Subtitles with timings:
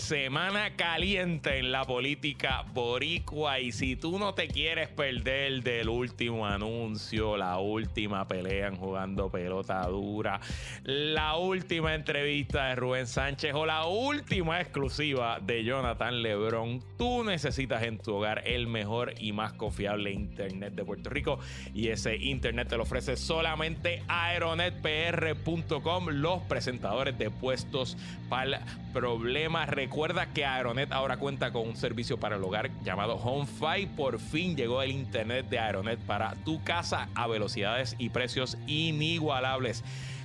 [0.00, 6.46] Semana caliente en la política boricua y si tú no te quieres perder del último
[6.46, 10.40] anuncio, la última pelea jugando pelota dura,
[10.84, 17.82] la última entrevista de Rubén Sánchez o la última exclusiva de Jonathan Lebron, tú necesitas
[17.82, 21.38] en tu hogar el mejor y más confiable internet de Puerto Rico
[21.74, 27.98] y ese internet te lo ofrece solamente aeronetpr.com, los presentadores de puestos
[28.28, 33.86] para problemas Recuerda que Aeronet ahora cuenta con un servicio para el hogar llamado HomeFi.
[33.96, 39.82] Por fin llegó el internet de Aeronet para tu casa a velocidades y precios inigualables.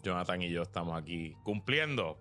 [0.03, 2.21] Jonathan y yo estamos aquí cumpliendo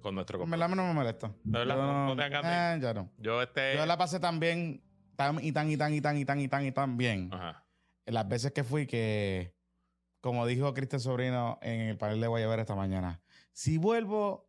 [0.00, 1.32] con nuestro En verdad no me molesta.
[1.44, 1.74] ¿De verdad?
[1.76, 2.44] Yo No- no te hagas
[2.76, 3.10] eh, ya no.
[3.18, 3.76] Yo este.
[3.76, 4.82] Yo la pasé tan bien,
[5.16, 7.30] tan y tan y tan y tan y tan y tan y tan bien.
[7.32, 7.64] Ajá.
[8.06, 9.54] Las veces que fui que,
[10.20, 13.20] como dijo Cristian Sobrino en el panel de Guayabera esta mañana,
[13.52, 14.48] si vuelvo,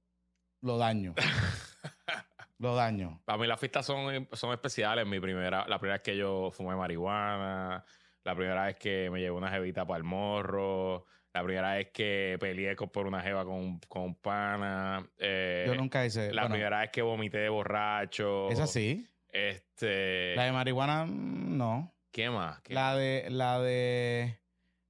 [0.62, 1.16] lo daño.
[2.60, 3.22] lo daño.
[3.26, 5.06] Para mí las fiestas son, son especiales.
[5.08, 7.84] Mi primera, la primera vez que yo fumé marihuana,
[8.24, 11.06] la primera vez que me llevé una jevita para el morro,
[11.38, 15.08] la primera vez que peleé por una jeva con, con pana.
[15.20, 16.34] eh, Yo nunca hice.
[16.34, 18.50] La bueno, primera vez que vomité de borracho.
[18.50, 19.08] Es así.
[19.30, 20.36] Este.
[20.36, 21.94] La de marihuana, mm, no.
[22.12, 22.60] ¿Qué más?
[22.62, 24.40] ¿Qué La de, la de,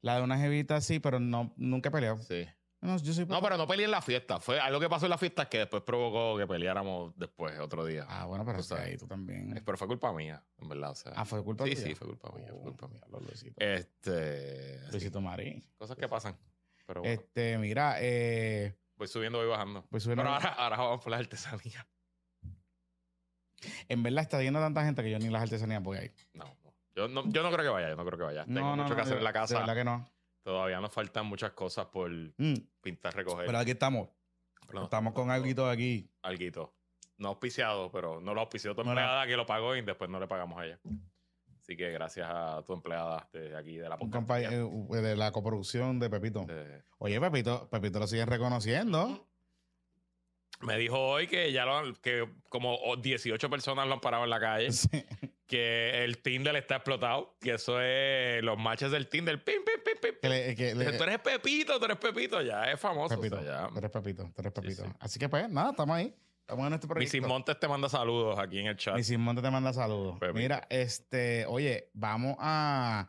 [0.02, 2.22] la de una jevita sí, pero no, nunca he peleado.
[2.22, 2.48] Sí.
[2.88, 4.40] No, yo soy No, pero no peleé en la fiesta.
[4.40, 8.06] Fue algo que pasó en la fiesta que después provocó que peleáramos después, otro día.
[8.08, 8.86] Ah, bueno, pero es sabes.
[8.86, 9.62] ahí tú también.
[9.66, 10.92] Pero fue culpa mía, en verdad.
[10.92, 11.88] O sea, Ah, fue culpa Sí, tuya?
[11.88, 13.02] sí, fue culpa mía, fue culpa mía.
[13.10, 13.60] Los Luisito.
[13.60, 14.80] Este.
[14.92, 15.64] Luisito Marín.
[15.78, 16.38] cosas que pasan.
[16.86, 19.86] Pero bueno, Este, mira, eh, voy subiendo, voy bajando.
[19.90, 20.24] Voy subiendo.
[20.24, 21.86] Pero ahora, ahora vamos por la artesanía.
[23.90, 26.12] en verdad está yendo tanta gente que yo ni las artesanías voy ahí.
[26.34, 26.74] No, no.
[26.96, 28.46] Yo no, yo no creo que vaya, yo no creo que vaya.
[28.46, 29.60] Tengo No, mucho que hacer de- en la De casa.
[29.60, 30.10] verdad que no.
[30.48, 33.46] Todavía nos faltan muchas cosas por Mm, pintar, recoger.
[33.46, 34.08] pero aquí estamos.
[34.74, 36.10] No, Estamos con algo aquí.
[36.22, 36.74] alguito.
[37.18, 38.92] No auspiciado, pero no lo auspició tu No, no.
[38.92, 40.80] empleada que lo pagó y después no le pagamos a ella.
[41.60, 46.10] Así que gracias a tu empleada de aquí de la eh, de la coproducción de
[46.10, 46.46] Pepito.
[47.00, 49.28] Oye, Pepito, Pepito lo siguen reconociendo.
[50.62, 54.30] me dijo hoy que ya lo han- que como 18 personas lo han parado en
[54.30, 55.06] la calle, Sí.
[55.46, 59.44] que el Tinder está explotado, que eso es los matches del Tinder.
[59.44, 60.20] Pim, pim, pim, pim.
[60.22, 63.16] Que le- que le- Dice, tú eres Pepito, tú eres Pepito, ya es famoso.
[63.16, 63.78] o Pepito, sea, tú ya.
[63.80, 64.84] eres Pepito, tú eres Pepito.
[64.84, 64.90] sí.
[65.00, 66.14] Así que pues, nada, estamos ahí.
[66.42, 67.18] Estamos en este proyecto.
[67.18, 68.96] Misis Montes te manda saludos aquí en el chat.
[68.96, 70.18] Mi Simonte te manda saludos.
[70.18, 70.38] Pepito.
[70.40, 73.08] Mira, este, oye, vamos a.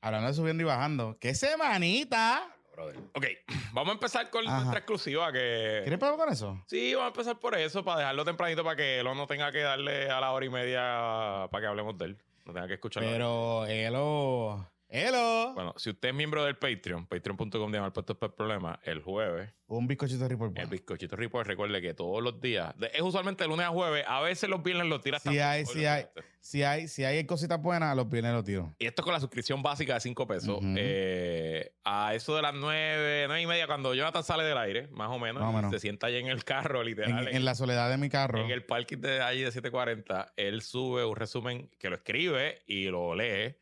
[0.00, 1.16] Hablando de subiendo y bajando.
[1.20, 2.52] ¡Qué semanita!
[2.72, 2.96] brother.
[3.14, 3.24] Ok,
[3.72, 4.56] vamos a empezar con Ajá.
[4.58, 5.80] nuestra exclusiva que...
[5.82, 6.62] ¿Quieres pegar con eso?
[6.68, 9.60] Sí, vamos a empezar por eso, para dejarlo tempranito para que él no tenga que
[9.62, 12.18] darle a la hora y media para que hablemos de él.
[12.44, 13.02] No tenga que escuchar.
[13.02, 14.68] Pero, hello.
[14.88, 15.52] Hello.
[15.54, 19.88] Bueno, si usted es miembro del Patreon, patreon.com de Malpuestos por Problema, el jueves, Un
[19.88, 20.56] bizcochito report.
[20.56, 24.20] el bizcochito report, recuerde que todos los días, es usualmente de lunes a jueves, a
[24.20, 25.44] veces los viernes los tiras Si también.
[25.44, 26.04] hay, si hay,
[26.40, 28.76] si hay, si hay cositas buenas, los viernes los tiro.
[28.78, 30.60] Y esto con la suscripción básica de 5 pesos.
[30.76, 35.08] Eh, a eso de las 9, 9 y media, cuando Jonathan sale del aire, más
[35.10, 35.72] o menos, Más o menos.
[35.72, 37.26] se sienta ahí en el carro, En, literal.
[37.26, 38.38] en la soledad de mi carro.
[38.40, 42.84] En el parking de allí de 740, él sube un resumen que lo escribe y
[42.84, 43.56] lo lee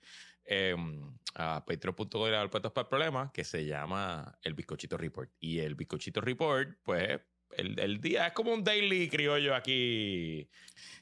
[0.47, 0.75] eh,
[1.35, 2.09] a patreon.com
[2.51, 5.31] para el problema, que se llama El Bizcochito Report.
[5.41, 7.21] Y el Bizcochito Report, pues,
[7.57, 10.49] el, el día es como un daily criollo aquí.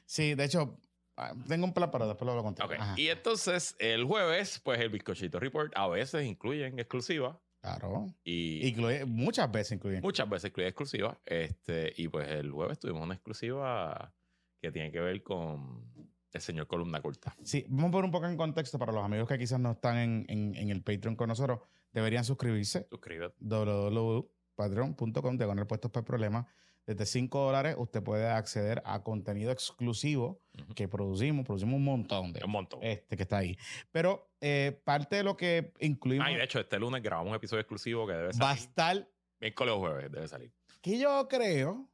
[0.05, 0.79] Sí, de hecho,
[1.17, 2.67] ah, tengo un plan, pero después lo hablo contigo.
[2.67, 2.75] Ok.
[2.79, 2.95] Ajá.
[2.97, 8.13] Y entonces, el jueves, pues, el Bizcochito Report a veces incluyen exclusiva Claro.
[8.25, 10.01] y Incluye, muchas veces incluye.
[10.01, 11.17] muchas veces incluye exclusiva.
[11.25, 14.13] Este, y pues el jueves tuvimos una exclusiva
[14.61, 15.92] que tiene que ver con
[16.33, 17.35] el señor Columna Corta.
[17.43, 19.97] Sí, vamos a poner un poco en contexto para los amigos que quizás no están
[19.97, 21.59] en, en- en el Patreon con nosotros.
[21.91, 22.87] Deberían suscribirse.
[22.89, 23.35] Suscríbete.
[23.39, 26.45] www.patreon.com diagonal puestos por problemas.
[26.85, 30.41] Desde 5 dólares usted puede acceder a contenido exclusivo
[30.75, 31.45] que producimos.
[31.45, 32.79] Producimos un montón de Un montón.
[32.83, 33.57] este que está ahí.
[33.91, 37.35] Pero eh, parte de lo que incluimos Ah, y de hecho, este lunes grabamos un
[37.37, 39.07] episodio exclusivo que debe va a salir estar
[39.39, 40.51] Miércoles o jueves debe salir.
[40.81, 41.87] Que yo creo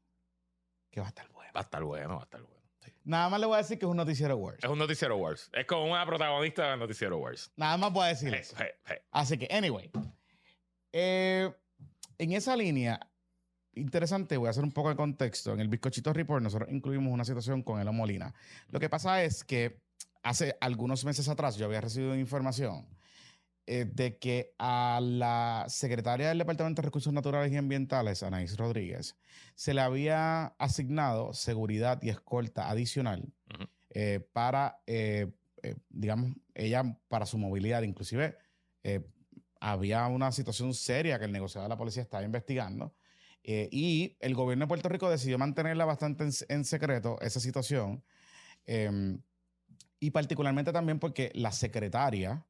[0.89, 1.51] que va a estar bueno.
[1.55, 2.58] Va a estar bueno, va a estar bueno.
[3.09, 4.63] Nada más le voy a decir que es un noticiero Wars.
[4.63, 5.49] Es un noticiero Wars.
[5.53, 7.51] Es como una protagonista del noticiero Wars.
[7.55, 8.55] Nada más voy a decir eso.
[9.09, 9.89] Así que, anyway.
[10.93, 11.51] eh,
[12.19, 12.99] en esa línea,
[13.73, 15.53] interesante, voy a hacer un poco de contexto.
[15.53, 18.31] En el Bizcochito Report nosotros incluimos una situación con Elo Molina.
[18.67, 19.81] Lo que pasa es que
[20.21, 22.85] hace algunos meses atrás yo había recibido información
[23.71, 29.15] eh, de que a la secretaria del Departamento de Recursos Naturales y Ambientales, Anaís Rodríguez,
[29.53, 33.31] se le había asignado seguridad y escolta adicional
[33.91, 35.31] eh, para, eh,
[35.87, 37.83] digamos, ella, para su movilidad.
[37.83, 38.37] Inclusive,
[39.59, 42.95] había una situación seria que el negociado de la policía estaba investigando.
[43.43, 48.03] y el gobierno de Puerto Rico decidió mantenerla bastante en, en secreto, esa situación.
[48.65, 49.19] eh,
[49.99, 52.45] y particularmente también porque la secretaria,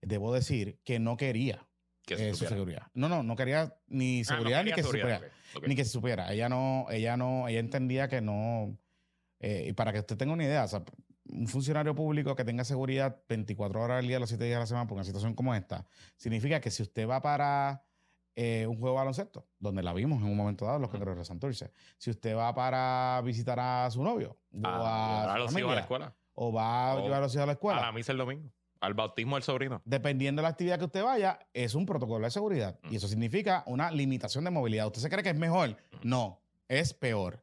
[0.00, 1.66] debo decir, que no quería
[2.06, 2.86] Que se eh, su seguridad.
[2.94, 5.20] No, no, no quería ni Ah, no seguridad ni que se supiera.
[5.66, 6.32] Ni que se supiera.
[6.32, 8.78] Ella no, ella no, ella entendía que no.
[9.40, 10.82] eh, y para que usted tenga una idea, o sea,
[11.28, 14.66] un funcionario público que tenga seguridad 24 horas al día, los 7 días a la
[14.66, 15.84] semana, por una situación como esta,
[16.16, 17.82] significa que si usted va para
[18.36, 20.92] eh, un juego de baloncesto, donde la vimos en un momento dado, los Ujú.
[20.98, 25.36] Cangrejeros de Santurce, si usted va para visitar a su novio, o Ah, a, a
[25.36, 26.16] su los hijos a la escuela.
[26.34, 28.18] o va a O llevar a los hijos a la A escuela, la misa el
[28.18, 28.52] domingo.
[28.80, 29.82] Al bautismo del sobrino.
[29.84, 32.78] dependiendo de la actividad que usted vaya, es un protocolo de seguridad.
[32.82, 32.92] Mm.
[32.92, 34.86] Y eso significa una limitación de movilidad.
[34.86, 35.70] ¿Usted se cree que es mejor?
[35.70, 36.08] Mm.
[36.08, 37.40] No, es peor.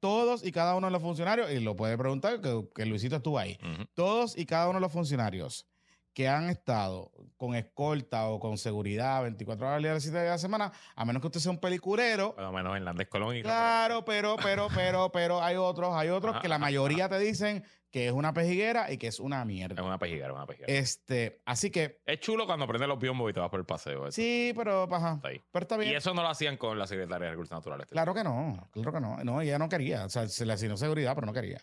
[0.00, 3.38] Todos y cada uno de los funcionarios, y lo puede preguntar, que, que Luisito estuvo
[3.38, 3.58] ahí,
[3.94, 5.66] todos y cada uno de los funcionarios
[6.14, 10.32] que han estado con escolta o con seguridad 24 horas al día, 7 días a
[10.34, 13.42] la semana, a menos que usted sea un peliculero, Por lo menos Hernández Colón y
[13.42, 18.06] Claro, pero, pero, pero, pero hay otros, hay otros que la mayoría te dicen que
[18.06, 19.82] es una pejiguera y que es una Es mierda.
[19.82, 20.72] una pejiguera, una pejiguera.
[20.72, 24.06] Este, así que, Es chulo cuando prende los biombos y te vas por el paseo.
[24.06, 24.12] eso.
[24.12, 25.42] sí, pero, ajá, Está ahí.
[25.50, 25.92] pero está bien.
[25.92, 27.86] Y eso no lo hacían con la secretaria de Recursos Naturales.
[27.90, 29.16] Claro que no, claro que no.
[29.24, 30.06] No, ella no quería.
[30.06, 31.60] O sea, se le asignó seguridad, pero no quería.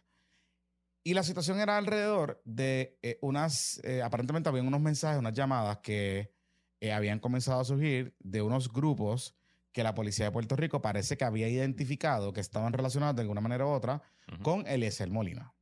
[1.04, 5.78] Y la situación era alrededor de eh, unas, eh, aparentemente habían unos mensajes, unas llamadas
[5.78, 6.34] que
[6.82, 9.36] eh, habían comenzado a surgir de unos grupos
[9.72, 13.42] que la policía de Puerto Rico parece que había identificado que estaban relacionados de alguna
[13.42, 14.02] manera u otra
[14.32, 15.54] Ujú, con Eliezer Molina.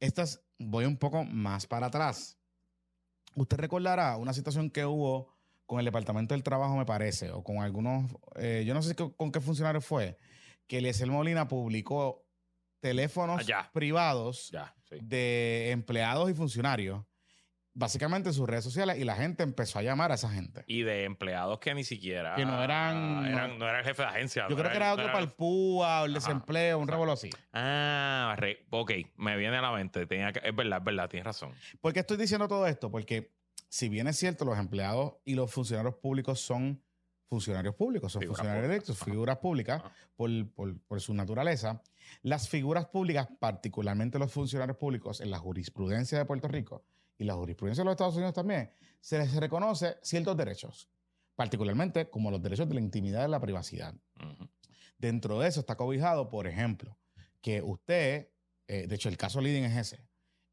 [0.00, 2.38] Estas, voy un poco más para atrás.
[3.36, 5.34] Usted recordará una situación que hubo
[5.66, 9.32] con el Departamento del Trabajo, me parece, o con algunos, eh, yo no sé con
[9.32, 10.18] qué funcionario fue,
[10.66, 12.23] que Eliezer Molina publicó
[12.88, 14.96] teléfonos Ah, privados Ya, sí.
[15.00, 17.02] de empleados y funcionarios,
[17.72, 20.64] básicamente en sus redes sociales, y la gente empezó a llamar a esa gente.
[20.66, 22.34] Y de empleados que ni siquiera.
[22.36, 24.42] Que no eran- eran- no era el jefe de agencia.
[24.44, 27.30] Yo no creo que era no otro PUA o el Ajá, desempleo, un revuelo así.
[27.54, 30.06] Ah, re- ok, me viene a la mente.
[30.06, 31.52] Tenía que- es verdad, es verdad, tienes razón.
[31.80, 32.90] ¿Por qué estoy diciendo todo esto?
[32.90, 33.32] Porque
[33.70, 36.82] si bien es cierto, los empleados y los funcionarios públicos son
[37.30, 39.82] funcionarios públicos, son funcionarios públicas, electos, figuras públicas
[40.14, 41.82] por, por- por su naturaleza.
[42.22, 46.84] Las figuras públicas, particularmente los funcionarios públicos en la jurisprudencia de Puerto Rico
[47.18, 48.70] y la jurisprudencia de los Estados Unidos también,
[49.00, 50.88] se les reconoce ciertos derechos,
[51.36, 53.94] particularmente como los derechos de la intimidad y la privacidad.
[54.98, 56.98] Dentro de eso está cobijado, por ejemplo,
[57.40, 58.30] que usted,
[58.68, 60.06] eh, de hecho el caso Leading es ese.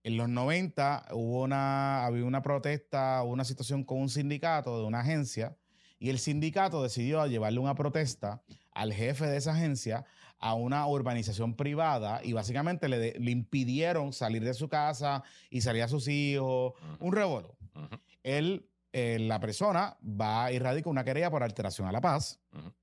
[0.03, 5.01] En los 90 hubo una, había una protesta, una situación con un sindicato de una
[5.01, 5.57] agencia
[5.99, 10.05] y el sindicato decidió llevarle una protesta al jefe de esa agencia
[10.41, 15.61] a una urbanización privada y básicamente le, de- le impidieron salir de su casa y
[15.61, 17.05] salir a sus hijos, Ujú.
[17.07, 17.55] un revuelo.
[17.75, 17.99] Ujú.
[18.23, 22.73] Él, eh, la persona va y radica una querella por alteración a la paz Ujú.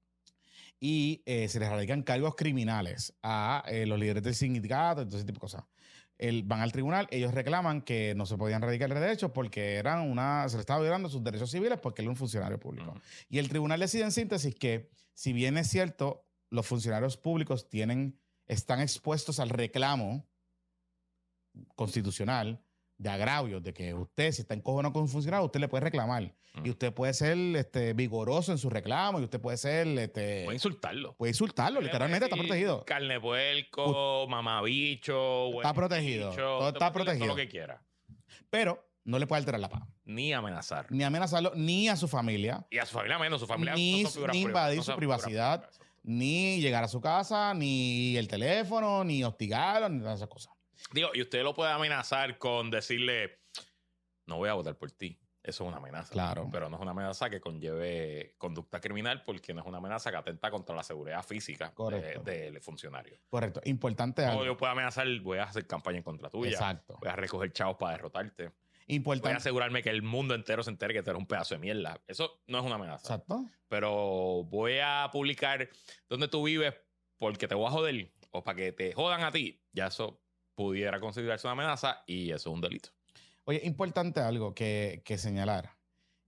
[0.81, 5.27] y eh, se les radican cargos criminales a eh, los líderes del sindicato, todo ese
[5.27, 5.65] tipo de cosas.
[6.17, 10.49] El- van al tribunal, ellos reclaman que no se podían radicar derechos porque eran una,
[10.49, 12.91] se le estaba violando sus derechos civiles porque él era un funcionario público.
[12.91, 13.01] Ujú.
[13.29, 18.19] Y el tribunal decide en síntesis que, si bien es cierto, los funcionarios públicos tienen,
[18.47, 20.27] están expuestos al reclamo
[21.75, 22.63] constitucional
[22.97, 26.35] de agravio, de que usted, si está encojonado con un funcionario, usted le puede reclamar.
[26.57, 26.67] Ujú.
[26.67, 30.57] Y usted puede ser este, vigoroso en su reclamo y usted puede ser, este, Puede
[30.57, 31.15] insultarlo.
[31.17, 32.85] puede insultarlo, literalmente está protegido.
[32.85, 35.53] Carne puerco, mamabicho.
[35.57, 37.27] Está protegido, bicho, todo está protegido.
[37.27, 37.85] Todo lo que quiera.
[38.51, 40.91] Pero no le puede alterar la paz, Ni amenazar.
[40.91, 43.41] ni amenazarlo, ni a su familia, Y a su familia menos.
[43.41, 45.71] Su familia Ni- no son figuras ni públicas, invadir no su privacidad.
[46.03, 50.53] Ni llegar a su casa, ni el teléfono, ni hostigarlo, ni todas esas cosas.
[50.93, 53.41] Digo, y usted lo puede amenazar con decirle,
[54.27, 55.19] no voy a votar por ti.
[55.43, 56.13] Eso es una amenaza.
[56.13, 56.49] Claro.
[56.53, 60.17] Pero no es una amenaza que conlleve conducta criminal porque no es una amenaza que
[60.19, 63.19] atenta contra la seguridad física de- del funcionario.
[63.31, 63.61] Correcto.
[63.65, 64.45] Importante O algo.
[64.45, 66.51] yo puedo amenazar, voy a hacer campaña en contra tuya.
[66.51, 66.99] Exacto.
[67.01, 68.51] Voy a recoger chavos para derrotarte.
[68.89, 69.37] Voy a Importante.
[69.37, 72.01] asegurarme que el mundo entero se entere que tú eres un pedazo de mierda.
[72.07, 73.03] Eso no es una amenaza.
[73.15, 73.45] Exacto.
[73.69, 75.69] Pero voy a publicar
[76.09, 76.75] dónde tú vives
[77.19, 79.61] porque te voy a joder o para que te jodan a ti.
[79.73, 80.21] Ya eso
[80.55, 82.89] pudiera considerarse una amenaza y eso es un delito.
[83.45, 85.77] Oye, importante algo que, que señalar.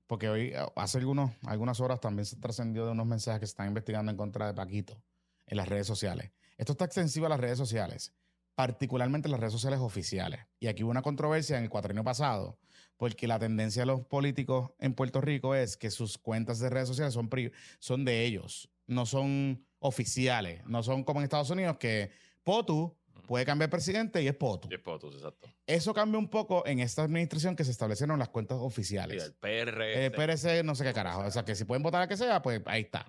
[0.06, 3.68] Porque hoy, hace algunos, algunas horas también se trascendió de unos mensajes que se están
[3.68, 5.00] investigando en contra de Paquito
[5.46, 6.30] en las redes sociales.
[6.58, 8.12] Esto está extensivo a las redes sociales,
[8.60, 10.40] particularmente las redes sociales oficiales.
[10.58, 12.58] Y aquí hubo una controversia en el cuatrienio pasado,
[12.98, 16.86] porque la tendencia de los políticos en Puerto Rico es que sus cuentas de redes
[16.86, 17.30] sociales son,
[17.78, 22.10] son de ellos, no son oficiales, no son como en Estados Unidos que
[22.44, 22.94] POTU
[23.26, 24.68] puede cambiar presidente y es POTU.
[24.70, 25.48] Y es potus, exacto.
[25.66, 29.24] Eso cambia un poco en esta administración que se establecieron las cuentas Y oficiales.
[29.24, 30.14] el PR.
[30.14, 31.20] PRC, no sé qué carajo.
[31.20, 33.06] O sea, que si pueden votar a que sea, pues ahí está.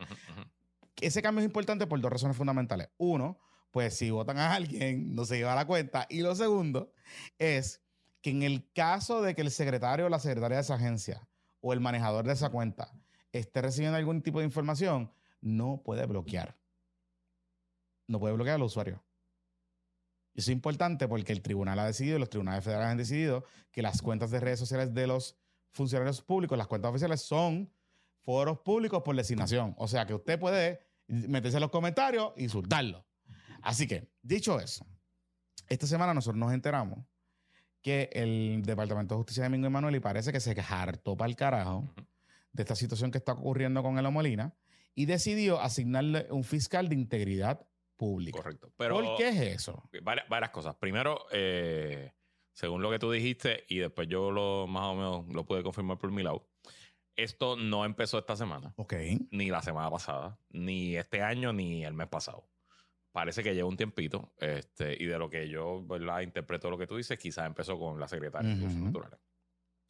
[1.02, 2.88] Ese cambio es importante por dos razones fundamentales.
[2.98, 3.38] Uno,
[3.72, 6.06] pues si votan a alguien, no se lleva la cuenta.
[6.10, 6.94] Y lo segundo
[7.40, 7.82] es
[8.22, 11.28] que en el caso de que el secretario o la secretaria de esa agencia
[11.62, 12.94] o el manejador de esa cuenta
[13.32, 16.58] esté recibiendo algún tipo de información, no puede bloquear.
[18.08, 19.04] No puede bloquear al usuario.
[20.34, 24.02] Eso es importante porque el tribunal ha decidido, los tribunales federales han decidido que las
[24.02, 25.38] cuentas de redes sociales de los
[25.72, 27.72] funcionarios públicos, las cuentas oficiales, son
[28.24, 29.74] foros públicos por designación.
[29.78, 33.06] O sea que usted puede meterse en los comentarios e insultarlo.
[33.62, 34.86] Así que, dicho eso,
[35.70, 37.00] esta semana nosotros nos enteramos
[37.82, 41.36] que el Departamento de Justicia de Domingo Emanuel y parece que se hartó para el
[41.36, 41.94] carajo
[42.52, 44.54] de esta situación que está ocurriendo con el Molina
[44.94, 47.66] y decidió asignarle un fiscal de integridad
[47.98, 48.38] pública.
[48.38, 48.72] Correcto.
[48.78, 49.90] Pero ¿Por qué es eso?
[50.04, 50.76] varias, varias cosas.
[50.76, 52.14] Primero, eh,
[52.52, 55.98] según lo que tú dijiste, y después yo lo más o menos lo pude confirmar
[55.98, 56.48] por mi lado,
[57.16, 58.94] esto no empezó esta semana, Ok.
[59.32, 62.48] ni la semana pasada, ni este año, ni el mes pasado.
[63.12, 66.22] Parece que lleva un tiempito, este, y de lo que yo ¿verdad?
[66.22, 68.82] interpreto lo que tú dices, quizás empezó con la secretaria de Recursos.
[68.82, 69.20] Naturales.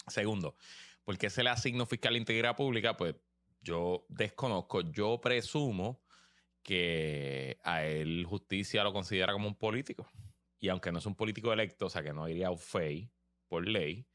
[0.07, 0.55] Segundo,
[1.03, 2.97] ¿por qué se le asigna fiscal de integridad pública?
[2.97, 3.15] Pues
[3.61, 6.01] yo desconozco, yo presumo
[6.63, 10.07] que a él justicia lo considera como un político.
[10.59, 13.11] Y aunque no es un político electo, o sea que no iría a UFEI
[13.47, 14.07] por ley,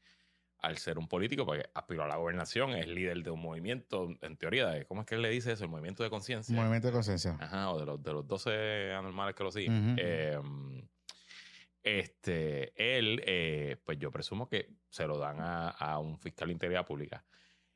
[0.59, 4.37] al ser un político, porque aspiró a la gobernación, es líder de un movimiento, en
[4.37, 5.63] teoría, de, ¿cómo es que él le dice eso?
[5.63, 6.55] El movimiento de conciencia.
[6.55, 7.37] Movimiento de conciencia.
[7.39, 9.91] Ajá, o de los, de los 12 anormales que lo siguen.
[9.91, 9.95] Ujú.
[9.99, 10.39] Eh,
[11.83, 16.53] este, él, eh, pues yo presumo que se lo dan a, a un fiscal de
[16.53, 17.23] integridad pública.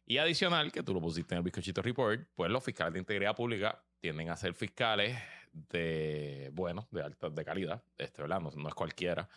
[0.05, 3.35] Y adicional, que tú lo pusiste en el bizcochito report, pues los fiscales de integridad
[3.35, 5.17] pública tienden a ser fiscales
[5.53, 8.41] de, bueno, de alta, de calidad, este, ¿verdad?
[8.41, 9.29] No, no es cualquiera.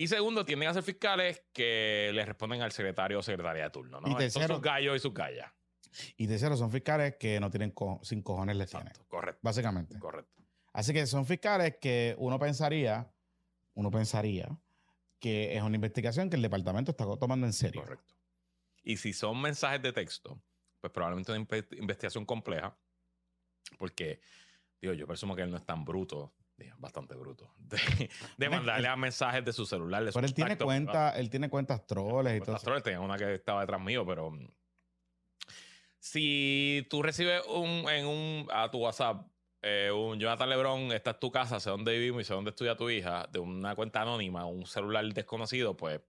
[0.00, 4.00] Y segundo, tienden a ser fiscales que le responden al secretario o secretaria de turno,
[4.00, 4.08] ¿no?
[4.08, 5.52] Y Estos tercero- sus gallos y sus gallas.
[6.16, 9.98] Y tercero, son fiscales que no tienen co- sin cojones les tienen, correcto, básicamente.
[9.98, 10.40] correcto.
[10.72, 13.12] Así que son fiscales que uno pensaría,
[13.74, 14.48] uno pensaría
[15.18, 17.82] que es una investigación que el departamento está tomando en serio.
[17.82, 18.14] Correcto.
[18.84, 20.40] Y si son mensajes de texto,
[20.80, 22.78] pues probablemente una inve- investigación compleja,
[23.78, 24.20] porque,
[24.80, 26.32] digo, yo presumo que él no es tan bruto,
[26.78, 27.52] bastante bruto,
[28.36, 30.04] de, mandarle a mensajes de su celular.
[30.04, 32.64] De Pero él tiene cuenta, él tiene cuentas troles y todo Cuentas eso.
[32.64, 34.48] troles, tenía una que estaba detrás mío, pero mm,
[35.98, 39.26] si tú recibes un, en un, a tu WhatsApp
[39.60, 42.76] eh, un Jonathan Lebron, esta es tu casa, sé dónde vivimos y sé dónde estudia
[42.76, 46.00] tu hija, de una cuenta anónima, un celular desconocido, pues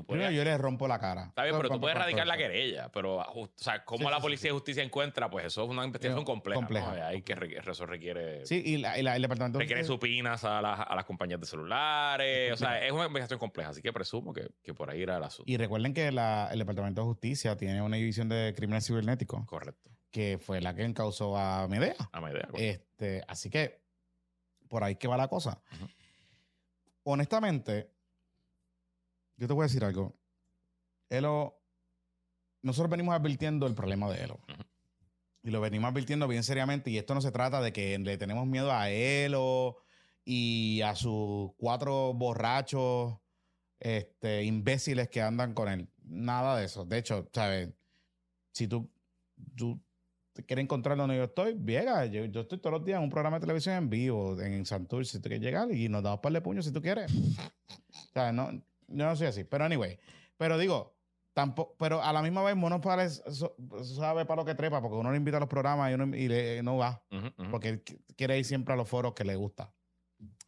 [0.00, 1.24] tú puedes yo le rompo la cara.
[1.26, 4.10] Está bien, pero tú puedes pa- pa- radicar la querella, pero o sea, cómo Sí,
[4.14, 4.48] la policía sí.
[4.48, 6.60] de justicia encuentra, pues eso es una investigación compleja.
[6.60, 6.94] compleja.
[6.94, 7.04] ¿no?
[7.06, 7.32] Hay que
[7.66, 9.58] eso requiere, Sí, y, la- y la- el departamento...
[9.58, 12.52] requiere supinas a, las- a las compañías de celulares.
[12.52, 15.24] O sea, es una investigación compleja, así que presumo que, que por ahí irá el
[15.24, 15.50] asunto.
[15.50, 19.90] Y recuerden que la- el departamento de justicia tiene una división de crímenes cibernéticos Correcto.
[20.10, 21.96] que fue la que encausó a Medea.
[22.12, 22.48] A mi idea.
[22.54, 23.80] Este, así que
[24.68, 25.62] por ahí que va la cosa.
[27.04, 27.90] Honestamente,
[29.36, 30.14] yo te voy a decir algo.
[31.08, 31.60] Elo,
[32.62, 34.40] nosotros venimos advirtiendo el problema de Elo.
[35.42, 36.90] Y lo venimos advirtiendo bien seriamente.
[36.90, 39.76] Y esto no se trata de que le tenemos miedo a Elo
[40.24, 43.18] y a sus cuatro borrachos
[43.78, 45.88] este, imbéciles que andan con él.
[46.02, 46.84] Nada de eso.
[46.84, 47.70] De hecho, ¿sabes?
[48.52, 48.90] Si tú,
[49.54, 49.80] tú
[50.46, 52.06] quieres encontrar donde yo estoy, llega.
[52.06, 55.12] Yo, yo estoy todos los días en un programa de televisión en vivo en Santurce,
[55.12, 57.12] si tú quieres llegar y nos damos par de puños si tú quieres.
[57.12, 58.50] o sea, no,
[58.88, 59.44] yo no soy así.
[59.44, 59.98] Pero anyway,
[60.36, 60.96] pero digo,
[61.32, 65.10] tampoco, pero a la misma vez uno para, sabe para lo que trepa, porque uno
[65.10, 67.50] le invita a los programas y, uno, y le- no va, Ujú, ujú.
[67.50, 69.72] porque él qu- quiere ir siempre a los foros que le gusta.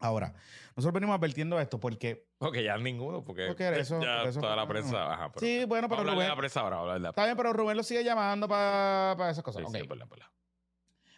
[0.01, 0.33] Ahora,
[0.77, 4.55] nosotros venimos advirtiendo esto porque, Porque ya ninguno, porque, Porque eso- ya porque eso- toda
[4.57, 5.13] la prensa.
[5.13, 7.37] Ajá, pero, sí, bueno, pero de Rubén, la prensa ahora, hablar de la está bien,
[7.37, 9.61] pero Rubén lo sigue llamando para esas cosas.
[9.61, 9.75] Sí, Ok.
[9.75, 10.27] sí, es verdad, es verdad.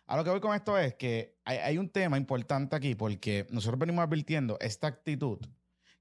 [0.07, 3.47] A lo que voy con esto es que hay, hay un tema importante aquí porque
[3.51, 5.39] nosotros venimos advirtiendo esta actitud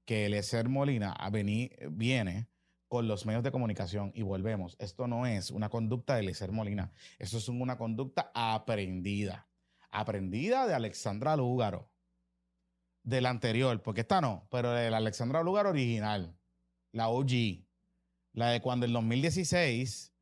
[0.04, 2.48] que Eliezer Molina a venir, viene
[2.88, 4.12] con los medios de comunicación.
[4.14, 9.48] Y volvemos, esto no es una conducta de Eliezer Molina, esto es una conducta aprendida.
[9.90, 11.90] Aprendida de Alexandra Lúgaro.
[13.02, 16.36] Del anterior, porque esta no, pero de la Alexandra Lúgaro original,
[16.92, 17.64] la OG,
[18.32, 20.12] la de cuando en 2016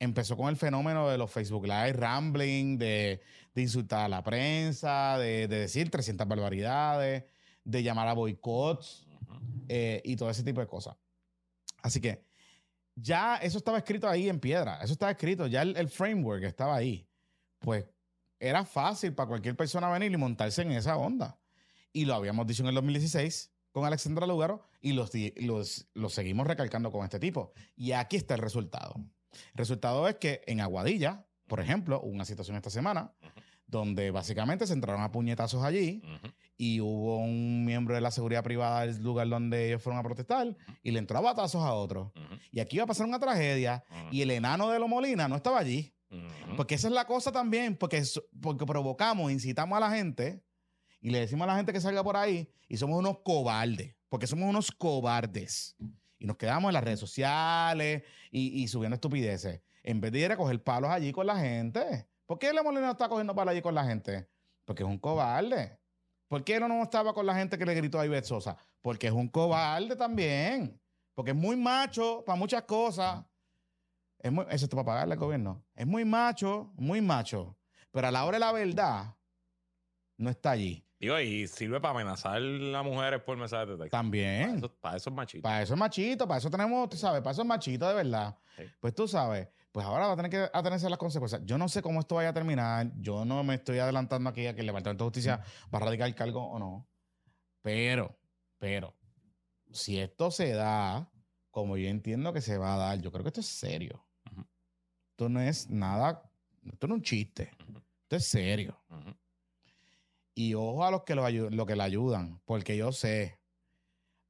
[0.00, 3.20] empezó con el fenómeno de los Facebook Live, rambling, de,
[3.54, 7.24] insultar a la prensa, de, decir 300 barbaridades,
[7.70, 9.06] de llamar a boicots
[9.68, 10.96] eh, y todo ese tipo de cosas.
[11.82, 12.24] Así que
[12.94, 17.08] ya eso estaba escrito ahí en piedra, eso estaba escrito, ya el, framework estaba ahí.
[17.58, 17.86] Pues
[18.38, 21.38] era fácil para cualquier persona venir y montarse en esa onda.
[21.92, 25.12] Y lo habíamos dicho en el 2016 con Alexandra Lugaro y los,
[25.94, 27.52] los, seguimos recalcando con este tipo.
[27.76, 28.94] Y aquí está el resultado.
[28.96, 33.12] El resultado es que en Aguadilla, por ejemplo, hubo una situación esta semana
[33.70, 36.02] donde básicamente se entraron a puñetazos allí
[36.56, 40.56] y hubo un miembro de la seguridad privada del lugar donde ellos fueron a protestar
[40.82, 42.12] y le entró a batazos a otro.
[42.50, 45.94] Y aquí iba a pasar una tragedia y el enano de Lomolina no estaba allí.
[46.56, 48.02] Porque esa es la cosa también, porque,
[48.42, 50.42] porque provocamos, incitamos a la gente
[51.00, 54.26] y le decimos a la gente que salga por ahí y somos unos cobardes, porque
[54.26, 55.76] somos unos cobardes.
[56.18, 59.62] Y nos quedamos en las redes sociales y, subiendo estupideces.
[59.82, 62.06] En vez de ir a coger palos allí con la gente.
[62.30, 64.30] ¿Por qué Lomolina no está cogiendo palos allí con la gente?
[64.64, 65.80] Porque es un cobarde.
[66.28, 68.56] ¿Por qué no estaba con la gente que le gritó a Ivette Sosa?
[68.80, 70.80] Porque es un cobarde también.
[71.12, 73.24] Porque es muy macho para muchas cosas.
[74.20, 75.64] Es muy, eso está para pagarle al gobierno.
[75.74, 77.56] Es muy macho, muy macho.
[77.90, 79.16] Pero a la hora de la verdad,
[80.16, 80.86] no está allí.
[81.00, 83.96] Digo, y sirve para amenazar a las mujeres por mensajes de texto.
[83.96, 84.60] También.
[84.80, 85.42] Para eso, es machito.
[85.42, 88.38] Para eso es machito, para eso tenemos, tú sabes, para eso es machito de verdad.
[88.78, 91.42] Pues tú sabes, pues ahora va a tener que atenerse las consecuencias.
[91.44, 92.92] Yo no sé cómo esto vaya a terminar.
[92.96, 95.40] Yo no me estoy adelantando aquí a que el Departamento de Justicia
[95.72, 96.88] va a radicar el cargo o no.
[97.62, 98.18] Pero,
[98.58, 98.96] pero,
[99.70, 101.08] si esto se da,
[101.50, 104.04] como yo entiendo que se va a dar, yo creo que esto es serio.
[105.10, 106.22] Esto no es nada,
[106.64, 107.50] esto no es un chiste.
[108.02, 108.76] Esto es serio.
[110.34, 113.38] Y ojo a los que lo, lo que le ayudan, porque yo sé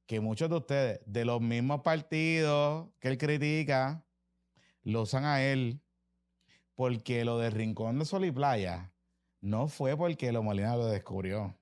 [0.05, 4.03] que muchos de ustedes, de los mismos partidos que él critica,
[4.83, 5.81] lo usan a él
[6.75, 8.91] porque lo de Rincón de Sol y Playa
[9.41, 11.57] no fue porque lo Molina lo descubrió.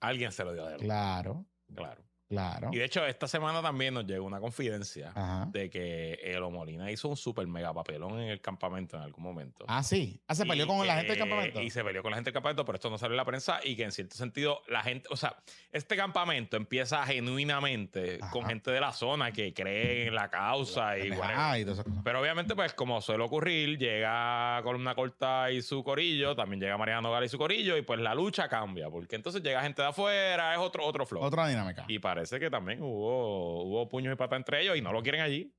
[0.00, 0.80] Alguien se lo dio a él.
[0.80, 1.46] Claro.
[1.74, 2.02] Claro.
[2.30, 2.70] Claro.
[2.70, 5.12] Y de hecho, esta semana también nos llegó una confidencia
[5.48, 9.64] de que Elo Molina hizo un super mega papelón en el campamento en algún momento.
[9.66, 10.20] Ah, sí.
[10.28, 11.60] Ah, se peleó con la gente del campamento.
[11.60, 13.58] Y se peleó con la gente del campamento, pero esto no salió en la prensa
[13.64, 15.36] y que en cierto sentido la gente, o sea,
[15.72, 21.10] este campamento empieza genuinamente con gente de la zona que cree en la causa y,
[21.10, 26.78] bueno, Pero obviamente, pues como suele ocurrir, llega Columna Corta y su corillo, también llega
[26.78, 29.88] Mariano Gala y su corillo, y pues la lucha cambia, porque entonces llega gente de
[29.88, 31.24] afuera, es otro, otro flow.
[31.24, 31.84] Otra dinámica.
[31.88, 35.02] Y para parece que también hubo, hubo puños y patas entre ellos y no lo
[35.02, 35.54] quieren allí.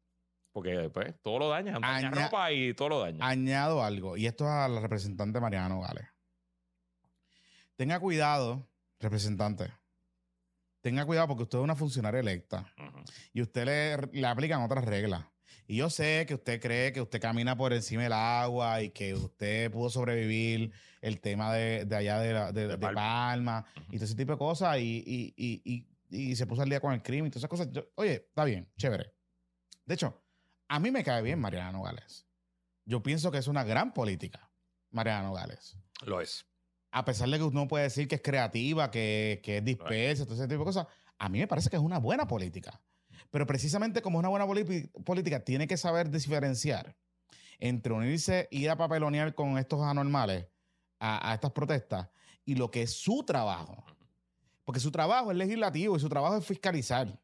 [0.52, 3.26] Porque después pues, todo lo daña, daña ropa y todo lo daña.
[3.26, 6.06] Añado algo, y esto es a la representante Mariano Gales.
[7.78, 8.68] Tenga cuidado,
[9.00, 9.72] representante.
[10.82, 12.66] Tenga cuidado porque usted es una funcionaria electa
[13.34, 15.24] y usted le, le aplican otras reglas.
[15.68, 19.14] Y yo sé que usted cree que usted camina por encima del agua y que
[19.14, 24.34] usted pudo sobrevivir el tema de, de allá de, de, Palma, y todo ese tipo
[24.34, 24.80] de cosas.
[24.80, 25.88] Y, y, y, y
[26.36, 27.70] se puso al día con el crimen y todas esas cosas.
[27.96, 29.14] oye, está bien, chévere.
[29.86, 30.24] De hecho,
[30.68, 32.28] a mí me cae bien Mariana Nogales.
[32.86, 34.52] Yo pienso que es una gran política,
[34.90, 35.78] Mariana Nogales.
[36.06, 36.46] Lo es.
[36.92, 40.36] A pesar de que uno puede decir que es creativa, que, que es dispersa, todo
[40.36, 42.82] ese tipo de cosas, a mí me parece que es una buena política.
[43.30, 44.46] Pero precisamente como es una buena
[45.06, 46.98] política, tiene que saber diferenciar
[47.60, 50.48] entre unirse, ir a papelonear con estos anormales
[51.00, 52.10] a, a estas protestas
[52.44, 53.86] y lo que es su trabajo.
[54.64, 57.20] Porque su trabajo es legislativo y su trabajo es fiscalizar.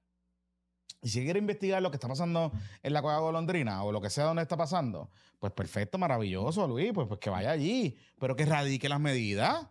[1.01, 4.09] Y si quiere investigar lo que está pasando en la cueva golondrina o lo que
[4.09, 8.45] sea donde está pasando, pues perfecto, maravilloso, Luis, pues, pues que vaya allí, pero que
[8.45, 9.67] radique las medidas,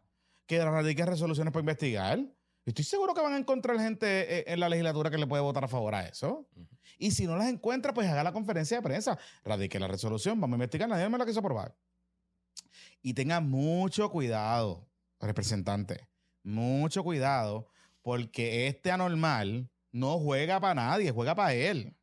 [0.47, 2.21] que radique resoluciones para investigar.
[2.65, 5.65] Estoy seguro que van a encontrar gente eh, en la legislatura que le puede votar
[5.65, 6.49] a favor a eso.
[6.99, 10.55] Y si no las encuentra, pues haga la conferencia de prensa, radique la resolución, vamos
[10.55, 11.77] a investigar, nadie me la quiso aprobar.
[13.03, 14.89] Y tenga mucho cuidado,
[15.21, 16.09] representante
[16.47, 17.69] mucho cuidado,
[18.03, 21.95] porque este anormal no juega para nadie, juega para él.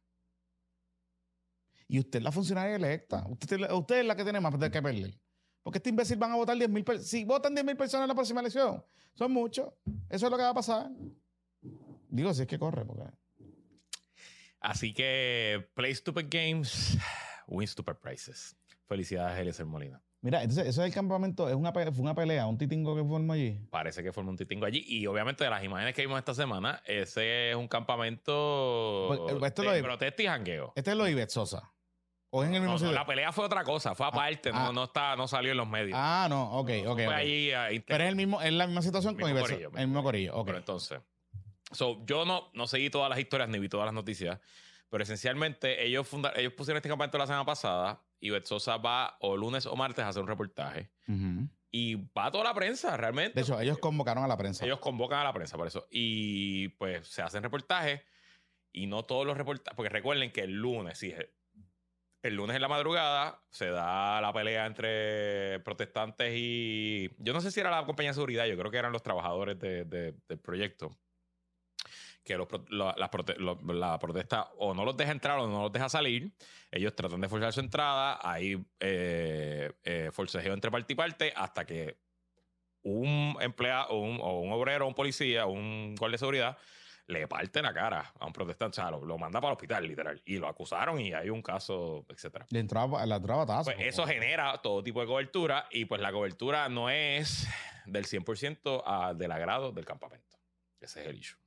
[1.87, 3.25] Y usted es la funcionaria electa.
[3.29, 5.13] Usted, es la que tiene más que perder.
[5.61, 7.07] Porque este imbécil van a votar 10 mil personas.
[7.07, 9.71] Si votan 10 mil personas en la próxima elección, son muchos.
[10.09, 10.91] Eso es lo que va a pasar.
[12.09, 12.85] Digo, si es que corre.
[14.59, 16.97] Así que, play stupid games,
[17.47, 18.55] win stupid prices.
[18.87, 20.01] Felicidades, Eliezer Molina.
[20.23, 23.59] Mira, entonces eso del campamento es una, fue una pelea, un titingo que formó allí.
[23.69, 24.83] Parece que formó un titingo allí.
[24.87, 29.47] Y obviamente de las imágenes que vimos esta semana, ese es un campamento Pues, eh,
[29.47, 30.73] esto de lo de- protesta y jangueo.
[30.75, 31.69] Este es lo de Ivette Sosa.
[32.29, 32.93] O es en el mismo no, sitio.
[32.93, 34.63] la pelea fue otra cosa, fue aparte, ah.
[34.67, 35.95] no, no, está, no salió en los medios.
[36.01, 36.95] Ah, no, ok, ok.
[36.95, 37.13] fue ok.
[37.13, 39.79] ahí a inter- Pero es, el mismo, es la misma situación con corillo, Sosa.
[39.81, 40.45] El mismo corillo, ok.
[40.47, 40.99] Pero entonces,
[41.71, 44.39] so, yo no, no seguí todas las historias ni vi todas las noticias,
[44.89, 49.17] pero esencialmente ellos, funda- ellos pusieron este campamento la semana pasada y Bet Sosa va
[49.19, 50.89] o lunes o martes a hacer un reportaje
[51.71, 53.33] y va toda la prensa realmente.
[53.35, 54.63] De hecho, ellos convocaron a la prensa.
[54.65, 55.87] Ellos convocan a la prensa por eso.
[55.91, 58.01] Y pues se hacen reportajes
[58.71, 61.13] y no todos los reportajes, porque recuerden que el lunes, sí,
[62.21, 67.09] el lunes en la madrugada se da la pelea entre protestantes y...
[67.17, 69.59] Yo no sé si era la compañía de seguridad, yo creo que eran los trabajadores
[69.59, 70.97] de- de- del proyecto.
[72.23, 72.93] Que los, prote- lo-
[73.73, 76.31] la protesta o no los deja entrar o no los deja salir.
[76.71, 78.19] Ellos tratan de forzar su entrada.
[78.21, 81.97] Hay eh, eh, forcejeo entre parte y parte hasta que
[82.83, 86.57] un empleado o un, o un obrero, un policía, un guardia de seguridad
[87.07, 88.79] le parte la cara a un protestante.
[88.79, 90.21] O sea, lo, lo manda para el hospital, literal.
[90.25, 92.45] Y lo acusaron y hay un caso, etcétera.
[92.49, 93.65] Le entró a, le entró a batazo.
[93.65, 97.45] Pues eso genera todo tipo de cobertura y pues la cobertura no es
[97.85, 100.37] del 100% a- del agrado del campamento.
[100.79, 101.37] Ese es el issue.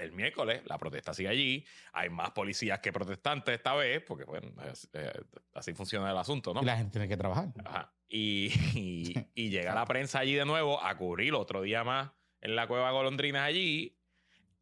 [0.00, 1.64] El miércoles la protesta sigue allí.
[1.92, 5.12] Hay más policías que protestantes esta vez, porque bueno, es- eh,
[5.54, 6.62] así funciona el asunto, ¿no?
[6.62, 7.48] La gente tiene que trabajar.
[7.64, 7.92] Ajá.
[8.08, 12.10] Y, y- y llega la prensa allí de nuevo a cubrir otro día más
[12.40, 13.96] en la cueva Golondrinas allí.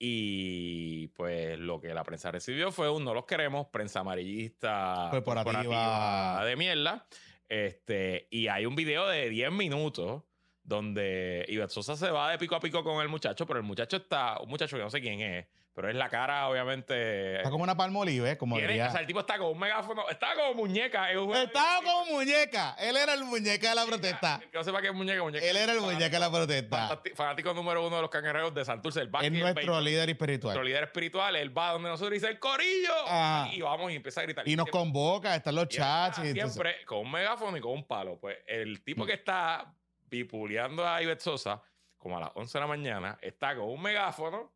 [0.00, 6.44] Y pues lo que la prensa recibió fue un no los queremos, prensa amarillista Corporativa.
[6.44, 7.06] de mierda.
[7.48, 10.22] Este, y hay un video de 10 minutos
[10.68, 13.96] donde Ivette Sosa se va de pico a pico con el muchacho, pero el muchacho
[13.96, 17.36] está, un muchacho que no sé quién es, pero es la cara, obviamente.
[17.38, 18.88] Está como una palmolive, como tiene- diría.
[18.88, 21.10] o sea, el tipo está con un megáfono, está como muñeca.
[21.10, 22.76] es un- Estaba como muñeca.
[22.80, 24.40] Él era el muñeca de la protesta.
[24.50, 25.46] Que no sepa qué es muñeca, muñeca.
[25.46, 27.00] Él era el muñeca de la protesta.
[27.14, 30.48] Fanático número uno de los cangrejeros de Santurce, el Es nuestro béisbol, líder espiritual.
[30.54, 31.34] nuestro líder espiritual.
[31.36, 32.92] Él va donde nosotros dice el corillo.
[33.06, 33.48] Ajá.
[33.54, 34.46] Y vamos y empieza a gritar.
[34.46, 36.18] Y nos Siempre- convoca, están los chats.
[36.18, 38.18] entonces- siempre con un megáfono y con un palo.
[38.20, 39.06] Pues el tipo Mm.
[39.06, 39.72] que está
[40.08, 41.62] pipuleando a Ivette Sosa,
[41.96, 44.52] como a las 11 de la mañana, está con un megáfono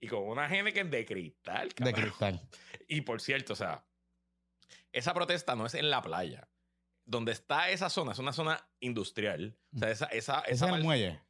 [0.00, 1.70] y con una Henneken de cristal.
[1.76, 2.40] de cristal.
[2.88, 3.84] Y por cierto, o sea,
[4.92, 6.48] esa protesta no es en la playa.
[7.06, 9.58] Donde está esa zona, es una zona industrial.
[9.74, 11.20] O sea, esa, esa, Ese esa es el muelle.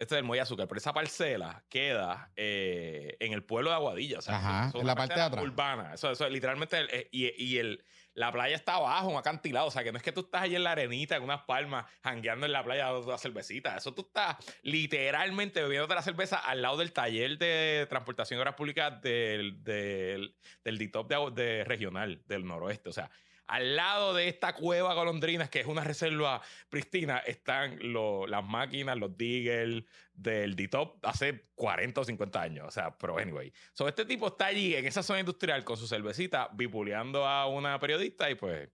[0.00, 4.18] Este es el muelle azúcar, pero esa parcela queda eh, en el pueblo de Aguadilla.
[4.18, 5.44] O sea, Ajá, eso es en la parte de atrás.
[5.44, 5.94] Urbana.
[5.94, 6.78] Eso, eso es literalmente.
[6.78, 7.84] el- eh, y, y el,
[8.14, 9.66] la playa está abajo, un acantilado.
[9.66, 11.84] O sea, que no es que tú estás allí en la arenita, en unas palmas,
[12.02, 13.76] jangueando en la playa dando cervecita.
[13.76, 18.54] Eso tú estás literalmente bebiéndote la cerveza al lado del taller de transportación de obras
[18.54, 20.34] públicas del, del,
[20.64, 22.88] del DITOP de, de regional del noroeste.
[22.88, 23.10] O sea,
[23.50, 28.96] al lado de esta cueva golondrinas, que es una reserva pristina, están lo- las máquinas,
[28.96, 29.84] los diggers
[30.14, 32.66] del DITOP hace 40 o 50 años.
[32.68, 33.52] O sea, pero anyway.
[33.72, 37.78] So, este tipo está allí en esa zona industrial con su cervecita, bipuleando a una
[37.80, 38.68] periodista y pues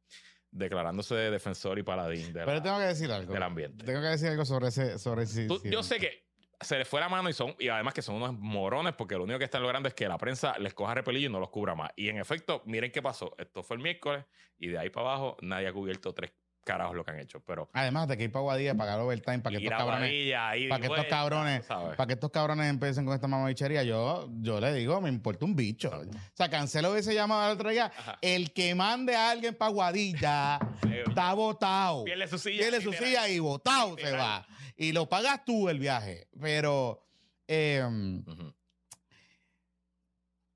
[0.51, 3.33] declarándose defensor y paladín de Pero la- tengo que decir algo.
[3.33, 3.85] del ambiente.
[3.85, 4.99] Tengo que decir algo sobre ese.
[4.99, 6.26] Sobre ese Tú- yo sé que
[6.61, 9.25] se les fue la mano y son y además que son unos morones porque lo
[9.25, 11.75] único que están logrando es que la prensa les coja repelillo y no los cubra
[11.75, 11.91] más.
[11.97, 13.35] Y en efecto, miren qué pasó.
[13.39, 14.25] Esto fue el miércoles
[14.59, 16.33] y de ahí para abajo nadie ha cubierto tres
[16.67, 17.41] carajos lo que han hecho.
[17.41, 20.11] Pero Además de que ir para Guadilla, pagar overtime, para que estos cabrones.
[20.11, 24.61] Guadilla, Para que estos cabrones, para que estos cabrones empiecen con esta mamabichería, yo, yo
[24.61, 25.91] le digo, me importa un bicho.
[25.91, 27.91] O sea, Cancelo ese llamado al otro día.
[27.97, 28.19] Ajá.
[28.21, 30.59] El que mande a alguien para Guadilla
[31.07, 32.05] está votado.
[32.05, 32.59] Pierde su silla.
[32.59, 34.45] Pierde su silla y votado se va.
[34.77, 36.29] Y lo pagas tú el viaje.
[36.41, 37.07] Pero
[37.49, 37.83] eh,
[38.27, 38.55] Ujú.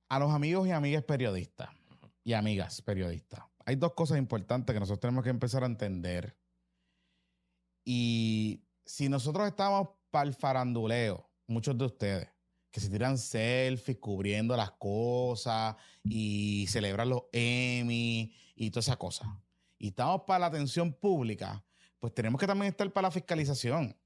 [0.09, 1.71] a los amigos y amigas periodistas
[2.23, 6.37] y amigas periodistas, hay dos cosas importantes que nosotros tenemos que empezar a entender.
[7.85, 12.29] Y si nosotros estamos para el faranduleo, muchos de ustedes,
[12.71, 19.41] que se tiran selfies cubriendo las cosas y celebran los Emmy y toda esa cosa,
[19.79, 21.65] y estamos para la atención pública,
[21.99, 23.97] pues tenemos que también estar para la fiscalización,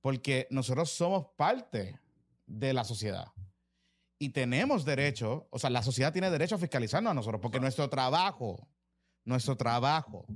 [0.00, 1.98] porque nosotros somos parte
[2.46, 3.32] de la sociedad.
[4.18, 7.88] Y tenemos derecho, o sea, la sociedad tiene derecho a fiscalizarnos a nosotros, porque nuestro
[7.88, 8.68] trabajo,
[9.24, 10.26] nuestro trabajo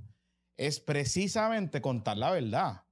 [0.56, 2.84] es precisamente contar la verdad.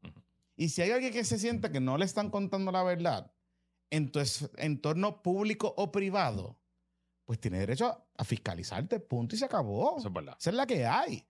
[0.56, 3.32] Y si hay alguien que se siente que no le están contando la verdad
[3.90, 4.20] en tu
[4.56, 6.58] entorno público o privado,
[7.24, 9.96] pues tiene derecho a, a fiscalizarte, punto y se acabó.
[9.98, 10.36] Eso es verdad.
[10.38, 11.24] Esa es la que hay.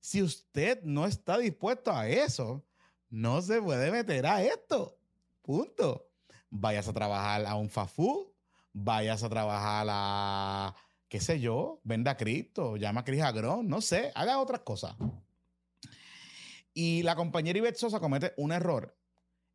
[0.00, 2.64] Si usted no está dispuesto a eso,
[3.10, 4.98] no se puede meter a esto.
[5.42, 6.08] Punto.
[6.50, 8.28] Vayas a trabajar a un food,
[8.72, 10.74] vayas a trabajar a,
[11.08, 14.96] qué sé yo, venda cripto, llama a Cris Agrón, no sé, haga otras cosas.
[16.72, 18.96] Y la compañera Ivette comete un error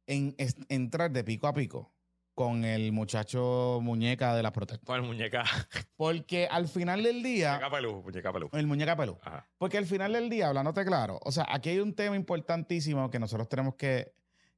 [0.07, 0.35] en
[0.69, 1.93] entrar de pico a pico
[2.33, 4.85] con el muchacho muñeca de las protestas.
[4.85, 5.43] Con el muñeca.
[5.97, 8.49] Porque al final del día, Muñeca pelú, muñeca pelú.
[8.53, 9.17] el muñeca pelú.
[9.21, 9.49] Ajá.
[9.57, 13.19] Porque al final del día, hablándote claro, o sea, aquí hay un tema importantísimo que
[13.19, 14.13] nosotros tenemos que,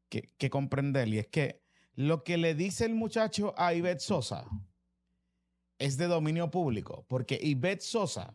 [0.10, 1.62] que, que comprender y es que
[1.96, 4.46] lo que le dice el muchacho a Ivette Sosa
[5.80, 8.34] es de dominio público, porque Ivette Sosa,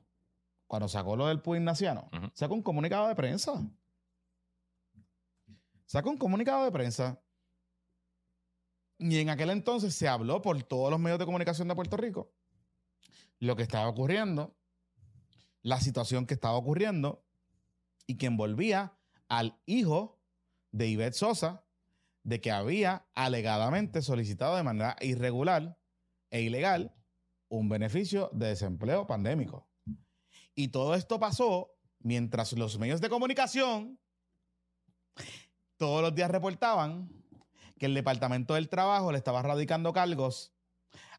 [0.67, 2.31] cuando sacó lo del PUI ignaciano, Ujú.
[2.35, 3.65] sacó un comunicado de prensa.
[5.87, 7.19] Sacó un comunicado de prensa.
[8.99, 12.33] Y en aquel entonces se habló por todos los medios de comunicación de Puerto Rico
[13.41, 14.57] lo que estaba ocurriendo,
[15.63, 17.25] la situación que estaba ocurriendo
[18.07, 20.21] y que envolvía al hijo
[20.73, 21.65] de Ivette Sosa
[22.23, 25.79] de que había alegadamente solicitado de manera irregular
[26.31, 26.95] e ilegal
[27.49, 29.69] un beneficio de desempleo pandémico.
[30.55, 33.99] Y todo esto pasó mientras los medios de comunicación
[35.77, 37.09] todos los días reportaban
[37.79, 40.53] que el Departamento del Trabajo le estaba radicando cargos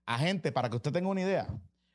[0.05, 1.47] a gente, para que usted tenga una idea,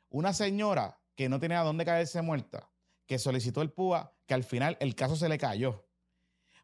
[0.08, 2.70] una señora que no tenía dónde caerse muerta,
[3.06, 5.84] que solicitó el PUA, que al final el caso se le cayó.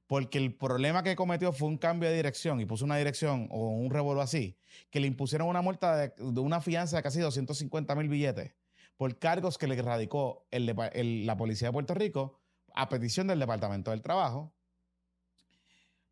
[0.06, 3.68] Porque el problema que cometió fue un cambio de dirección y puso una dirección o
[3.68, 4.58] un revuelo así,
[4.90, 8.54] que le impusieron una multa de, una fianza de casi 250 mil billetes
[8.96, 12.40] por cargos que le radicó el- la Policía de Puerto Rico
[12.74, 14.52] a petición del Departamento del Trabajo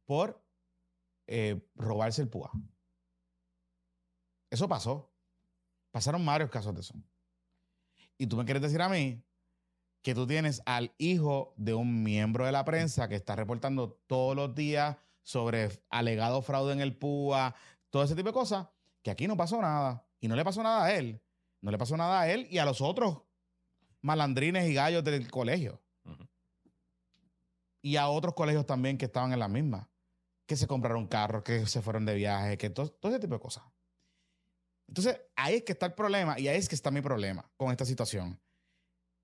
[0.07, 0.41] por
[1.29, 2.51] eh, robarse el PUA.
[4.51, 5.13] Eso pasó.
[5.91, 6.95] Pasaron varios casos de eso.
[8.17, 9.23] Y tú me quieres decir a mí
[10.03, 14.35] que tú tienes al hijo de un miembro de la prensa que está reportando todos
[14.35, 17.55] los días sobre alegado fraude en el PUA,
[17.91, 18.67] todo ese tipo de cosas,
[19.03, 20.07] que aquí no pasó nada.
[20.21, 21.21] Y no le pasó nada a él.
[21.61, 23.23] No le pasó nada a él y a los otros
[24.01, 25.81] malandrines y gallos del colegio.
[27.83, 29.88] Y a otros colegios también que estaban en la misma.
[30.49, 33.41] Que se compraron carros, que se fueron de viaje, que todo, todo ese tipo de
[33.41, 33.63] cosas.
[34.89, 37.71] Entonces, ahí es que está el problema y ahí es que está mi problema con
[37.71, 38.41] esta situación.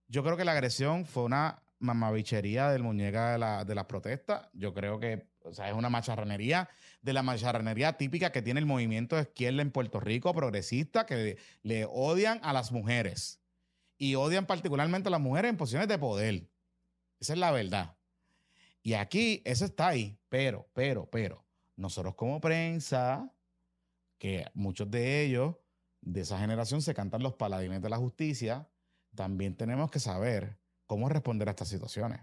[0.07, 4.49] Yo creo que la agresión fue una mamabichería del muñeca de, la, de las protestas.
[4.53, 6.69] Yo creo que o sea, es una macharranería
[7.03, 11.37] de la macharranería típica que tiene el movimiento de izquierda en Puerto Rico, progresista, que
[11.63, 13.41] le odian a las mujeres.
[13.99, 16.49] Y odian particularmente a las mujeres en posiciones de poder.
[17.21, 17.97] Esa es la verdad.
[18.87, 20.21] Y aquí, eso está ahí.
[20.29, 23.35] Pero, pero, pero, nosotros como prensa,
[24.19, 25.57] que muchos de ellos,
[26.03, 28.71] de esa generación, se cantan los paladines de la justicia,
[29.15, 32.21] también tenemos que saber cómo responder a estas situaciones.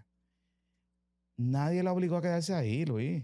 [1.37, 3.23] Nadie la obligó a quedarse ahí, Luis.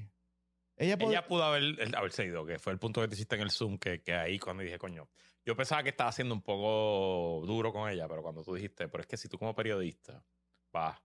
[0.75, 3.41] Ella, pod- Ella pudo haber, haberse ido, que fue el punto que te hiciste en
[3.41, 5.09] el Zoom, que, que ahí cuando dije, coño,
[5.45, 9.01] yo pensaba que estaba siendo un poco duro con ella, pero cuando tú dijiste, pero
[9.01, 10.25] es que si tú como periodista
[10.71, 10.99] vas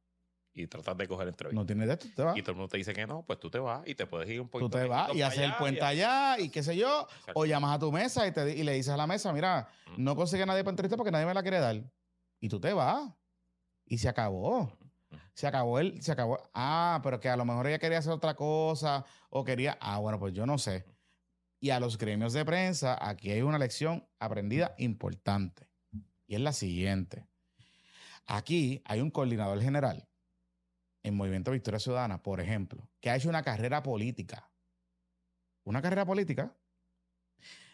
[0.55, 2.37] y tratas de coger entrevistas no tiene de esto, te vas.
[2.37, 4.29] y todo el mundo te dice que no, pues tú te vas y te puedes
[4.29, 4.79] ir un Tú poquito.
[4.79, 7.07] te vas y haces el puente allá y qué sé yo.
[7.09, 7.33] Exacto.
[7.35, 10.15] O llamas a tu mesa y, te, y le dices a la mesa, mira, no
[10.15, 11.83] consigue nadie para entrevista porque nadie me la quiere dar.
[12.41, 13.11] Y tú te vas.
[13.87, 14.71] Y se acabó.
[15.35, 16.39] Se acabó el, se acabó.
[16.53, 19.79] Ah, pero que a lo mejor ella quería hacer otra cosa o quería.
[19.81, 20.85] Ah, bueno, pues yo no sé.
[21.61, 25.67] Y a los gremios de prensa, aquí hay una lección aprendida importante.
[26.27, 27.27] Y es la siguiente.
[28.27, 30.07] Aquí hay un coordinador general
[31.03, 34.49] en Movimiento Victoria Ciudadana, por ejemplo, que ha hecho una carrera política.
[35.65, 36.55] Una carrera política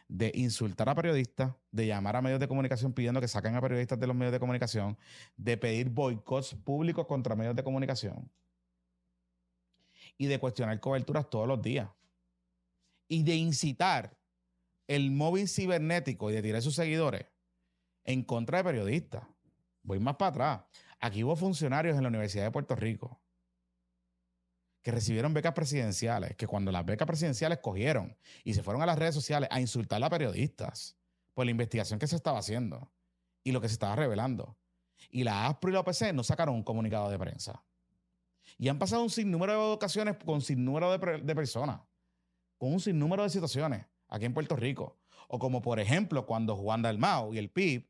[0.08, 4.00] de insultar a periodistas, de llamar a medios de comunicación pidiendo que saquen a periodistas
[4.00, 4.96] de los medios de comunicación,
[5.36, 8.30] de pedir boicots públicos contra medios de comunicación
[10.16, 11.90] y de cuestionar coberturas todos los días
[13.06, 14.18] y de incitar
[14.86, 17.26] el móvil cibernético y de tirar sus seguidores
[18.04, 19.24] en contra de periodistas.
[19.82, 20.60] Voy más para atrás.
[21.00, 23.20] Aquí hubo funcionarios en la Universidad de Puerto Rico
[24.82, 28.98] que recibieron becas presidenciales, que cuando las becas presidenciales cogieron y se fueron a las
[28.98, 30.96] redes sociales a insultar a periodistas
[31.34, 32.90] por la investigación que se estaba haciendo
[33.44, 34.56] y lo que se estaba revelando.
[35.10, 37.62] Y la ASPRO y la OPC no sacaron un comunicado de prensa.
[38.56, 41.80] Y han pasado un sinnúmero de ocasiones con sinnúmero de, de personas,
[42.56, 44.98] con un sinnúmero de situaciones aquí en Puerto Rico.
[45.28, 47.86] O como por ejemplo cuando Juan Dalmau y el PIB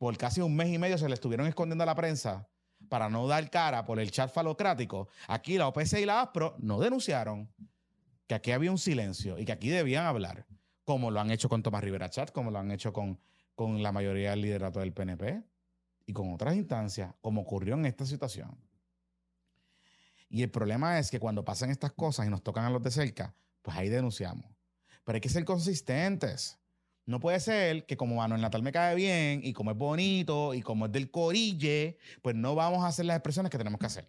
[0.00, 2.48] por casi un mes y medio se le estuvieron escondiendo a la prensa
[2.88, 5.08] para no dar cara por el chat falocrático.
[5.28, 7.52] Aquí la OPC y la ASPRO no denunciaron
[8.26, 10.46] que aquí había un silencio y que aquí debían hablar,
[10.86, 13.20] como lo han hecho con Tomás Rivera Chat, como lo han hecho con,
[13.54, 15.42] con la mayoría del liderato del PNP
[16.06, 18.56] y con otras instancias, como ocurrió en esta situación.
[20.30, 22.90] Y el problema es que cuando pasan estas cosas y nos tocan a los de
[22.90, 24.46] cerca, pues ahí denunciamos.
[25.04, 26.58] Pero hay que ser consistentes.
[27.10, 30.62] No puede ser que como Manuel Natal me cae bien y como es bonito y
[30.62, 34.08] como es del corille, pues no vamos a hacer las expresiones que tenemos que hacer.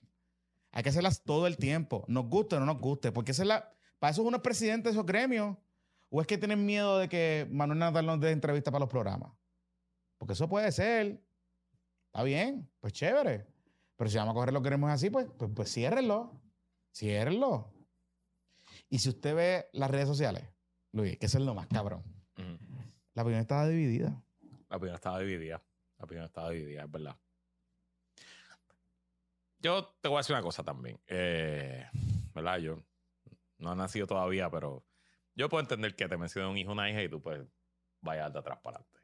[0.72, 2.06] Hay que hacerlas todo el tiempo.
[2.08, 3.12] Nos guste o no nos guste.
[3.12, 5.58] Porque esa es la, para eso uno es presidente de esos gremios.
[6.12, 9.32] ¿O es que tienen miedo de que Manuel Natal nos dé entrevista para los programas?
[10.20, 11.24] Porque eso puede ser.
[12.06, 13.48] Está bien, pues chévere.
[13.96, 16.40] Pero si vamos a coger los gremios así, pues, pues, pues ciérrenlo.
[16.94, 17.74] Ciérrenlo.
[18.90, 20.44] Y si usted ve las redes sociales,
[20.92, 22.04] Luis, que eso es lo más cabrón.
[23.13, 24.24] La opinión estaba dividida.
[24.69, 25.62] La opinión estaba dividida.
[25.97, 27.17] La opinión estaba dividida, es verdad.
[29.60, 31.00] Yo te voy a decir una cosa también.
[31.08, 31.86] Eh,
[32.34, 32.58] ¿Verdad?
[32.58, 32.84] Yo
[33.60, 34.84] no he nacido todavía, pero
[35.36, 37.41] yo puedo entender que te mencioné un hijo, una hija y tú pues
[38.02, 39.00] vayas de atrás para adelante.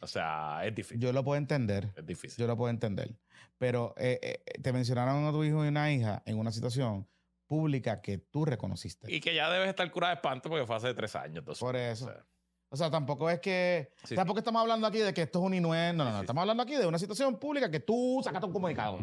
[0.00, 1.00] O sea, es difícil.
[1.00, 1.92] Yo lo puedo entender.
[1.96, 2.38] es difícil.
[2.38, 3.16] Yo lo puedo entender.
[3.58, 7.08] Pero eh, eh, te mencionaron a tu hijo y una hija en una situación
[7.46, 9.12] pública que tú reconociste.
[9.12, 11.44] Y que ya debes estar curada de espanto porque fue hace tres años.
[11.44, 12.06] dos Por eso.
[12.06, 12.24] o sea,
[12.70, 13.90] O sea, tampoco es que.
[14.04, 16.04] Sí, tampoco estamos hablando aquí de que esto es un inuendo.
[16.04, 18.98] No, no, Sí, Estamos hablando aquí de una situación pública que tú sacaste un comunicado.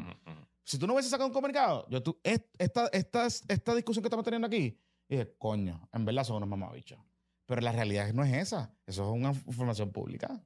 [0.64, 4.08] Si tú no hubieses sacado un comunicado, yo tú, est- esta, esta, esta discusión que
[4.08, 7.00] estamos teniendo aquí, dije, coño, en verdad son unos mamabichos.
[7.46, 8.74] Pero la realidad no es esa.
[8.88, 10.42] Eso es una información pública.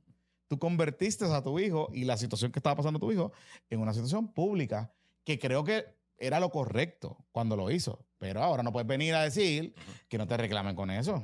[0.49, 3.32] Tú convertiste a tu hijo y la situación que estaba pasando tu hijo
[3.69, 4.91] en una situación pública
[5.23, 5.86] que creo que
[6.17, 8.05] era lo correcto cuando lo hizo.
[8.17, 9.73] Pero ahora no puedes venir a decir
[10.10, 11.23] que no te reclamen con eso.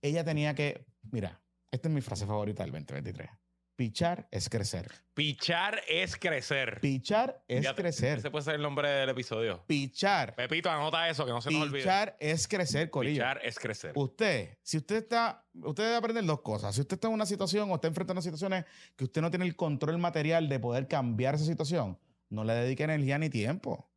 [0.00, 3.30] Ella tenía que, mira, esta es mi frase favorita del 2023.
[3.74, 4.92] Pichar es crecer.
[5.14, 6.78] Pichar es crecer.
[6.80, 8.18] Pichar es crecer.
[8.18, 9.64] Ese puede ser el nombre del episodio.
[9.66, 10.34] Pichar.
[10.34, 11.78] Pepito, anota eso, que no se nos olvide.
[11.78, 13.14] Pichar es crecer, Corillo.
[13.22, 13.92] Pichar es crecer.
[13.96, 16.74] Usted, si usted está, usted debe aprender dos cosas.
[16.74, 19.56] Si usted está en una situación o está enfrentando situaciones que usted no tiene el
[19.56, 23.90] control material de poder cambiar esa situación, no le dedique energía ni tiempo.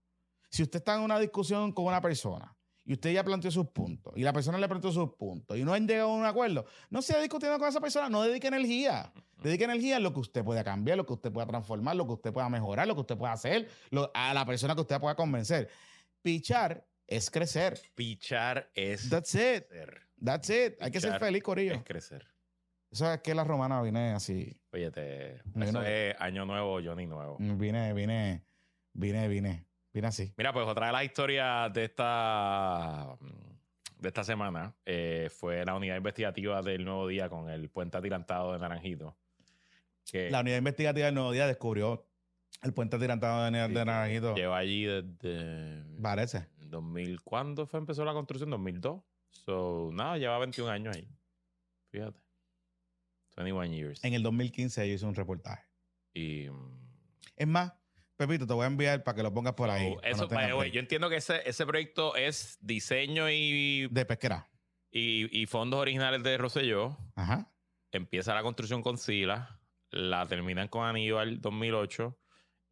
[0.50, 4.14] Si usted está en una discusión con una persona y usted ya planteó sus puntos
[4.16, 7.02] y la persona le planteó sus puntos y no han llegado a un acuerdo, no
[7.02, 9.12] siga discutiendo con esa persona, no dedique energía.
[9.42, 12.14] Dedique energía en lo que usted pueda cambiar, lo que usted pueda transformar, lo que
[12.14, 15.16] usted pueda mejorar, lo que usted pueda hacer, lo- a la persona que usted pueda
[15.16, 15.70] convencer.
[16.22, 17.80] Pichar es crecer.
[17.96, 19.68] Pichar es That's it.
[19.68, 20.02] crecer.
[20.24, 20.82] That's it.
[20.82, 21.74] Hay que ser feliz, Corillo.
[21.76, 22.26] Es crecer.
[22.92, 24.58] Eso es que la romana viene así.
[24.72, 27.36] Oye, te, eso es año nuevo, Johnny nuevo.
[27.40, 28.46] Vine, vine,
[28.94, 29.66] vine, vine.
[30.04, 30.34] Así.
[30.38, 33.16] Mira, pues otra de las historias de esta,
[34.00, 38.52] de esta semana eh, fue la unidad investigativa del Nuevo Día con el puente atirantado
[38.54, 39.16] de Naranjito.
[40.12, 42.06] Que La unidad investigativa del Nuevo Día descubrió
[42.62, 43.52] el puente atirantado de
[43.86, 44.36] Naranjito.
[44.36, 46.48] lleva allí desde Parece.
[46.58, 47.22] 2000.
[47.22, 48.50] ¿Cuándo fue empezó la construcción?
[48.50, 49.02] 2002.
[49.32, 51.08] So, nada, lleva 21 años ahí.
[51.92, 52.20] Fíjate.
[53.38, 54.04] 21 years.
[54.04, 55.64] En el 2015 yo hice un reportaje.
[56.14, 56.50] Y.
[56.50, 56.80] mm,
[57.36, 57.74] Es más,
[58.18, 59.96] Pepito, te voy a enviar para que lo pongas por ahí.
[60.04, 60.72] eso, no break.
[60.72, 64.50] yo entiendo que ese, ese proyecto es diseño y, De pesquera.
[64.92, 66.98] y, y fondos originales de Rosselló.
[67.16, 67.52] Ajá.
[67.92, 69.60] empieza la construcción con Sila,
[69.92, 72.18] la terminan con Aníbal 2008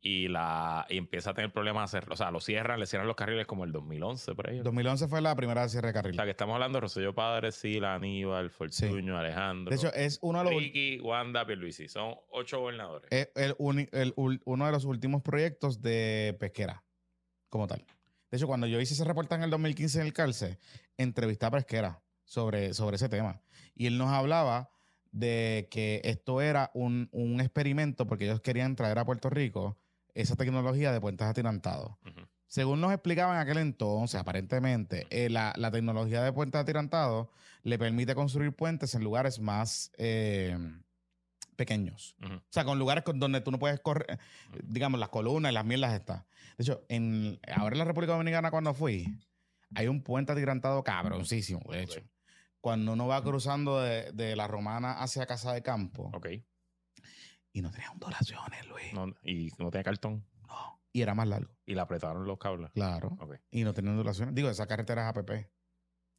[0.06, 2.14] y la y empieza a tener problemas de hacerlo.
[2.16, 4.60] O sea, lo cierran, le cierran los carriles como el 2011 por ahí.
[4.60, 6.16] 2011 fue la primera cierre de O carril.
[6.16, 10.40] sea, que estamos hablando de Rosselló Padre, Sila, Aníbal, Fortuño, Alejandro, De hecho, es uno
[10.44, 11.88] de los, Ricky, Wanda, Pierluisi.
[11.88, 13.08] Son ocho gobernadores.
[13.12, 16.84] es el uni- el uno de los últimos proyectos de pesquera,
[17.48, 17.86] como tal.
[18.30, 20.60] De hecho, cuando yo hice ese reportaje en el 2015 en el Calce,
[20.98, 23.40] entrevisté a Pesquera sobre, sobre ese tema.
[23.74, 24.70] Y él nos hablaba
[25.12, 29.78] de que esto era un, un experimento porque ellos querían traer a Puerto Rico
[30.14, 31.96] esa tecnología de puentes atirantados.
[32.48, 37.28] Según nos explicaban en aquel entonces, aparentemente, eh, la, la tecnología de puentes atirantados
[37.64, 40.58] le permite construir puentes en lugares más eh,
[41.56, 42.16] pequeños.
[42.22, 44.18] O sea, con lugares con donde tú no puedes correr, eh,
[44.64, 46.26] digamos, las columnas y las mierdas están.
[46.58, 49.08] De hecho, en, ahora en la República Dominicana cuando fui,
[49.74, 52.02] hay un puente atirantado cabroncísimo, de hecho.
[52.62, 56.28] Cuando uno va cruzando de, de la Romana hacia Casa de Campo Ok.
[57.54, 58.94] Y no tenía ondulaciones, Luis.
[58.94, 60.26] No, y no tenía cartón.
[60.48, 60.82] No.
[60.92, 62.70] Y era más largo, Y le apretaron los cables.
[62.74, 63.18] claro.
[63.52, 64.36] Y no tenía ondulaciones.
[64.36, 65.50] Digo, esa carretera es APP.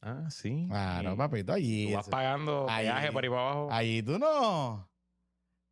[0.01, 0.65] Ah, sí.
[0.69, 1.87] Claro, Y papito, allí.
[1.89, 3.67] Tú vas pagando Ahí- peaje por ahí para abajo.
[3.71, 4.89] Allí tú no.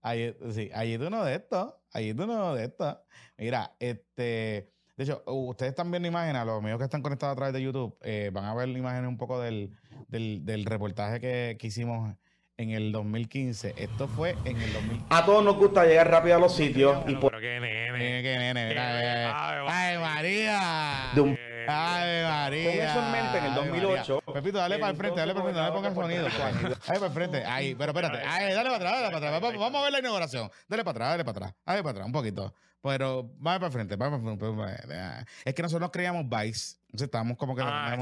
[0.01, 1.81] Allí, sí, allí tú no de esto.
[1.91, 3.01] Allí tú no de esto.
[3.37, 4.69] Mira, este.
[4.95, 7.97] De hecho, ustedes están viendo imágenes, los amigos que están conectados a través de YouTube,
[8.01, 9.75] eh, van a ver imágenes un poco del,
[10.07, 12.15] del, del reportaje que, que hicimos
[12.57, 13.73] en el 2015.
[13.77, 15.05] Esto fue en el 2015.
[15.09, 17.91] A todos nos gusta llegar rápido a los sitios y Pero, por pero qué nene.
[17.91, 21.11] Mira qué nene, ¡Ay, María!
[21.15, 22.71] de un ¡Ave María!
[22.71, 24.41] Con eso en mente, en el Ave 2008, María.
[24.41, 26.23] Pepito, dale para el frente, dale para el frente, dale ponga sonido.
[26.23, 27.45] gobernador de Puerto Dale para el frente.
[27.45, 28.17] Ahí, pero espérate.
[28.27, 29.41] Ahí, dale para atrás, dale para atrás.
[29.41, 30.51] Vamos, vamos a ver la inauguración.
[30.67, 31.55] Dale para atrás, dale para atrás.
[31.65, 32.53] Dale para atrás, un poquito.
[32.83, 35.25] Pero vamos para frente, vamos para frente.
[35.45, 36.75] Es que nosotros nos creíamos Vice.
[36.87, 37.61] Entonces estábamos como que...
[37.65, 37.95] Ah,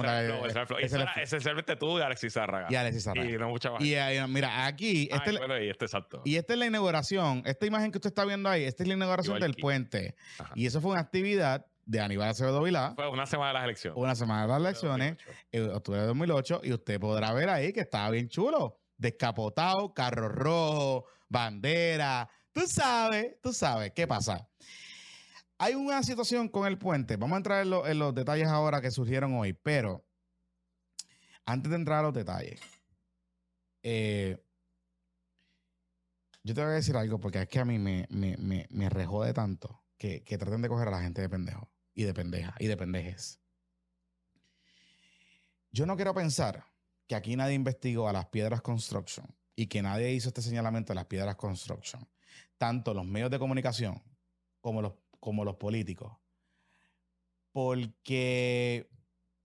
[0.82, 2.68] ese era el tú y Alexis Zárraga.
[2.70, 3.24] Y Alexis Sarra.
[3.24, 3.82] Y no mucha más.
[3.82, 3.96] Y
[4.28, 6.22] mira, aquí, este, bueno, y este exacto.
[6.26, 7.44] y esta es la inauguración.
[7.46, 10.16] Esta imagen que usted está viendo ahí, esta es la inauguración Igual del puente.
[10.40, 10.52] Ajá.
[10.56, 13.98] Y eso fue una actividad de Aníbal Acevedo Vilá, Fue una semana de las elecciones.
[13.98, 15.18] una semana de las elecciones,
[15.52, 18.78] en octubre de 2008, y usted podrá ver ahí que estaba bien chulo.
[18.98, 22.30] Descapotado, carro rojo, bandera.
[22.54, 24.48] Tú sabes, tú sabes, ¿qué pasa?
[25.58, 27.18] Hay una situación con el puente.
[27.18, 30.06] Vamos a entrar en, lo- los detalles ahora que surgieron hoy, pero
[31.46, 32.60] antes de entrar a los detalles,
[33.84, 34.38] eh,
[36.44, 38.36] yo te voy a decir algo porque es que a mí me, me,
[38.70, 42.14] me, rejode tanto que, que traten de coger a la gente de pendejo y de
[42.14, 43.40] pendeja y de pendejes.
[45.72, 46.66] Yo no quiero pensar
[47.08, 49.26] que aquí nadie investigó a las piedras construction
[49.56, 52.08] y que nadie hizo este señalamiento a las piedras construction.
[52.62, 54.04] Tanto los medios de comunicación
[54.60, 56.16] como los, como los políticos.
[57.54, 58.88] Porque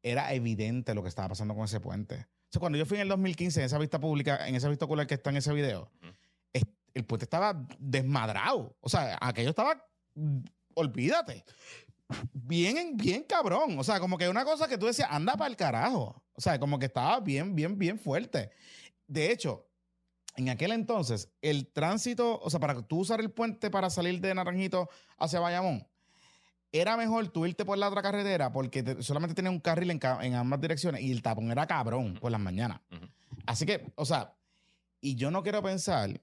[0.03, 2.17] era evidente lo que estaba pasando con ese puente.
[2.17, 4.85] O sea, cuando yo fui en el 2015 en esa vista pública, en esa vista
[4.85, 5.91] ocular que está en ese video,
[6.53, 8.77] es- el puente estaba desmadrado.
[8.81, 9.83] O sea, aquello estaba,
[10.75, 11.43] olvídate,
[12.35, 13.79] bien, bien cabrón.
[13.79, 16.23] O sea, como que una cosa que tú decías, anda para el carajo.
[16.35, 18.51] O sea, como que estaba bien, bien, bien fuerte.
[19.07, 19.66] De hecho,
[20.37, 24.35] en aquel entonces, el tránsito, o sea, para tú usar el puente para salir de
[24.35, 25.87] Naranjito hacia Bayamón,
[26.73, 30.35] era mejor tú irte por la otra carretera porque te- solamente tenía un carril en,
[30.35, 32.81] ambas direcciones y el tapón era cabrón por las mañanas.
[33.47, 34.35] Así que, o sea,
[35.01, 36.21] y yo no quiero pensar,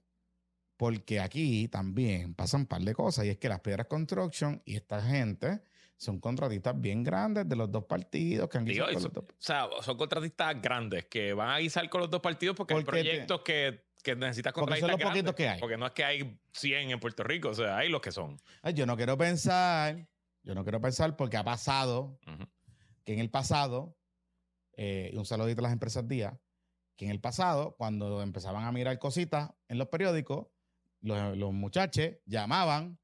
[0.76, 4.76] porque aquí también pasan un par de cosas, y es que las Piedras Construction y
[4.76, 5.60] esta gente
[5.96, 9.96] son contratistas bien grandes de los dos partidos que han Digo, dos- O sea, son
[9.96, 13.84] contratistas grandes que van a guisar con los dos partidos porque, hay te- proyectos que,
[14.04, 15.60] que necesitas Porque son contratistas los poquitos que hay.
[15.60, 18.38] Porque no es que hay 100 en Puerto Rico, o sea, hay los que son.
[18.62, 20.06] Ay, yo no quiero pensar,
[20.42, 22.20] yo no quiero pensar porque ha pasado
[23.02, 23.96] que en el pasado,
[24.76, 26.38] eh, y un saludito a las empresas Día,
[26.96, 30.46] que en el pasado, cuando empezaban a mirar cositas en los periódicos,
[31.00, 32.98] los, los muchachos llamaban,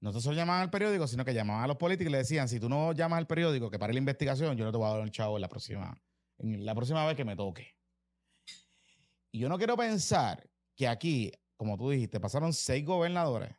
[0.00, 2.60] no solo llamaban al periódico, sino que llamaban a los políticos y le decían, si
[2.60, 5.00] tú no llamas al periódico que pare la investigación, yo no te voy a dar
[5.00, 6.00] un chavo en la próxima,
[6.38, 7.74] en la próxima vez que me toque.
[9.34, 13.50] Y yo no quiero pensar que aquí, como tú dijiste, pasaron seis gobernadores,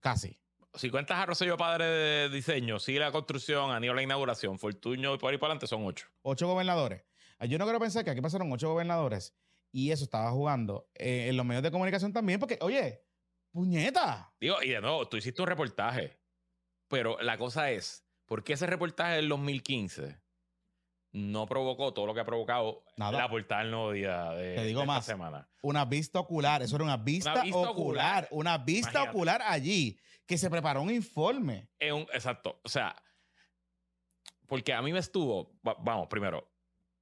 [0.00, 0.40] casi.
[0.72, 5.18] Si cuentas a Rosselló Padre de Diseño, sigue la construcción, Aníbal la inauguración, Fortuño y
[5.18, 6.06] por ahí para adelante son ocho.
[6.22, 7.04] ocho gobernadores.
[7.38, 9.34] Ah, Yo no quiero pensar que aquí pasaron ocho gobernadores
[9.70, 13.04] y eso estaba jugando eh, en los medios de comunicación también, porque, oye,
[13.50, 14.32] puñeta.
[14.40, 16.18] Digo, y de nuevo, tú hiciste un reportaje,
[16.88, 20.22] pero la cosa es, ¿por qué ese reportaje del 2015
[21.18, 23.18] no provocó todo lo que ha provocado Nada.
[23.18, 25.04] la portada del nuevo día de, Te digo de esta más.
[25.04, 25.48] semana?
[25.62, 28.28] Una vista ocular, eso era una vista, vista ocular, ocular.
[28.30, 29.10] una vista Imagínate.
[29.16, 31.68] ocular allí, que se preparó un informe.
[31.92, 32.60] Un- exacto.
[32.64, 32.94] O sea,
[34.46, 36.48] porque a mí me estuvo, va- vamos, primero,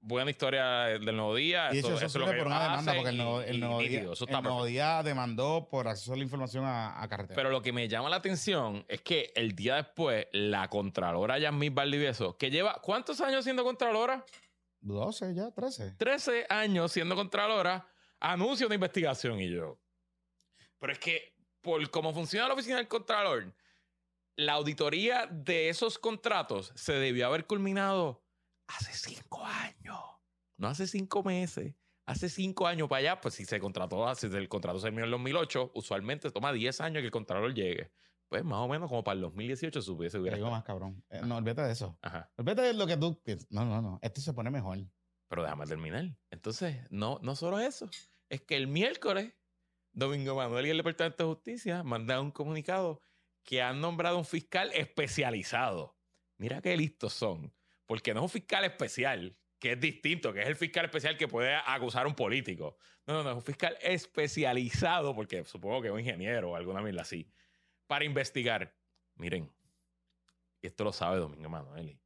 [0.07, 1.69] buena historia del nuevo día.
[1.73, 3.81] Y hecho, eso, es lo que por una demanda, porque el nuevo, el y nuevo
[3.81, 7.35] día, eso el nuevo día demandó por acceso a la información a, a carretera.
[7.35, 11.75] Pero lo que me llama la atención es que el día después, la Contralora Yasmín
[11.75, 14.25] Valdivieso, que lleva, ¿cuántos años siendo Contralora?
[14.81, 15.97] 12 ya, 13.
[15.97, 17.89] 13 años siendo Contralora,
[18.21, 19.79] anuncia una investigación y yo.
[20.79, 23.53] Pero es que, por cómo funciona la oficina del Contralor,
[24.37, 28.26] la auditoría de esos contratos se debió haber culminado
[28.69, 29.99] hace cinco años.
[30.57, 31.75] No hace cinco meses.
[32.07, 35.07] Hace cinco años para allá, pues si se contrató, si el contrato se terminó en
[35.07, 37.91] el 2008, usualmente toma 10 años que el Contralor llegue.
[38.29, 41.05] Pues más o menos como para el 2018 se hubiese Te hubiera digo más, cabrón.
[41.11, 41.99] Eh, no, olvídate de eso.
[42.03, 42.31] Ajá.
[42.37, 43.51] Olvídate de lo que tú piensas.
[43.51, 43.99] No, no, no.
[44.03, 44.79] Esto se pone mejor.
[45.29, 46.17] Pero déjame terminar.
[46.31, 47.89] Entonces, no, no solo eso.
[48.29, 49.33] Es que el miércoles,
[49.93, 53.01] Domingo Manuel y el Departamento de Justicia mandan un comunicado
[53.43, 55.97] que han nombrado un fiscal especializado.
[56.37, 57.53] Mira qué listos son.
[57.87, 61.29] Porque no es un fiscal especial, que es distinto, que es el fiscal especial que
[61.29, 62.77] puede acusar a un político.
[63.07, 66.83] No, no, no, es un fiscal especializado, porque supongo que es un ingeniero o alguna
[66.83, 67.31] mierda así,
[67.87, 68.77] para investigar.
[69.15, 69.51] Miren,
[70.61, 71.99] esto lo sabe Domingo Manuel,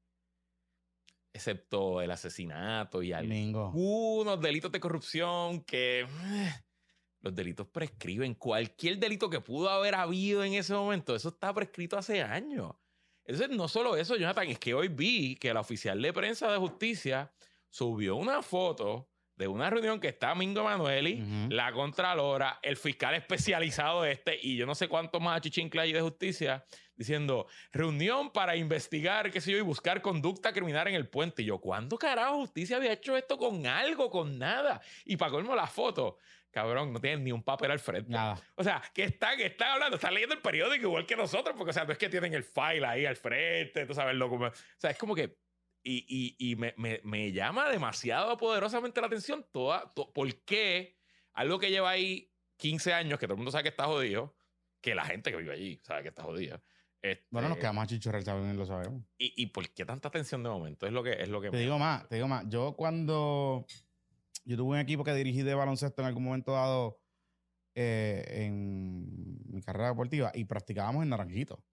[1.32, 3.70] excepto el asesinato y algo Mingo.
[3.74, 6.52] unos delitos de corrupción que eh,
[7.20, 8.34] los delitos prescriben.
[8.34, 12.74] Cualquier delito que pudo haber habido en ese momento, eso está prescrito hace años.
[13.30, 16.58] Entonces, no solo eso, Jonathan, es que hoy vi que la oficial de prensa de
[16.58, 17.30] justicia
[17.68, 24.04] subió una foto de una reunión que está Mingo Manueli, la Contralora, el fiscal especializado
[24.04, 26.64] este y yo no sé cuántos más chichincla hay de justicia
[26.96, 31.42] diciendo reunión para investigar, qué sé yo, y buscar conducta criminal en el puente.
[31.42, 34.82] Y yo, ¿cuándo carajo justicia había hecho esto con algo, con nada?
[35.04, 36.18] Y para colmo la foto,
[36.51, 38.11] cabrón, no tienen ni un papel al frente.
[38.11, 38.40] Nada.
[38.57, 41.72] O sea, que están, están hablando, están leyendo el periódico igual que nosotros, porque, o
[41.74, 44.36] sea, no es que tienen el file ahí al frente, tú sabes, loco.
[44.36, 45.38] O sea, es como que.
[45.82, 46.05] Y,
[46.38, 49.92] y, y me, me, me llama demasiado poderosamente la atención toda.
[49.94, 50.98] to- ¿Por qué
[51.32, 54.36] algo que lleva ahí 15 años, que todo el mundo sabe que está jodido,
[54.82, 56.62] que la gente que vive allí sabe que está jodida,
[57.01, 59.03] Este, Bueno, nos quedamos a chichorrar, también lo sabemos.
[59.16, 60.86] ¿y, ¿Y por qué tanta tensión de momento?
[60.86, 62.44] Es lo que es lo que Te digo más, te digo más.
[62.48, 63.64] Yo cuando
[64.45, 67.01] yo tuve un equipo que dirigí de baloncesto en algún momento dado
[67.74, 71.64] eh, en mi carrera deportiva y practicábamos en Naranjito.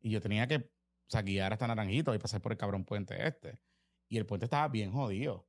[0.00, 0.70] Y yo tenía que
[1.08, 3.60] o sea, guiar hasta Naranjito y pasar por el cabrón puente este.
[4.08, 5.48] Y el puente estaba bien jodido.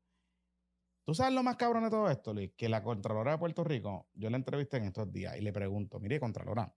[1.06, 2.52] ¿Tú sabes lo más cabrón de todo esto, Luis?
[2.56, 6.00] Que la Contralora de Puerto Rico, yo la entrevisté en estos días y le pregunto,
[6.00, 6.76] mire, Contralora,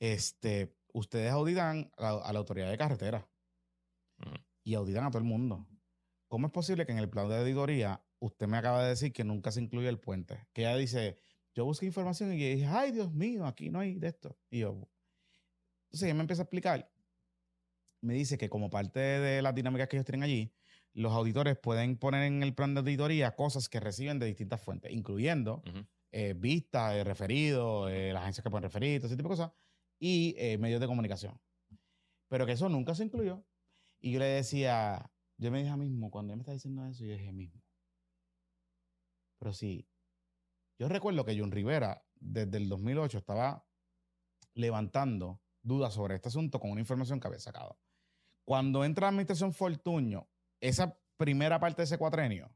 [0.00, 3.28] este, ustedes auditan a, a la autoridad de carretera
[4.64, 5.66] y auditan a todo el mundo.
[6.28, 9.24] ¿Cómo es posible que en el plan de auditoría usted me acaba de decir que
[9.24, 10.46] nunca se incluye el puente?
[10.52, 11.18] Que ella dice,
[11.54, 14.38] yo busqué información y yo dije, ay, Dios mío, aquí no hay de esto.
[14.50, 14.88] Y yo,
[15.86, 16.90] entonces ella me empieza a explicar.
[18.00, 20.52] Me dice que como parte de las dinámicas que ellos tienen allí,
[20.92, 24.92] los auditores pueden poner en el plan de auditoría cosas que reciben de distintas fuentes,
[24.92, 25.86] incluyendo Ujú.
[26.10, 29.52] eh, vistas, eh, referidos, eh, las agencias que pueden referir, todo ese tipo de cosas,
[29.98, 31.40] y medios de comunicación.
[32.28, 33.44] Pero que eso nunca se incluyó.
[34.00, 37.12] Y yo le decía, yo me dije mismo, cuando él me está diciendo eso, yo
[37.12, 37.61] dije mismo.
[39.42, 39.88] Pero sí,
[40.78, 43.66] yo recuerdo que John Rivera, desde el 2008, estaba
[44.54, 47.76] levantando dudas sobre este asunto con una información que había sacado.
[48.46, 50.28] Cuando entra la administración Fortuño,
[50.60, 52.52] esa primera parte de ese cuatrenio,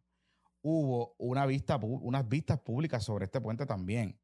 [0.63, 4.21] hubo una vista, unas vistas públicas sobre este puente también.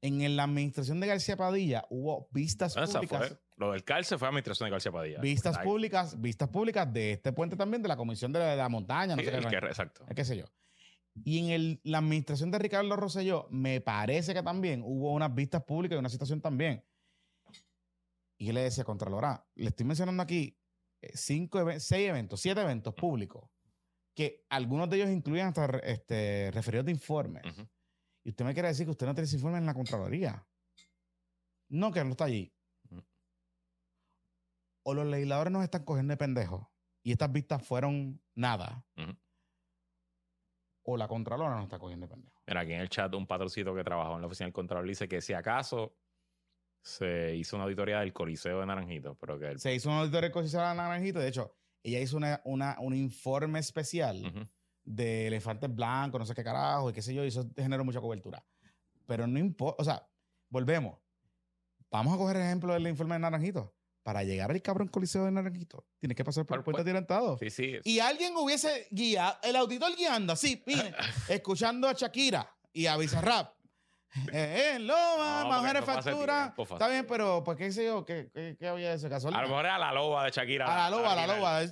[0.00, 3.28] En la administración de García Padilla hubo vistas Esa públicas.
[3.28, 5.20] fue- lo del cárcel fue administración de García Padilla.
[5.20, 8.68] Vistas públicas, vistas públicas de este puente también, de la Comisión de la, de la
[8.70, 10.06] Montaña, no Sí, sé qué, que- exacto.
[10.14, 10.44] qué sé yo.
[11.24, 15.62] Y en el- la administración de Ricardo Rosselló, me parece que también hubo unas vistas
[15.64, 16.84] públicas y una situación también.
[18.38, 20.56] Y yo le decía, Contralora, le estoy mencionando aquí
[21.00, 23.48] eh, cinco, seis eventos, siete eventos públicos,
[24.14, 27.42] que algunos de ellos incluyen hasta este, referidos de informes.
[28.24, 30.44] Y usted me quiere decir que usted no tiene ese informe en la Contraloría.
[31.70, 32.52] No, que no está allí.
[32.90, 33.04] Ujú.
[34.84, 36.66] O los legisladores nos están cogiendo de pendejos
[37.02, 38.84] y estas vistas fueron nada.
[40.90, 42.40] O la Contralora nos está cogiendo de pendejos.
[42.46, 45.06] Mira, aquí en el chat un patrocito que trabajó en la oficina del Contralor dice
[45.06, 45.94] que si acaso
[46.82, 50.30] se hizo una auditoría del Coliseo de Naranjito, pero que el- Se hizo una auditoría
[50.30, 51.18] de la Naranjito.
[51.18, 54.48] De hecho, ella hizo una, una- un informe especial Ujú.
[54.84, 58.00] de elefantes blancos, no sé qué carajo, y qué sé yo, y eso generó mucha
[58.00, 58.42] cobertura.
[59.06, 60.08] Pero no importa, o sea,
[60.48, 60.98] volvemos.
[61.90, 63.74] Vamos a coger el ejemplo del informe de Naranjito.
[64.02, 67.36] Para llegar al cabrón coliseo de Naranjito, tienes que pasar por el puente atirantado.
[67.38, 67.78] Sí, sí.
[67.84, 70.94] Y alguien hubiese guiado, el auditor guiando así, miren,
[71.28, 73.54] escuchando a Shakira y a Bizarrap.
[74.32, 76.54] Eh, eh, Loma, No, porque no manufactura.
[76.54, 79.28] tiempo, Está bien, pero pues qué sé yo, qué, qué, qué había de ese caso.
[79.28, 80.64] A lo mejor era la loba de Shakira.
[80.64, 81.62] A la loba, a la loba.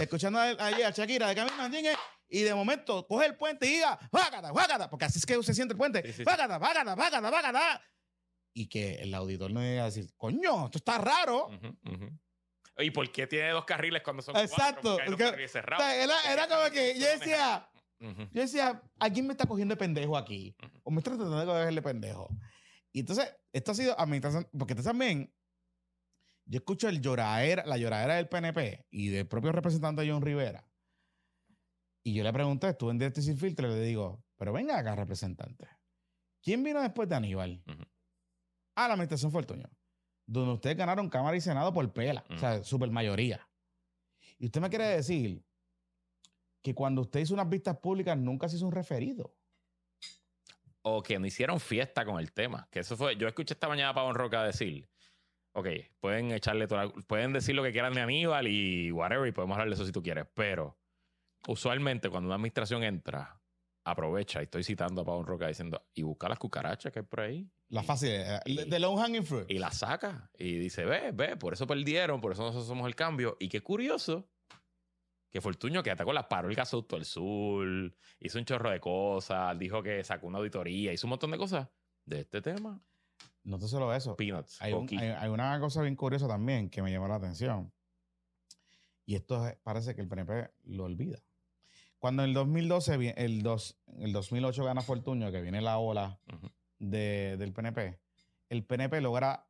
[0.00, 1.68] Escuchando a, a, a Shakira de camino
[2.28, 5.54] y de momento coge el puente y diga, vágata, vágata, porque así es que se
[5.54, 6.02] siente el puente.
[6.24, 7.82] Vágata, vágata, vágata, vágata.
[8.56, 11.50] Y que el auditor no diga decir, coño, esto está raro.
[12.78, 14.96] ¿Y por qué tiene dos carriles cuando son Exacto, cuatro?
[14.96, 15.84] Porque hay dos porque- carriles O cerrados.
[15.84, 17.68] sea, era, era como que yo decía,
[18.00, 20.56] yo decía, ¿alguien me está cogiendo de pendejo aquí?
[20.84, 22.28] O me está tratando de cogerle pendejo.
[22.92, 25.32] Y entonces, esto ha sido administración, porque también,
[26.46, 30.68] yo escucho el lloradera, la lloradera del PNP y del propio representante John Rivera.
[32.04, 34.78] Y yo le pregunté, estuve en directo y sin filtro, y le digo, pero venga
[34.78, 35.66] acá, representante.
[36.42, 37.62] ¿Quién vino después de Aníbal?
[38.74, 39.68] Ah, la administración Fortuño.
[40.26, 43.46] Donde ustedes ganaron Cámara y Senado por pela, o sea, super mayoría.
[44.38, 45.44] Y usted me quiere decir
[46.62, 49.36] que cuando usted hizo unas vistas públicas nunca se hizo un referido.
[50.82, 52.68] O que no hicieron fiesta con el tema.
[52.70, 53.16] Que eso fue.
[53.16, 54.88] Yo escuché esta mañana a Pavón Roca decir.
[55.56, 55.68] Ok,
[56.00, 59.54] pueden echarle toda la- pueden decir lo que quieran de Aníbal y whatever, y podemos
[59.54, 60.26] hablar de eso si tú quieres.
[60.34, 60.76] Pero
[61.46, 63.40] usualmente cuando una administración entra,
[63.84, 67.20] aprovecha, y estoy citando a Pavón Roca diciendo, y busca las cucarachas que hay por
[67.20, 67.48] ahí.
[67.68, 69.50] La fácil, eh, de low hanging fruit.
[69.50, 72.94] y la saca y dice, ve, ve, por eso perdieron, por eso nosotros somos el
[72.94, 73.36] cambio.
[73.40, 74.28] Y qué curioso
[75.30, 77.66] que Fortuño, que atacó la paró el gasoducto del sur,
[78.20, 81.68] hizo un chorro de cosas, dijo que sacó una auditoría, hizo un montón de cosas
[82.04, 82.80] de este tema.
[83.42, 84.16] No te solo eso.
[84.16, 84.62] Peanuts.
[84.62, 87.72] Hay, un- hay- hay una cosa bien curiosa también que me llamó la atención.
[89.06, 91.18] Y esto es- parece que el PNP lo olvida.
[92.04, 96.20] Cuando en el 2012, vi- el, dos, el 2008 gana Fortuño, que viene la ola
[96.78, 97.98] de- del PNP,
[98.50, 99.48] el PNP logra,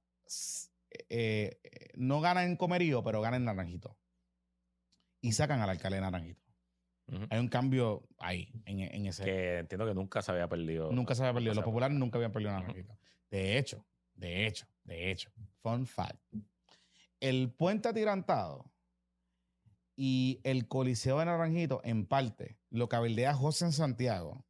[1.09, 3.97] eh, eh, no gana en Comerío, pero gana en Naranjito.
[5.21, 6.45] Y sacan al alcalde de Naranjito.
[7.29, 9.25] Hay un cambio ahí, en, en ese.
[9.25, 10.93] Que entiendo que nunca se había perdido.
[10.93, 11.51] Nunca se había perdido.
[11.51, 12.53] Los se había- populares nunca habían perdido.
[12.53, 12.97] Naranjito.
[13.33, 13.85] De hecho,
[14.15, 16.23] de hecho, de hecho, fun fact.
[17.19, 18.71] El puente atirantado
[19.97, 24.45] y el Coliseo de Naranjito, en parte, lo cabildea José en Santiago,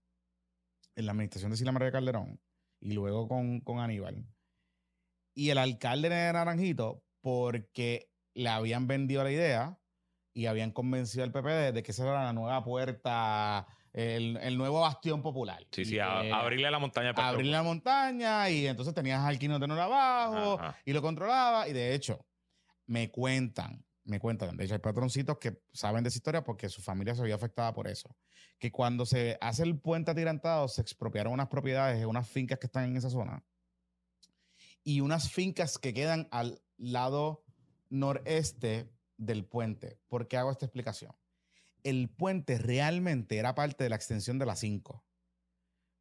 [0.97, 2.41] en la administración de Sila María Calderón,
[2.81, 4.27] y luego con, con Aníbal.
[5.35, 9.79] y el alcalde de Naranjito porque le habían vendido la idea
[10.35, 14.81] y habían convencido al PPD de que esa era la nueva puerta, el, el nuevo
[14.81, 15.65] bastión popular.
[15.73, 17.11] Sí, sí, a- abrirle la montaña.
[17.11, 20.77] al abrir la montaña y entonces tenías al Quino Tenor abajo Ajá.
[20.85, 22.25] y lo controlaba y de hecho
[22.87, 26.83] me cuentan, me cuentan, de hecho hay patroncitos que saben de esa historia porque su
[26.83, 28.17] familia se vio afectada por eso,
[28.59, 32.85] que cuando se hace el puente atirantado se expropiaron unas propiedades, unas fincas que están
[32.85, 33.43] en esa zona
[34.83, 37.45] y unas fincas que quedan al lado
[37.89, 39.99] noreste del puente.
[40.09, 41.13] ¿Por qué hago esta explicación?
[41.83, 45.05] El puente realmente era parte de la extensión de la 5.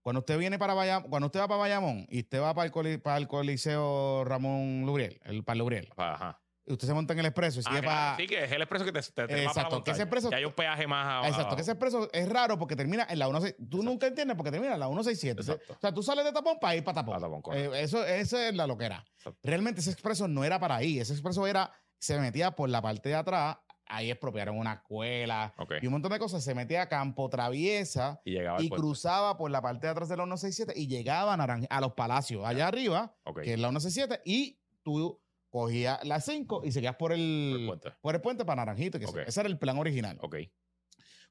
[0.01, 3.01] Cuando usted viene para Bayamón, cuando usted va para Bayamón y usted va para el,
[3.01, 6.42] para el Coliseo Ramón Lubriel, el para Lubriel, Ajá.
[6.65, 8.15] Y usted se monta en el expreso y Ah, sigue para...
[8.17, 9.93] Sí, que es el expreso que te, te, te va para la Exacto, que montaña.
[9.95, 11.27] ese expreso- Que hay un peaje más abajo.
[11.27, 13.55] Exacto, que ese expreso es raro porque termina en la 16.
[13.57, 13.83] Tú Exacto.
[13.83, 15.41] nunca entiendes porque termina en la 167.
[15.41, 15.73] Exacto.
[15.73, 17.15] O sea, tú sales de tapón para ir para tapón.
[17.19, 17.57] Para Tapón.
[17.57, 19.03] Eh, eso, esa es la loquera.
[19.17, 19.39] Exacto.
[19.43, 20.99] Realmente ese expreso no era para ahí.
[20.99, 23.57] Ese expreso era, se metía por la parte de atrás.
[23.85, 26.41] Ahí expropiaron una escuela y un montón de cosas.
[26.43, 30.23] Se metía a campo traviesa Y y cruzaba por la parte de atrás de la
[30.23, 34.57] 167 y llegaba a, Naran- a los palacios, allá arriba, que es la 167, y
[34.83, 35.19] tú
[35.53, 37.91] cogías la 5 y seguías por el, Por el puente.
[38.01, 38.97] por el puente para Naranjito.
[38.97, 39.17] Que Ok.
[39.27, 40.37] ese era el plan original Ok.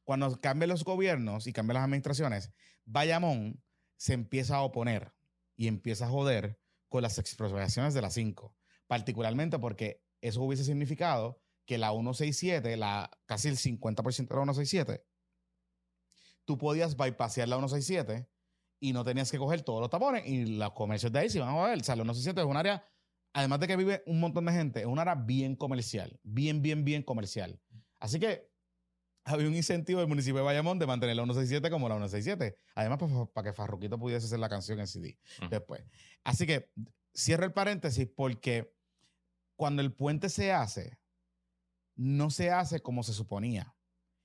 [0.04, 2.52] cuando cambian los gobiernos y cambian las administraciones,
[2.84, 3.60] Bayamón
[3.96, 5.12] se empieza a oponer
[5.56, 6.56] y empieza a joder
[6.88, 8.54] con las expropiaciones de la 5,
[8.86, 15.04] particularmente porque eso hubiese significado que la 167, la, casi el 50% de la 167,
[16.44, 18.28] tú podías bypassear la 167
[18.78, 21.48] y no tenías que coger todos los tapones y los comercios de ahí se iban
[21.50, 21.80] a joder.
[21.80, 22.84] O sea, la 167 es un área,
[23.32, 26.84] además de que vive un montón de gente, es un área bien comercial, bien, bien,
[26.84, 27.60] bien comercial.
[27.98, 28.50] Así que
[29.24, 32.56] había un incentivo del municipio de Bayamón de mantener la 167 como la 167.
[32.74, 32.98] Además,
[33.32, 35.18] para que Farruquito pudiese hacer la canción en CD
[35.48, 35.84] después.
[36.24, 36.70] Así que
[37.14, 38.74] cierro el paréntesis porque
[39.56, 40.98] cuando el puente se hace,
[41.94, 43.76] no se hace como se suponía.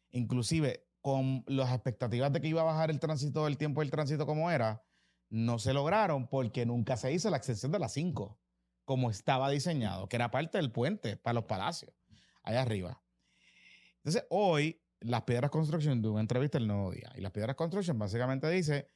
[0.10, 4.26] Inclusive con las expectativas de que iba a bajar el tránsito, el tiempo del tránsito
[4.26, 4.84] como era,
[5.30, 8.40] no se lograron porque nunca se hizo la extensión de las 5
[8.88, 11.94] como estaba diseñado, que era parte del puente para los palacios,
[12.42, 13.04] allá arriba.
[13.98, 17.12] Entonces, hoy, las Piedras Construction de una entrevista el nuevo día.
[17.14, 18.90] Y las Piedras Construction básicamente dice: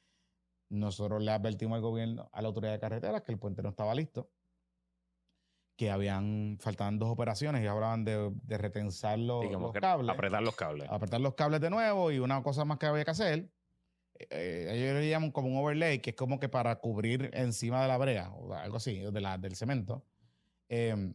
[0.70, 3.94] Nosotros le advertimos al gobierno, a la autoridad de carreteras, que el puente no estaba
[3.94, 4.32] listo,
[5.76, 10.56] que habían, faltaban dos operaciones y hablaban de, de retensar los, los cables, apretar los
[10.56, 10.88] cables.
[10.90, 13.52] apretar los cables de nuevo y una cosa más que había que hacer.
[14.30, 17.88] Eh, ellos le llaman como un overlay, que es como que para cubrir encima de
[17.88, 20.04] la brea, o algo así, de la, del cemento.
[20.68, 21.14] Eh,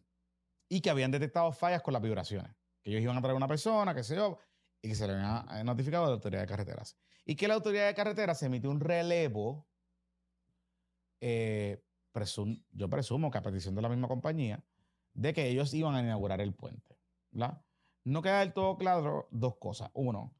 [0.70, 2.52] y que habían detectado fallas con las vibraciones.
[2.82, 4.38] Que ellos iban a traer una persona, qué sé yo,
[4.82, 6.98] y que se le había notificado a la autoridad de carreteras.
[7.26, 9.68] Y que la autoridad de carreteras emitió un relevo,
[11.22, 11.84] eh,
[12.14, 14.64] presum- yo presumo que a petición de la misma compañía,
[15.14, 16.98] de que ellos iban a inaugurar el puente.
[17.32, 17.62] ¿verdad?
[18.04, 19.90] No queda del todo claro dos cosas.
[19.94, 20.34] Uno,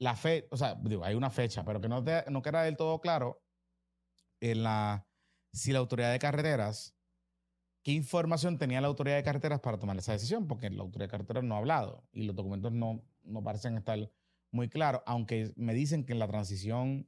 [0.00, 2.76] la fe, o sea, digo, hay una fecha, pero que no, te- no queda del
[2.76, 3.42] todo claro
[4.40, 5.06] en la,
[5.52, 6.96] si la autoridad de carreteras,
[7.82, 11.10] qué información tenía la autoridad de carreteras para tomar esa decisión, porque la autoridad de
[11.10, 13.98] carreteras no ha hablado y los documentos no, no parecen estar
[14.50, 17.06] muy claros, aunque me dicen que en la transición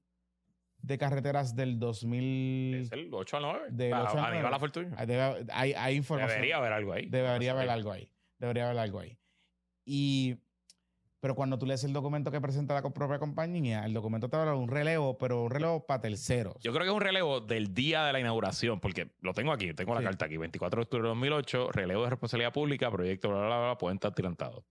[0.78, 3.66] de carreteras del 2000 Es el 8 al 9.
[3.70, 4.50] Del Ah, 8 al Aníbal 9.
[4.50, 5.06] La Fortuna.
[5.06, 6.34] debe- hay, hay información.
[6.36, 7.06] Debería haber algo ahí.
[7.08, 8.10] Debería haber algo ahí.
[8.38, 9.18] Debería haber algo ahí.
[9.84, 10.36] Y,
[11.22, 14.50] pero cuando tú lees el documento que presenta la propia compañía, el documento te habla
[14.50, 16.56] de un relevo, pero un relevo para terceros.
[16.60, 19.72] Yo creo que es un relevo del día de la inauguración, porque lo tengo aquí,
[19.72, 20.06] tengo la Sí.
[20.06, 23.58] carta aquí, 24 de octubre de 2008, relevo de responsabilidad pública, proyecto, bla, bla, bla,
[23.66, 24.64] bla, puente adelantado.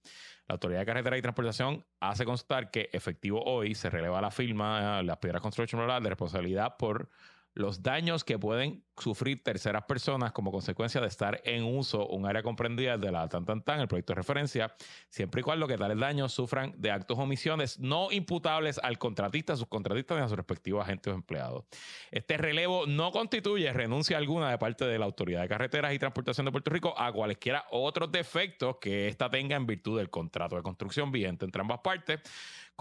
[0.49, 4.99] La Autoridad de Carretera y Transportación hace constar que efectivo hoy se releva la firma,
[4.99, 7.10] eh, las piedras construction, bla, bla, de responsabilidad por
[7.54, 12.43] los daños que pueden sufrir terceras personas como consecuencia de estar en uso un área
[12.43, 14.76] comprendida de la tan tan tan, el proyecto de referencia,
[15.10, 19.56] siempre y cuando que tales daños sufran de actos o omisiones no imputables al contratista,
[19.56, 21.66] subcontratista ni a sus respectivos agentes o empleados.
[22.12, 26.45] Este relevo no constituye renuncia alguna de parte de la Autoridad de Carreteras y Transportación
[26.45, 30.64] de Puerto Rico a cualesquiera otros defectos que ésta tenga en virtud del contrato de
[30.64, 32.20] construcción vigente entre ambas partes,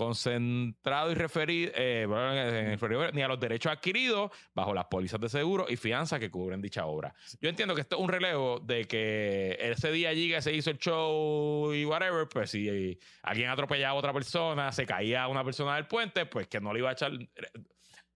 [0.00, 2.06] concentrado y referido, eh,
[2.70, 6.62] referido ni a los derechos adquiridos bajo las pólizas de seguro y fianza que cubren
[6.62, 7.14] dicha obra.
[7.40, 10.78] Yo entiendo que esto es un relevo de que ese día llega, se hizo el
[10.78, 15.86] show y whatever, pues si alguien atropellaba a otra persona, se caía una persona del
[15.86, 17.12] puente, pues que no le iba a echar...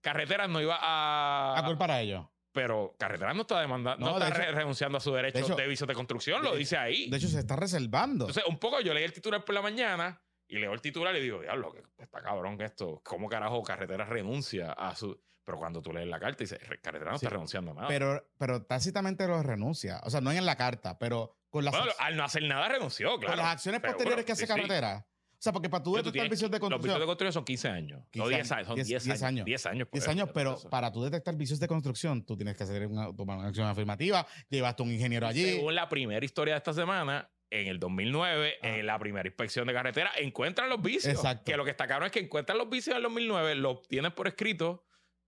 [0.01, 1.57] Carreteras no iba a...
[1.59, 2.25] a culpar a ellos.
[2.51, 5.43] Pero Carreteras no está demandando, no, No, de está hecho- renunciando a su derecho de
[5.43, 7.09] de, hecho- vicios de construcción, lo de- dice ahí.
[7.09, 8.25] De hecho, se está reservando.
[8.25, 11.21] Entonces, un poco yo leí el titular por la mañana Y leo el titular y
[11.21, 13.01] digo, diablo, que está cabrón esto.
[13.03, 15.19] ¿Cómo carajo Carretera renuncia a su.
[15.43, 17.25] Pero cuando tú lees la carta, dice, Carretera no Sí.
[17.25, 17.87] está renunciando a nada.
[17.87, 20.01] Pero, pero tácitamente lo renuncia.
[20.03, 23.11] O sea, no en la carta, pero con las, Bueno, al no hacer nada renunció,
[23.11, 23.37] con claro.
[23.37, 25.05] las acciones Seguro, posteriores que hace sí, carretera.
[25.07, 27.05] O sea, porque para tú Pero tú detectar vicios de Los vicios de construcción.
[27.07, 28.01] construcción son 15 años.
[28.11, 29.27] 15 no 10 años, son 10 10, 10 años.
[29.27, 29.45] años.
[29.45, 29.87] 10 años.
[29.87, 32.87] por 10 eso, años, pero para tú detectar vicios de construcción, tú tienes que hacer
[32.87, 35.45] una, tomar una acción afirmativa, llevaste un ingeniero allí.
[35.45, 38.67] Según la primera historia de esta semana, en el 2009, Ah.
[38.67, 41.13] en la primera inspección de carretera, encuentran los vicios.
[41.13, 41.43] Exacto.
[41.45, 44.11] Que lo que está cabrón es que encuentran los vicios en el 2009, lo tienen
[44.11, 44.85] por escrito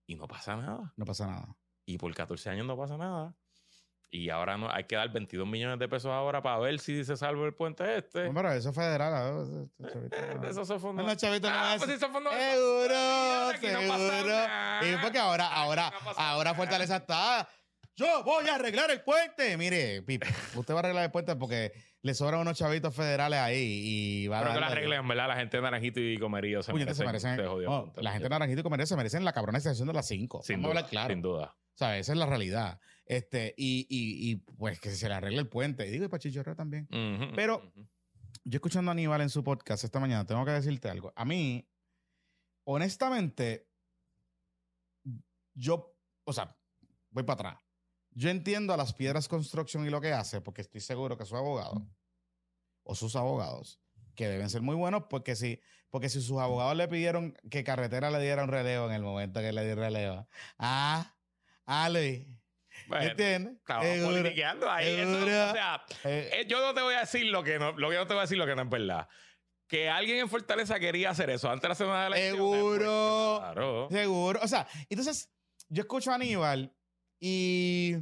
[0.07, 0.93] y no pasa nada.
[0.95, 1.55] No pasa nada.
[1.85, 3.35] Y por 14 años no pasa nada.
[4.09, 7.17] Y ahora no, hay que dar 22 millones de pesos ahora para ver si se
[7.17, 8.23] salva el puente este.
[8.25, 9.11] No, pero eso es federal.
[9.77, 9.87] ¿no?
[9.87, 11.05] Eso- chavito, son fondos.
[11.05, 12.31] No, los chavitos no Ah, es- pues Seguro, no
[13.59, 14.29] seguro.
[14.33, 14.87] nada.
[14.89, 16.53] Y porque ahora, ahora, no ahora.
[16.53, 17.47] Fortaleza está.
[17.97, 19.57] Yo voy a arreglar el puente.
[19.57, 21.71] Mire, Pipo, usted va a arreglar el puente porque
[22.03, 25.27] le sobran unos chavitos federales ahí y va Pero a que lo arreglen, ¿verdad?
[25.27, 28.01] La gente de Naranjito y Comerío se merecen, no, punto.
[28.01, 30.43] la gente de Naranjito y Comerío se merecen la cabrona extensión de las 5.
[30.43, 31.13] Sin Vamos a duda, hablar claro.
[31.13, 31.57] sin duda.
[31.73, 32.01] ¿Sabes?
[32.01, 32.79] Esa es la realidad.
[33.05, 35.87] Este, y, y, y pues que se le arregle el puente.
[35.87, 36.87] Y digo, y para Chichorro también.
[37.35, 37.73] Pero-.
[38.43, 41.11] Yo escuchando a Aníbal en su podcast esta mañana, tengo que decirte algo.
[41.17, 41.67] A mí,
[42.63, 43.67] honestamente,
[45.53, 45.93] yo,
[46.23, 46.55] o sea,
[47.09, 47.66] voy para atrás.
[48.17, 51.37] Yo entiendo a las piedras construction y lo que hace, porque estoy seguro que su
[51.37, 51.87] abogado
[52.81, 53.79] o sus abogados,
[54.15, 55.61] que deben ser muy buenos, porque si,
[55.91, 59.39] porque si sus abogados le pidieron que carretera le diera un relevo en el momento
[59.39, 60.27] que le di relevo.
[60.57, 61.15] Ah,
[61.67, 62.25] ah, Luis.
[62.87, 63.57] Bueno, ¿Entiendes?
[63.67, 64.87] Politiqueando ahí.
[64.87, 67.91] Eso, o sea, Eh, eh, yo no te voy a decir lo que no, lo
[67.91, 69.07] que no te voy a decir lo que no es verdad.
[69.67, 72.37] Que alguien en Fortaleza quería hacer eso antes de la semana de la elección.
[72.37, 73.37] Seguro.
[73.41, 73.87] Claro.
[73.91, 74.39] Seguro.
[74.41, 75.31] O sea, entonces
[75.69, 76.73] yo escucho a Aníbal
[77.19, 77.95] y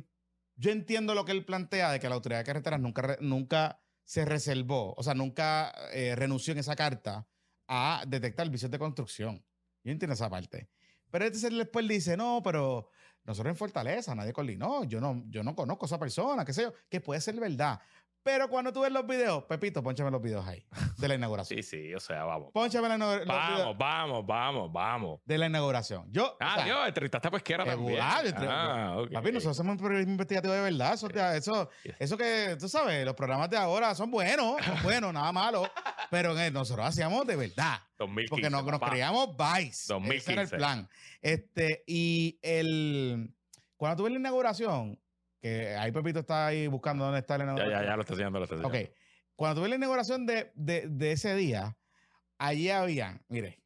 [0.56, 4.26] yo entiendo lo que él plantea de que la autoridad de carreteras nunca, nunca se
[4.26, 7.28] reservó, o sea, nunca eh, renunció en esa carta
[7.68, 9.44] a detectar vicios de construcción.
[9.84, 10.70] Yo entiendo esa parte.
[11.10, 12.90] Pero entonces él después dice, no, pero
[13.24, 16.64] nosotros en Fortaleza, nadie coordinó, yo no, yo no conozco a esa persona, qué sé
[16.64, 17.80] yo, que puede ser verdad.
[18.26, 20.66] Pero cuando tú ves los videos, Pepito, ponchame los videos ahí,
[20.98, 21.62] de la inauguración.
[21.62, 22.50] Sí, sí, o sea, vamos.
[22.52, 23.28] Pónchame la inauguración.
[23.28, 25.20] Vamos, vamos, vamos, vamos.
[25.26, 26.08] de la inauguración.
[26.12, 28.00] Yo, o Ah, sea, Dios, entrevistaste a Pesquera Eh, también.
[28.02, 29.12] ah, Ah, ok.
[29.12, 30.94] Papi, nosotros hacemos un periodismo investigativo de verdad.
[30.96, 31.70] Eso, eso,
[32.00, 35.70] eso que, tú sabes, los programas de ahora son buenos, son buenos, nada malo.
[36.10, 37.78] Pero nosotros hacíamos de verdad.
[38.00, 39.94] 2015, Porque nos, nos creíamos Vice.
[39.94, 40.18] 2015.
[40.18, 40.90] Ese era el plan.
[41.22, 43.36] Este, y el.
[43.78, 45.00] Cuando tuve la inauguración,
[45.46, 47.82] que ahí Pepito está ahí buscando dónde está la Ya, inauguración.
[47.84, 48.80] ya, ya lo está enseñando, lo está enseñando.
[48.80, 48.90] Ok.
[49.36, 51.78] Cuando tuve la inauguración de, de, de ese día,
[52.40, 53.62] allí había, mire,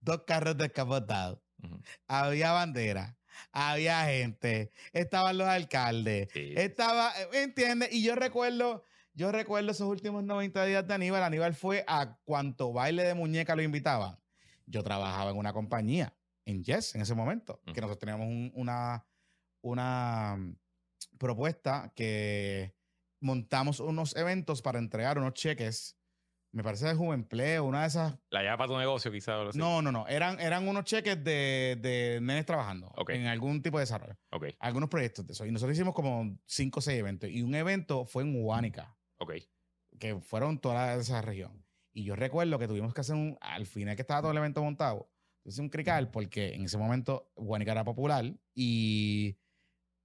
[0.00, 1.40] dos carros descapotados
[2.06, 3.18] había bandera,
[3.50, 6.54] había gente, estaban los alcaldes, Sí.
[6.56, 7.92] estaba, ¿me entiendes?
[7.92, 8.84] Y yo recuerdo,
[9.14, 11.24] yo recuerdo esos últimos 90 días de Aníbal.
[11.24, 14.20] Aníbal fue a cuanto baile de muñeca lo invitaban.
[14.66, 16.14] Yo trabajaba en una compañía,
[16.44, 19.04] en Yes, en ese momento, que nosotros teníamos un- una,
[19.62, 20.38] una
[21.18, 22.74] propuesta que
[23.20, 25.96] montamos unos eventos para entregar unos cheques.
[26.52, 29.54] Me parece de Juvenpleo, una de esas La llave para tu negocio, quizás.
[29.56, 30.08] no, no, no.
[30.08, 33.10] Eran, eran unos cheques de, de nenes trabajando Ok.
[33.10, 34.16] en algún tipo de desarrollo.
[34.30, 35.44] Ok, Algunos proyectos de eso.
[35.44, 37.28] Y nosotros hicimos como cinco o seis eventos.
[37.28, 39.32] Y un evento fue en Huánica, ok.
[39.98, 41.62] que fueron toda esa región.
[41.92, 43.36] Y yo recuerdo que tuvimos que hacer un.
[43.40, 45.10] Al final que estaba todo el evento montado,
[45.44, 49.36] hice un crical porque en ese momento Huánica era popular y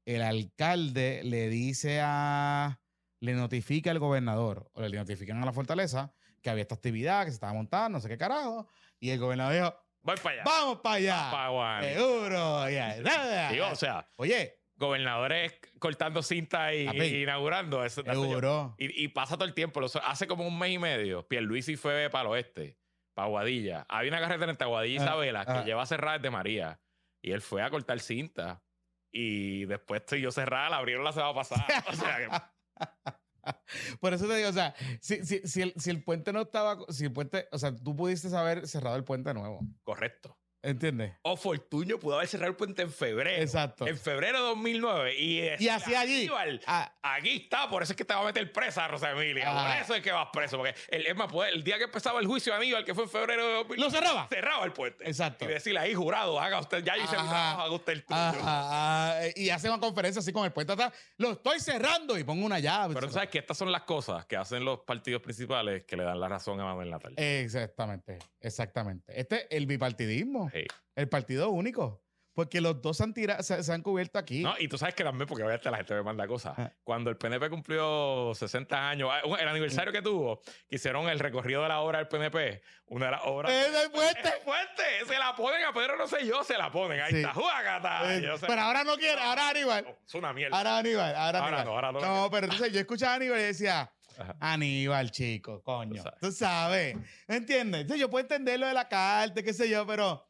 [0.05, 2.79] el alcalde le dice a.
[3.19, 7.29] Le notifica al gobernador o le notifican a la fortaleza que había esta actividad que
[7.29, 8.67] se estaba montando, no sé qué carajo.
[8.99, 10.43] Y el gobernador dijo: Voy para allá.
[10.43, 11.29] ¡Vamos para allá!
[11.31, 11.81] Pa'.
[11.83, 12.65] Seguro.
[13.03, 13.51] nada.
[13.51, 17.85] Digo, o sea, Oye, gobernadores cortando cinta y, y inaugurando.
[17.85, 18.75] Eso, eso yo- seguro.
[18.79, 19.79] y, y pasa todo el tiempo.
[20.03, 22.79] Hace como un mes y medio, Pierluisi fue para el oeste,
[23.13, 23.85] para Aguadilla.
[23.87, 25.63] Había una carretera entre Aguadilla y Ah, Isabela que ah.
[25.63, 26.81] lleva cerrada desde María.
[27.21, 28.63] Y él fue a cortar cinta.
[29.11, 31.65] Y después estoy yo cerrada, la abrieron la semana pasada.
[31.89, 33.11] O sea, que-
[33.99, 36.77] Por eso te digo, o sea, si, si, si, el, si el puente no estaba,
[36.89, 40.37] si el puente, o sea, tú pudiste haber cerrado el puente nuevo, correcto.
[40.63, 41.13] ¿Entiendes?
[41.23, 43.41] O Fortuño pudo haber cerrado el puente en febrero.
[43.41, 43.87] Exacto.
[43.87, 45.15] En febrero de 2009.
[45.17, 46.29] Y, Y así allí.
[46.67, 49.45] Ah, Aquí está, por eso es que te va a meter presa, Rosa Emilia.
[49.47, 49.67] Ah.
[49.67, 50.57] Por eso es que vas preso.
[50.57, 53.05] Porque el, es más, pues, el día que empezaba el juicio de Aníbal, que fue
[53.05, 54.27] en febrero de 2009, ¿Lo cerraba?
[54.27, 55.07] cerraba el puente.
[55.07, 55.45] Exacto.
[55.45, 58.19] Y decirle ahí, jurado, haga usted, ya hice mi trabajo, haga usted el tuyo.
[58.19, 60.93] Ajá, ah, y hace una conferencia así con el puente atrás.
[61.17, 62.93] Lo estoy cerrando y pongo una llave.
[62.93, 66.03] Pero tú sabes que estas son las cosas que hacen los partidos principales que le
[66.03, 67.13] dan la razón a Manuel Natal.
[67.17, 69.19] Exactamente, exactamente.
[69.19, 70.65] Este es el bipartidismo, Sí.
[70.95, 72.01] el partido único.
[72.33, 74.41] Porque los dos se han, tirado, se, se han cubierto aquí.
[74.41, 76.53] No, y tú sabes que también, porque obviamente la gente me manda cosas.
[76.57, 76.71] Ah.
[76.81, 80.39] Cuando el PNP cumplió 60 años, ah, el aniversario que tuvo,
[80.69, 83.51] que hicieron el recorrido de la obra del PNP, una de las obras.
[83.51, 84.29] ¡Es del puente!
[84.29, 84.83] ¡Es fuerte!
[85.05, 87.01] Se la ponen a Pedro, no sé yo, se la ponen.
[87.01, 87.17] Ahí Sí.
[87.17, 88.15] está, ¡juagata!
[88.15, 89.83] Eh, pero ahora no quiere, ahora Aníbal.
[89.83, 90.57] No, Es una mierda.
[90.57, 91.65] Ahora Aníbal, ahora Ahora Aníbal.
[91.65, 91.99] no, ahora no.
[91.99, 94.35] No, pero entonces yo escuchaba a Aníbal y decía, Ajá.
[94.39, 96.03] Aníbal, chico, coño.
[96.19, 96.95] Tú sabes.
[97.27, 97.81] ¿Me entiendes?
[97.81, 100.27] Entonces yo puedo entender lo de la carta, qué sé yo, pero.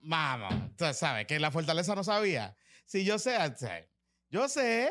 [0.00, 0.54] Vamos.
[0.76, 2.56] Tú sabes que la fortaleza no sabía.
[2.86, 3.36] Si yo sé,
[4.30, 4.90] yo sé,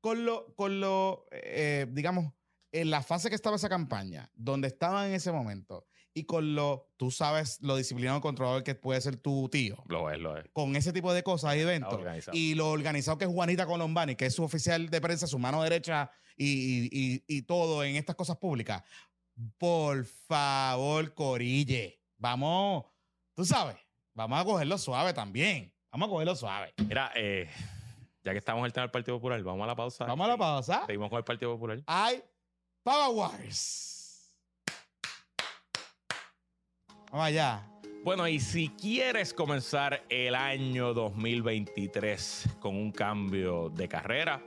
[0.00, 2.32] con lo, con lo, eh, digamos,
[2.72, 6.90] en la fase que estaba esa campaña, donde estaba en ese momento, y con lo,
[6.96, 10.44] tú sabes, lo disciplinado y controlador que puede ser tu tío, Lo es, lo es.
[10.52, 12.36] con ese tipo de cosas y eventos, organizado.
[12.36, 15.62] y lo organizado que es Juanita Colombani, que es su oficial de prensa, su mano
[15.62, 18.82] derecha y, y- y- y todo en estas cosas públicas.
[19.58, 22.84] Por favor, Corille, vamos,
[23.34, 23.76] tú sabes,
[24.14, 25.72] vamos a cogerlo suave también.
[25.90, 26.72] Vamos a cogerlo suave.
[26.86, 27.48] Mira, eh,
[28.24, 30.04] ya que estamos en el tema del Partido Popular, vamos a la pausa.
[30.06, 30.84] Vamos a la pausa.
[30.86, 31.82] Seguimos con el Partido Popular.
[31.86, 32.22] Hay
[32.82, 33.88] Power Wars.
[37.12, 37.62] Vamos allá.
[38.04, 44.42] Bueno, y si quieres comenzar el año 2023 con un cambio de carrera,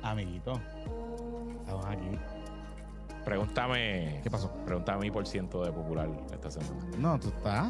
[0.03, 0.61] Amiguito.
[1.61, 2.09] Estamos aquí.
[3.25, 4.51] Pregúntame, ¿Qué pasó?
[4.65, 6.73] pregúntame mi por ciento de popular esta semana.
[6.97, 7.69] No, tú estás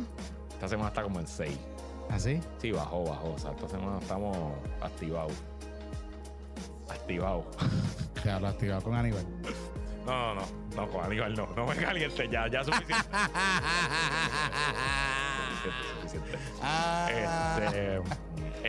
[0.50, 1.58] Esta semana está como en 6.
[2.10, 2.40] así.
[2.58, 3.32] Sí, bajó, bajó.
[3.32, 4.36] O sea, esta semana estamos
[4.80, 5.32] activados.
[6.88, 7.44] Activados.
[8.22, 9.26] Te hablo activado con Aníbal.
[10.06, 11.46] No, no, no, no, con Aníbal no.
[11.56, 13.08] No me caliente ya, ya suficiente.
[16.70, 17.58] Ah.
[17.64, 18.02] Este,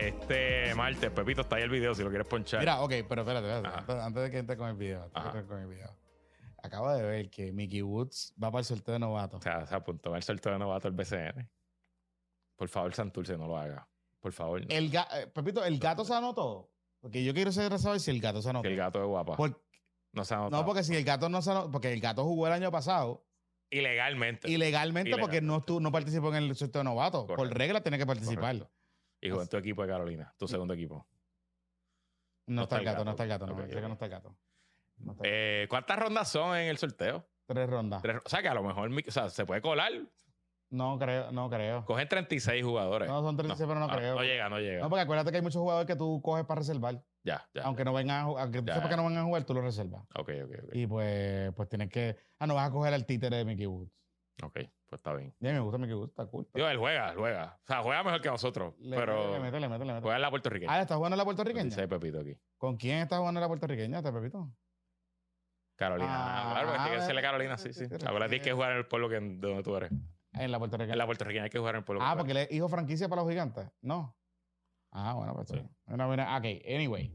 [0.08, 2.60] este martes, Pepito, está ahí el video si lo quieres ponchar.
[2.60, 3.78] Mira, ok, pero espérate, espérate.
[3.80, 5.10] Antes, antes de que entre con el video.
[5.14, 5.96] antes de que con el video.
[6.62, 9.38] Acabo de ver que Mickey Woods va para el sorteo de novato.
[9.38, 11.48] O sea, se apuntó al sorteo de novato el BCN.
[12.56, 13.86] Por favor, Santurce, no lo haga.
[14.20, 14.60] Por favor.
[14.68, 16.70] El ga- eh, Pepito, ¿el gato se anotó?
[17.00, 18.62] Porque yo quiero saber si el gato se anotó.
[18.62, 19.36] Que el gato es guapa.
[19.36, 19.62] Por-
[20.12, 20.60] no se ha notado.
[20.62, 23.24] no, porque si el gato no se anotó, porque el gato jugó el año pasado
[23.70, 24.50] Ilegalmente.
[24.50, 27.26] ilegalmente porque no, estu- no participó en el sorteo novato.
[27.26, 28.56] Por regla tiene que participar.
[28.58, 28.70] Correcto.
[29.22, 31.06] Hijo, en tu equipo de Carolina, tu segundo equipo.
[32.46, 33.46] No, está el gato, no está el gato.
[33.46, 34.36] No, Ok, sé que no está el gato.
[34.96, 37.26] No está- Eh, ¿Cuántas rondas son en el sorteo?
[37.46, 38.02] Tres rondas.
[38.02, 39.92] Tres- o sea, que a lo mejor o sea, se puede colar.
[40.70, 41.84] No creo, no creo.
[41.84, 43.08] Cogen 36 jugadores.
[43.08, 44.14] No, son 36, pero no Ah, creo.
[44.16, 44.80] No llega, no llega.
[44.82, 47.02] No, porque acuérdate que hay muchos jugadores que tú coges para reservar.
[47.22, 47.62] Ya, ya.
[47.62, 49.62] Aunque no vengan a jugar, aunque tú sepas que no vengan a jugar, tú lo
[49.62, 50.02] reservas.
[50.14, 50.70] Ok, ok, ok.
[50.74, 52.16] Y pues, pues tienes que.
[52.38, 53.92] Ah, no vas a coger al títere de Mickey Woods.
[54.42, 55.34] Ok, pues está bien.
[55.38, 56.48] Ya me gusta Mickey Woods, está cool.
[56.54, 57.58] Digo, él juega, él juega.
[57.62, 58.74] O sea, juega mejor que nosotros.
[58.78, 60.02] Le pero le mete, le mete, le mete.
[60.02, 60.72] juega en la puertorriqueña.
[60.72, 61.64] Ah, ¿está jugando en la puertorriqueña?
[61.64, 62.36] Dice Pepito aquí.
[62.56, 64.50] ¿Con quién está jugando en la puertorriqueña, este Pepito?
[65.76, 66.10] Carolina.
[66.10, 67.84] Ah, claro, hay que decirle Carolina, sí, sí.
[68.06, 69.90] Ahora tienes que jugar en el pueblo que, de donde tú eres.
[70.32, 70.92] En la puertorriqueña.
[70.92, 72.04] En la puertorriqueña hay que jugar en el pueblo.
[72.04, 73.66] Ah, porque él es hijo franquicia para los gigantes.
[73.80, 74.14] No.
[74.92, 75.54] Ah, bueno, pues sí.
[75.56, 75.62] Sí.
[75.86, 77.12] Una buena- Ok, anyway.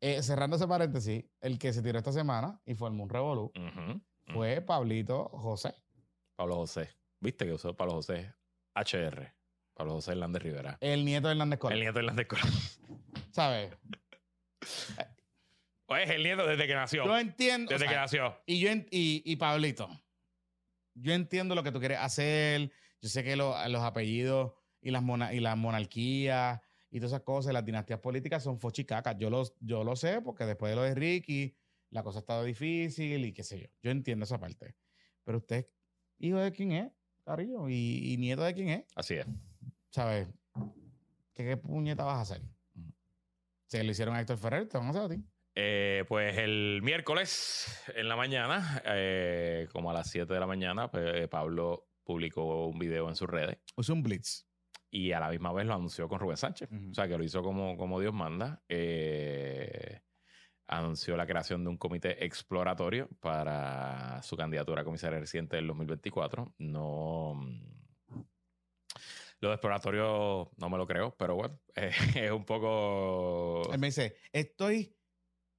[0.00, 4.00] Eh, cerrando ese paréntesis, el que se tiró esta semana y formó un revolú Ujú.
[4.34, 5.74] fue Pablito José.
[6.36, 6.90] Pablo José.
[7.20, 8.34] ¿Viste que usó Pablo José?
[8.74, 9.32] HR.
[9.74, 10.76] Pablo José Hernández Rivera.
[10.80, 11.74] El nieto de Hernández Colón.
[11.78, 12.46] El nieto de Hernández Colón.
[13.30, 13.72] ¿Sabes?
[15.86, 17.04] O es el nieto desde que nació.
[17.04, 17.68] Yo entiendo.
[17.70, 18.36] o Desde sea, que nació.
[18.46, 19.88] Y yo en- y, y Pablito,
[20.94, 22.72] yo entiendo lo que tú quieres hacer.
[23.00, 26.60] Yo sé que lo- los apellidos y las, mona- y las monarquías
[26.92, 29.16] y todas esas cosas, las dinastías políticas son fochicacas.
[29.18, 31.56] Yo lo, yo lo sé porque después de lo de Ricky,
[31.88, 33.66] la cosa ha estado difícil y qué sé yo.
[33.82, 34.76] Yo entiendo esa parte.
[35.24, 35.66] Pero usted,
[36.18, 36.92] hijo de quién es,
[37.24, 39.26] Carillo, y, y nieto de quién es, Así es.
[39.88, 40.28] ¿sabes?
[41.32, 42.42] ¿Qué, qué puñeta vas a hacer?
[43.66, 45.24] Se lo hicieron a Héctor Ferrer, te van a hacer a ti.
[45.54, 50.90] Eh, pues el miércoles en la mañana, eh, como a las 7 de la mañana,
[50.90, 54.46] pues, Pablo publicó un video en sus redes Usó un blitz.
[54.94, 56.68] Y a la misma vez lo anunció con Rubén Sánchez.
[56.90, 58.62] O sea, que lo hizo como, como Dios manda.
[58.68, 60.02] Eh,
[60.66, 66.56] anunció la creación de un comité exploratorio para su candidatura a comisaria reciente del 2024.
[66.58, 67.32] No.
[67.34, 68.20] mm,
[69.40, 73.72] Lo de exploratorio no me lo creo, pero bueno, eh, es un poco.
[73.72, 74.94] Él me dice, estoy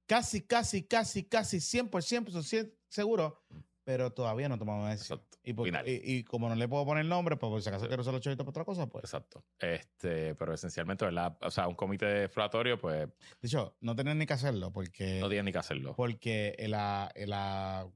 [0.06, 3.42] casi, casi, casi, casi 100%, 100% seguro,
[3.84, 5.18] pero todavía no tomamos decisión.
[5.18, 5.38] Exacto.
[5.44, 5.86] Y, por- Final.
[5.88, 7.88] y- y como no le puedo poner nombre, pues por si acaso Sí.
[7.88, 9.04] quiero usar los chavitos para otra cosa, pues.
[9.04, 9.44] Exacto.
[9.58, 11.36] Este, pero esencialmente, ¿verdad?
[11.42, 13.06] O sea, un comité exploratorio, pues
[13.40, 15.94] De hecho, no tienen ni que hacerlo porque, no tiene ni que hacerlo.
[15.96, 17.86] porque el, ah, el, ah,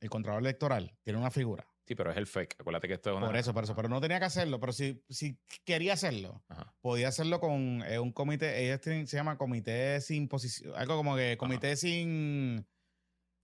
[0.00, 1.66] el contralor electoral tiene una figura.
[1.86, 2.56] Sí, pero es el fake.
[2.60, 3.26] Acuérdate que esto es una.
[3.26, 3.74] Por eso, por eso.
[3.74, 4.60] Pero no tenía que hacerlo.
[4.60, 6.72] Pero si, si quería hacerlo, Ajá.
[6.80, 8.64] podía hacerlo con eh, un comité.
[8.64, 10.72] Ellos tienen, se llama comité sin posición.
[10.76, 12.64] Algo como que comité sin.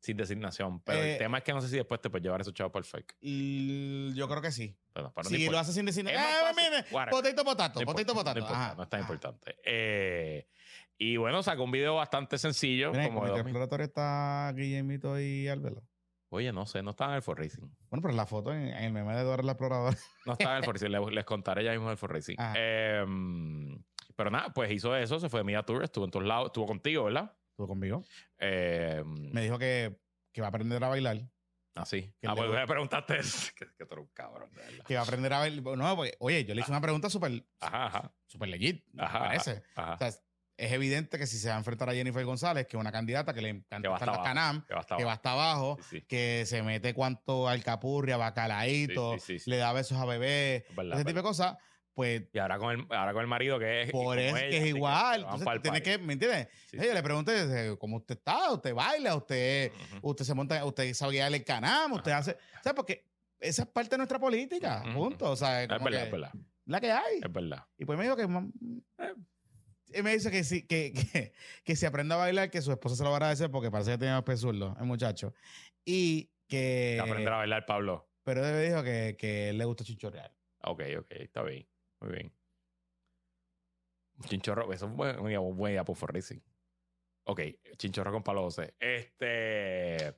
[0.06, 0.78] Sin designación.
[0.82, 2.72] Pero Eh, el tema es que no sé si después te puedes llevar esos chavos
[2.72, 3.16] por el fake.
[3.20, 4.78] y yo creo que sí.
[4.92, 5.88] Pero, no si lo hace sin.
[5.88, 6.02] Es Eh,
[6.54, 7.34] mire, Whatever.
[7.44, 7.80] Potato.
[7.80, 8.34] No Potato, importa, potato.
[8.38, 8.74] No, importa, Ajá.
[8.76, 9.56] no es tan importante.
[9.64, 10.46] Eh,
[10.96, 12.92] y bueno, sacó un video bastante sencillo.
[12.92, 15.82] Mira, el exploratorio está Guillermito y Albelo.
[16.28, 17.62] Oye, no sé, no estaba en el For Racing.
[17.90, 19.96] Bueno, pero la foto en, en el meme de Dora la exploradora.
[20.24, 20.90] No estaba en el For Racing.
[20.90, 22.36] Les, les contaré ya mismo el For Racing.
[22.56, 23.04] Eh,
[24.14, 26.66] pero nada, pues hizo eso, se fue de Media Tour, estuvo en todos lados, estuvo
[26.66, 27.32] contigo, ¿verdad?
[27.56, 28.04] Estuvo conmigo.
[28.38, 29.02] Eh,
[29.32, 29.98] Me dijo que,
[30.30, 31.22] que va a aprender a bailar.
[31.74, 32.14] así.
[32.26, 33.16] Ah, le pues me preguntaste
[33.56, 34.84] que, que tú eres un cabrón, de verdad.
[34.84, 35.78] Que va a aprender a bailar.
[35.78, 38.12] No, pues, oye, yo le hice una pregunta súper ajá.
[38.26, 38.84] súper legit.
[38.92, 39.62] me Ajá, parece.
[39.74, 39.94] ajá.
[39.94, 40.22] O sea, es-
[40.58, 43.40] evidente que si se va a enfrentar a Jennifer González, que es una candidata que
[43.40, 45.10] le encanta hasta las canam, Que va hasta abajo.
[45.10, 46.06] hasta abajo, Sí, sí.
[46.06, 51.06] que se mete cuanto alcapurria, bacalaíto, Sí, le da besos a bebé, verdad, ese es
[51.06, 51.56] tipo de cosas,
[51.96, 53.88] pues Y ahora con el, ahora con el marido que es.
[53.88, 55.24] y por eso ella, es que igual.
[55.24, 55.80] van Entonces party.
[55.80, 56.48] que, ¿me entiendes?
[56.70, 57.32] Sí, Oye, le pregunté
[57.70, 59.72] eh, cómo usted está, usted baila, usted,
[60.02, 63.06] usted se monta, usted sabe guiar el canam, usted hace, o sea, porque
[63.40, 64.94] esa es parte de nuestra política, Ujú.
[64.94, 65.30] punto.
[65.30, 66.32] O sea, Es como verdad, que es verdad.
[66.66, 67.16] la que hay.
[67.24, 67.64] Es verdad.
[67.78, 68.52] Y pues me dijo que, mam-
[68.98, 69.14] Eh.
[69.92, 71.32] él me dice que sí, que, que,
[71.64, 73.92] que si aprenda a bailar, que su esposa se lo va a agradecer porque parece
[73.92, 75.32] que tiene más pesurlo, el muchacho.
[75.84, 76.94] Y que.
[76.96, 78.08] Que aprender a bailar, Pablo.
[78.22, 80.30] Pero él me dijo que, que él le gusta chichorrear.
[80.64, 81.66] Ok, ok, está bien.
[82.00, 82.32] Muy bien.
[84.24, 86.40] Chinchorro, eso es un buen, por For Racing.
[87.24, 87.40] Ok,
[87.76, 88.74] chinchorro con Pablo José.
[88.78, 90.14] Este.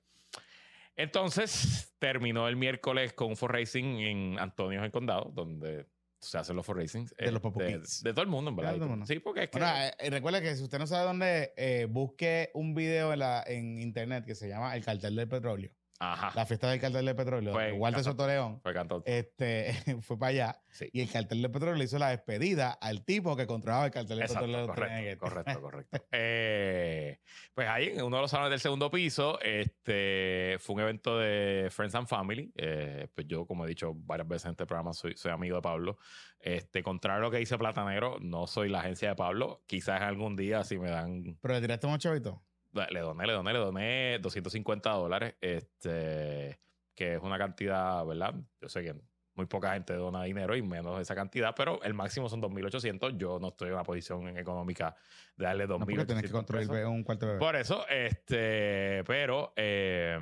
[0.95, 5.87] Entonces, terminó el miércoles con un For Racing en Antonio, en Condado, donde
[6.21, 7.15] se hacen los For Racings.
[7.17, 8.03] De los Popo de, Kids.
[8.03, 8.73] de todo el mundo, en verdad.
[8.73, 9.07] De todo el mundo.
[9.07, 9.59] Sí, porque es que.
[9.59, 13.21] Bueno, eh, eh, recuerda que si usted no sabe dónde, eh, busque un video en,
[13.21, 15.71] la, en internet que se llama El Cartel del Petróleo.
[16.01, 16.33] Ajá.
[16.35, 17.53] La fiesta del Cartel del Petróleo.
[17.53, 18.61] Fue de en Walter Soto León.
[18.63, 18.73] Fue.
[19.05, 20.63] Este, fue para allá.
[20.71, 20.89] Sí.
[20.93, 24.19] Y el Cartel del Petróleo le hizo la despedida al tipo que controlaba el Cartel
[24.19, 24.67] del Exacto, Petróleo.
[24.69, 26.07] correcto, correcto, correcto.
[26.13, 27.19] Eh,
[27.53, 31.69] pues ahí, en uno de los salones del segundo piso, este, fue un evento de
[31.71, 32.53] Friends and Family.
[32.55, 35.63] Eh, pues yo, como he dicho varias veces en este programa, soy, soy amigo de
[35.63, 35.99] Pablo.
[36.39, 39.65] Este, contrario a lo que dice Platanero, no soy la agencia de Pablo.
[39.67, 42.43] Quizás algún día, si me dan Pero le tiraste un chavito.
[42.73, 46.59] Le doné, le doné, le doné 250 dólares, este,
[46.95, 48.35] que es una cantidad, ¿verdad?
[48.61, 48.95] Yo sé que
[49.39, 53.17] muy poca gente dona dinero y menos esa cantidad, pero el máximo son 2.800.
[53.17, 54.97] Yo no estoy en una posición económica
[55.37, 57.45] de darle No, porque 2.800 tienes que construir un cuarto de bebé.
[57.45, 60.19] Por eso, este, pero eh,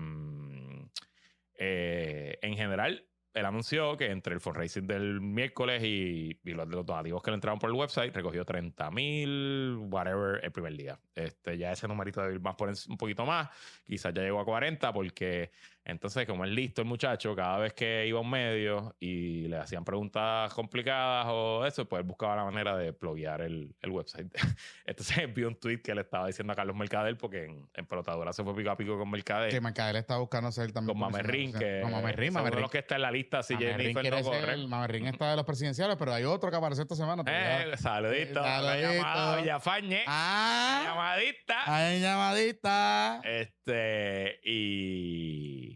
[1.54, 7.22] eh, en general, él anunció que entre el fundraising del miércoles y, los, los donativos
[7.22, 10.98] que le entraron por el website, recogió 30 mil, whatever, el primer día.
[11.14, 12.56] Este, ya ese numerito debe ir más
[12.88, 13.50] un poquito más,
[13.86, 15.50] quizás ya llegó a 40, porque
[15.88, 19.56] entonces, como es listo el muchacho, cada vez que iba a un medio y le
[19.56, 24.26] hacían preguntas complicadas o eso, pues él buscaba la manera de pluguear el, el website.
[24.84, 28.32] Entonces vi un tweet que le estaba diciendo a Carlos Mercader, porque en, en pelotadura
[28.32, 29.50] se fue pico a pico con Mercader.
[29.50, 30.98] Que Mercader está buscando ser también.
[30.98, 32.62] con Mamerrín, que Con Mamerrín, seguro Mamerrín.
[32.62, 34.56] los que está en la lista si Jennifer no corre.
[34.66, 37.22] Mamerrín está de los presidenciales, pero hay otro que apareció esta semana.
[37.26, 38.40] Eh, saludito.
[38.44, 39.42] Eh, saludito.
[39.42, 40.04] Villafañe.
[40.08, 41.98] Ah, Llamadita.
[41.98, 43.20] llamadita.
[43.22, 45.75] Este, y.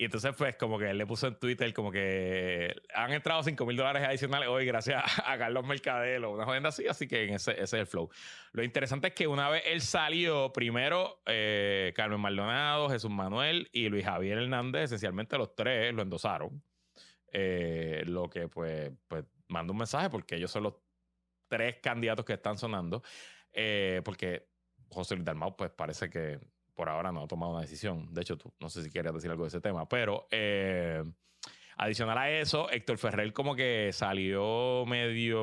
[0.00, 3.66] Y entonces, pues, como que él le puso en Twitter, como que han entrado 5
[3.66, 7.60] mil dólares adicionales hoy gracias a Carlos Mercadel o una jodienda así, así que ese
[7.60, 8.08] es el flow.
[8.52, 13.88] Lo interesante es que una vez él salió, primero eh, Carmen Maldonado, Jesús Manuel y
[13.88, 16.62] Luis Javier Hernández, esencialmente los tres lo endosaron.
[17.32, 20.74] Eh, lo que, pues, pues, manda un mensaje porque ellos son los
[21.48, 23.02] tres candidatos que están sonando.
[23.52, 24.46] Eh, porque
[24.90, 26.38] José Luis Dalmau, pues parece que
[26.78, 28.14] por ahora no ha tomado una decisión.
[28.14, 31.02] De hecho, tú no sé si quieres decir algo de ese tema, pero eh,
[31.76, 35.42] adicional a eso, Héctor Ferrer como que salió medio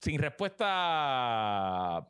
[0.00, 2.04] sin respuesta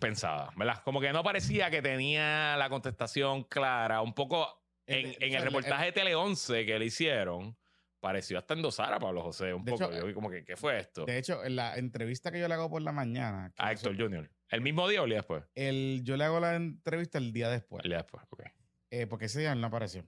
[0.00, 0.82] pensada, ¿verdad?
[0.84, 5.42] Como que no parecía que tenía la contestación clara, un poco en, El- en el
[5.44, 7.56] reportaje de Tele 11 que le hicieron,
[8.00, 9.84] pareció hasta endosar a Pablo José un De poco.
[9.84, 11.04] hecho, Yo vi como que, ¿qué fue esto?
[11.04, 14.28] De hecho, en la entrevista que yo le hago por la mañana, a Héctor Jr.
[14.52, 15.44] ¿El mismo día o el día después?
[15.54, 18.42] el, yo le hago la entrevista el día después, El día después, ok.
[18.90, 20.06] eh, porque ese día no apareció.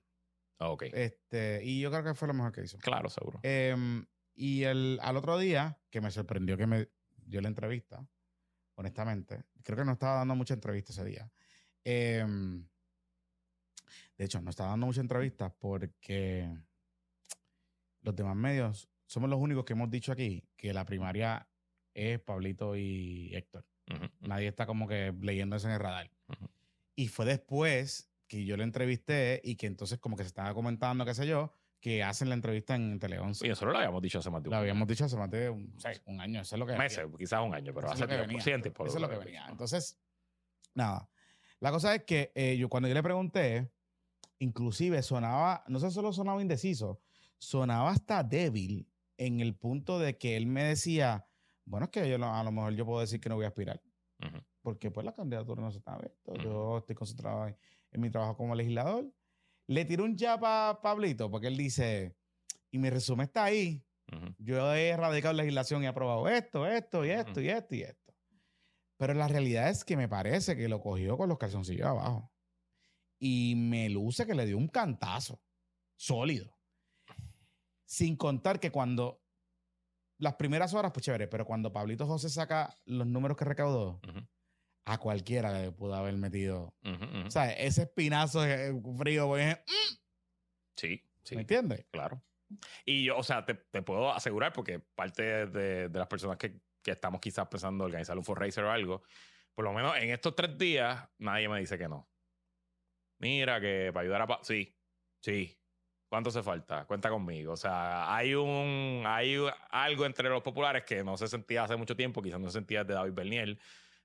[0.59, 0.85] Ah, ok.
[0.93, 2.79] Este, y yo creo que fue lo mejor que hizo.
[2.79, 3.41] claro, seguro.
[3.43, 8.07] Em, y el, al otro día, que me sorprendió que me dio la entrevista,
[8.77, 11.31] honestamente, creo que no estaba dando mucha entrevista ese día.
[11.83, 12.67] Em,
[14.17, 16.49] de hecho, no estaba dando mucha entrevista porque
[18.03, 21.49] los demás medios somos los únicos que hemos dicho aquí que la primaria
[21.95, 23.65] es Pablito y Héctor.
[23.91, 24.09] Ujú.
[24.21, 26.11] Nadie está como que leyendo eso en el radar.
[26.29, 26.49] Ujú.
[26.97, 31.05] Y fue después que yo le entrevisté y que entonces como que se estaba comentando,
[31.05, 33.45] qué sé yo, que hacen la entrevista en Tele 11.
[33.45, 35.51] Y nosotros lo habíamos dicho hace más de un Lo habíamos dicho hace más de
[35.51, 35.77] un,
[36.07, 36.41] un año.
[36.41, 38.49] Eso es lo que meses, quizás un año, pero eso es hace lo tiempo.
[38.49, 39.47] en tiempo Eso es lo que venía.
[39.51, 40.01] Entonces,
[40.75, 41.11] nada.
[41.61, 43.71] La cosa es que eh, yo cuando yo le pregunté,
[44.39, 47.01] inclusive sonaba, no sé solo sonaba indeciso,
[47.39, 51.27] sonaba hasta débil en el punto de que él me decía,
[51.65, 53.81] bueno, es que yo a lo mejor yo puedo decir que no voy a aspirar,
[54.21, 54.39] Ujú.
[54.63, 56.33] porque pues la candidatura no se está abierta.
[56.33, 56.43] Ujú.
[56.43, 57.57] Yo estoy concentrado en,
[57.93, 59.11] en mi trabajo como legislador.
[59.67, 62.17] Le tiré un jab a Pablito porque él dice,
[62.71, 64.35] y mi resumen está ahí, Ujú.
[64.39, 68.15] yo he erradicado legislación y he aprobado esto, esto y esto y esto y esto.
[68.97, 72.31] Pero la realidad es que me parece que lo cogió con los calzoncillos abajo.
[73.19, 75.41] Y me luce que le dio un cantazo
[75.97, 76.57] sólido.
[77.87, 79.24] Sin contar que cuando
[80.25, 84.01] las primeras horas, pues chévere, pero cuando Pablito José saca los números que recaudó,
[84.87, 86.75] a cualquiera le pudo haber metido.
[86.85, 87.27] Ujú.
[87.27, 89.57] O sea, ese espinazo eh, frío, pues,
[90.77, 91.35] Sí, sí.
[91.37, 91.87] ¿me entiendes?
[91.91, 92.23] Claro.
[92.85, 96.61] Y yo, o sea, te, te puedo asegurar, porque parte de, de las personas que,
[96.83, 99.03] que estamos quizás pensando organizar un fundraiser o algo,
[99.55, 102.09] por lo menos en estos tres días, nadie me dice que no.
[103.19, 104.27] Mira, que para ayudar a...
[104.27, 104.77] Pa- sí,
[105.21, 105.57] sí.
[106.09, 106.85] ¿Cuánto hace falta?
[106.85, 107.53] Cuenta conmigo.
[107.53, 109.37] O sea, hay un hay
[109.71, 112.85] algo entre los populares que no se sentía hace mucho tiempo, quizás no se sentía
[112.85, 113.59] de David Bernier,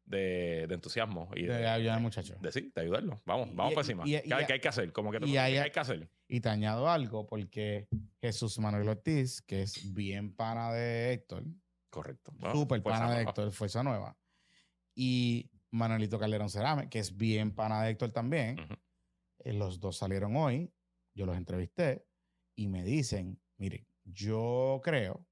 [0.05, 2.35] de, de entusiasmo y De ayudar al muchacho.
[2.41, 3.21] de sí, de ayudarlo.
[3.25, 4.03] Vamos, vamos Y- para encima.
[4.07, 4.91] y- y- ¿Qué, hay, qué hay que hacer?
[4.91, 6.09] Como que y ¿qué hay- que hacer?
[6.27, 7.87] Y te añado algo, porque
[8.21, 11.43] Jesús Manuel Ortiz, que es bien pana de Héctor,
[11.91, 12.31] Correcto.
[12.39, 12.51] ¿no?
[12.53, 13.21] súper pana de Nueva.
[13.29, 14.17] Héctor, Fuerza Nueva,
[14.95, 18.73] y Manuelito Calderón Cerame, que es bien pana de Héctor también, Ujú.
[19.43, 20.71] eh, los dos salieron hoy,
[21.19, 22.05] yo los entrevisté,
[22.55, 25.25] y me dicen, mire, yo creo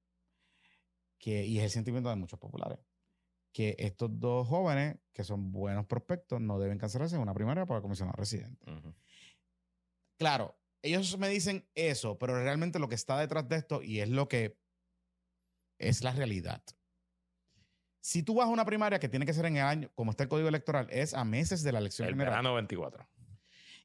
[1.17, 2.77] que, y es el sentimiento de muchos populares,
[3.53, 7.81] que estos dos jóvenes, que son buenos prospectos, no deben cancelarse en una primaria para
[7.81, 8.65] comisionar residente.
[10.17, 14.09] Claro, ellos me dicen eso, pero realmente lo que está detrás de esto, y es
[14.09, 14.59] lo que
[15.79, 16.61] es la realidad.
[18.01, 20.23] Si tú vas a una primaria que tiene que ser en el año, como está
[20.23, 22.31] el código electoral, es a meses de la elección El general.
[22.31, 23.07] verano 24.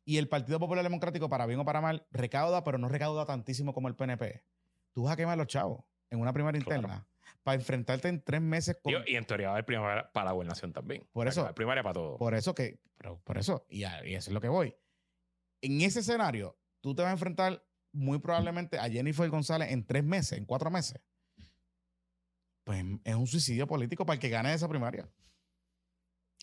[0.04, 3.72] Y el Partido Popular Democrático, para bien o para mal, recauda, pero no recauda tantísimo
[3.72, 4.42] como el PNP.
[4.94, 6.80] Tú vas a quemar a los chavos en una primaria Claro.
[6.82, 7.08] interna
[7.44, 8.92] para enfrentarte en tres meses con.
[9.06, 11.06] Y en teoría va a haber primaria para la gobernación también.
[11.12, 12.16] Por eso- que va a haber primaria para todo.
[12.18, 14.74] Por eso que, pero por eso, y, a- y eso es lo que voy.
[15.62, 20.02] En ese escenario, tú te vas a enfrentar muy probablemente a Jennifer González en tres
[20.02, 21.00] meses, en cuatro meses.
[22.64, 25.08] Pues es un suicidio político para el que gane esa primaria.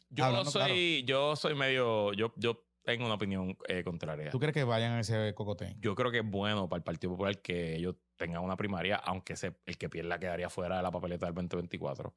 [0.09, 4.29] yo hablando soy, yo soy medio, yo, yo tengo una opinión eh, contraria.
[4.29, 5.75] ¿Tú crees que vayan a ese cocote?
[5.79, 9.35] Yo creo que es bueno para el Partido Popular que ellos tengan una primaria, aunque
[9.35, 12.15] se- el que pierda quedaría fuera de la papeleta del 2024.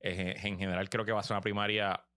[0.00, 2.08] Eh, en general, creo que va a ser una primaria.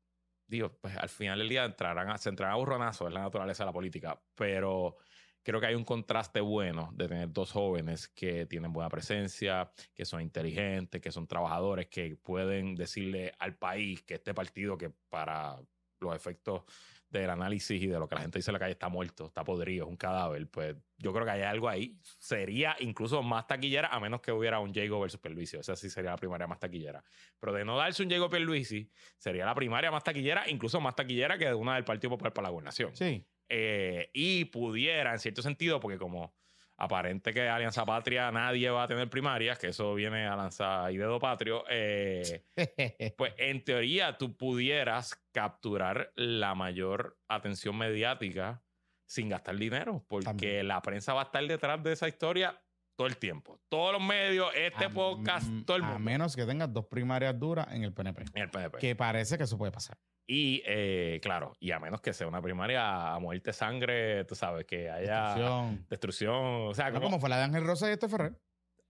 [0.48, 3.64] Digo, pues al final del día entrarán a, se entrarán a burronazos, es la naturaleza
[3.64, 4.98] de la política, pero
[5.44, 10.06] creo que hay un contraste bueno de tener dos jóvenes que tienen buena presencia, que
[10.06, 15.56] son inteligentes, que son trabajadores, que pueden decirle al país que este partido, que para
[16.00, 16.64] los efectos
[17.10, 19.44] del análisis y de lo que la gente dice en la calle está muerto, está
[19.44, 21.98] podrido, es un cadáver, pues yo creo que hay algo ahí.
[22.20, 25.58] Sería incluso más taquillera, a menos que hubiera un Jago versus Pierluisi.
[25.58, 27.04] Esa sí sería la primaria más taquillera.
[27.40, 31.38] Pero de no darse un Jago Pierluisi, sería la primaria más taquillera, incluso más taquillera
[31.38, 32.96] que una del Partido Popular para la gobernación.
[32.96, 33.26] Sí.
[33.48, 36.39] Eh, y pudiera, en cierto sentido, porque como
[36.82, 40.98] aparente que Alianza Patria nadie va a tener primarias, que eso viene a lanzar y
[40.98, 42.46] dedo patrio, eh,
[43.18, 48.64] pues en teoría tú pudieras capturar la mayor atención mediática
[49.08, 50.68] sin gastar dinero, porque También.
[50.68, 52.62] la prensa va a estar detrás de esa historia
[52.96, 53.60] todo el tiempo.
[53.70, 56.00] Todos los medios, este A- podcast, todo el A mundo.
[56.00, 58.24] menos que tengas dos primarias duras en el PNP.
[58.36, 58.78] En el PNP.
[58.78, 59.98] Que parece que eso puede pasar.
[60.32, 64.64] Y eh, claro, y a menos que sea una primaria a muerte sangre, tú sabes,
[64.68, 65.86] que haya Destrucción.
[65.90, 66.36] destrucción.
[66.70, 68.40] O sea, No, como, como fue la de Ángel Rosa y este Ferrer.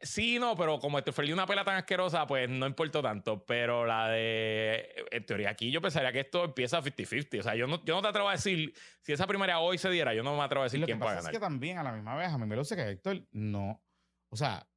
[0.02, 3.46] Sí, no, pero como este fue una pela tan asquerosa, pues no importó tanto.
[3.46, 4.90] Pero la de.
[5.12, 7.40] En teoría, aquí yo pensaría que esto empieza 50-50.
[7.40, 8.74] O sea, yo no, yo no te atrevo a decir.
[9.02, 10.92] Si esa primaria hoy se diera, yo no me atrevo a Y decir lo que
[10.94, 11.34] quién va a pasa es ganar.
[11.34, 13.82] que también a la misma vez a mí me luce que Héctor no,
[14.30, 14.69] o sea,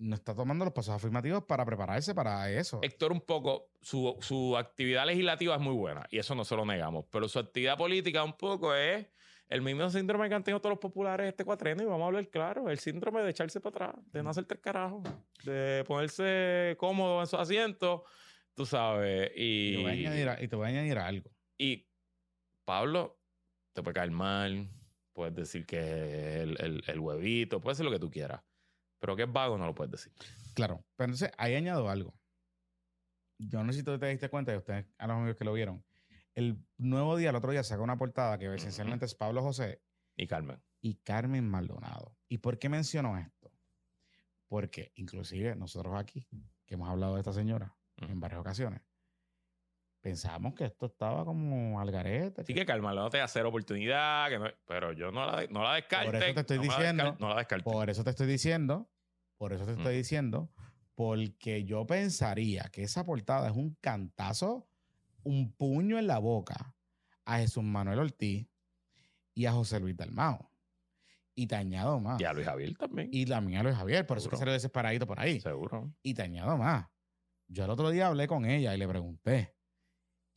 [0.00, 2.80] no está tomando los pasos afirmativos para prepararse para eso.
[2.82, 6.64] Héctor, un poco, su, su actividad legislativa es muy buena y eso no se lo
[6.64, 7.04] negamos.
[7.10, 9.06] Pero su actividad política, un poco, es
[9.48, 11.82] el mismo síndrome que han tenido todos los populares este cuatreno.
[11.82, 14.60] Y vamos a hablar claro: el síndrome de echarse para atrás, de no hacer tres
[14.60, 15.02] carajos,
[15.44, 18.04] de ponerse cómodo en su asiento,
[18.54, 19.30] tú sabes.
[19.36, 19.76] Y Y.
[19.76, 21.30] te voy a añadir, a- y te voy a añadir algo.
[21.58, 21.88] Y
[22.64, 23.20] Pablo,
[23.74, 24.70] te puede caer mal,
[25.12, 28.40] puedes decir que el, el, el huevito, puedes decir lo que tú quieras.
[29.00, 30.12] Pero que es vago no lo puedes decir.
[30.54, 32.14] Claro, pero entonces ahí añado algo.
[33.38, 35.52] Yo no sé si tú te diste cuenta, y ustedes, a los amigos que lo
[35.54, 35.82] vieron,
[36.34, 39.82] el nuevo día, el otro día, saca una portada que esencialmente es Pablo José
[40.16, 40.62] Y Carmen.
[40.80, 42.16] y Carmen Maldonado.
[42.28, 43.50] ¿Y por qué menciono esto?
[44.46, 46.28] Porque inclusive nosotros aquí,
[46.66, 48.82] que hemos hablado de esta señora en varias ocasiones,
[50.00, 52.40] pensábamos que esto estaba como al garete.
[52.42, 55.62] Así que Carmen no te da cero oportunidad, que no- pero yo no la, no
[55.62, 56.06] la descarte.
[56.06, 57.64] Por eso te estoy no me la diciendo, no la descarte.
[57.64, 58.90] Por eso te estoy diciendo,
[59.36, 59.98] por eso te estoy Mm.
[59.98, 60.50] diciendo,
[60.94, 64.68] porque yo pensaría que esa portada es un cantazo,
[65.22, 66.74] un puño en la boca
[67.24, 68.48] a Jesús Manuel Ortiz
[69.34, 70.50] y a José Luis Dalmao.
[71.34, 72.20] Y te añado más.
[72.20, 73.08] Y a Luis Javier también.
[73.12, 74.38] Y también a Luis Javier, por eso que Seguro.
[74.40, 75.40] salió desesperadito por ahí.
[75.40, 75.90] Seguro.
[76.02, 76.86] Y te añado más.
[77.46, 79.54] Yo el otro día hablé con ella y le pregunté.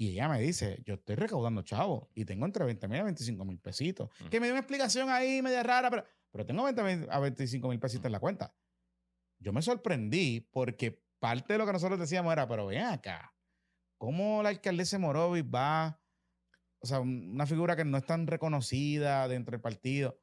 [0.04, 3.46] Y ella me dice, yo estoy recaudando chavo y tengo entre 20 mil a 25
[3.46, 4.10] mil pesitos.
[4.30, 7.70] Que me dio una explicación ahí media rara, pero, pero tengo 20 mil a 25
[7.70, 8.54] mil pesitos en la cuenta.
[9.40, 13.34] Yo me sorprendí porque parte de lo que nosotros decíamos era, pero ven acá,
[13.98, 16.02] ¿cómo la alcaldesa Morovis va,
[16.80, 20.20] o sea, un- una figura que no es tan reconocida dentro del partido,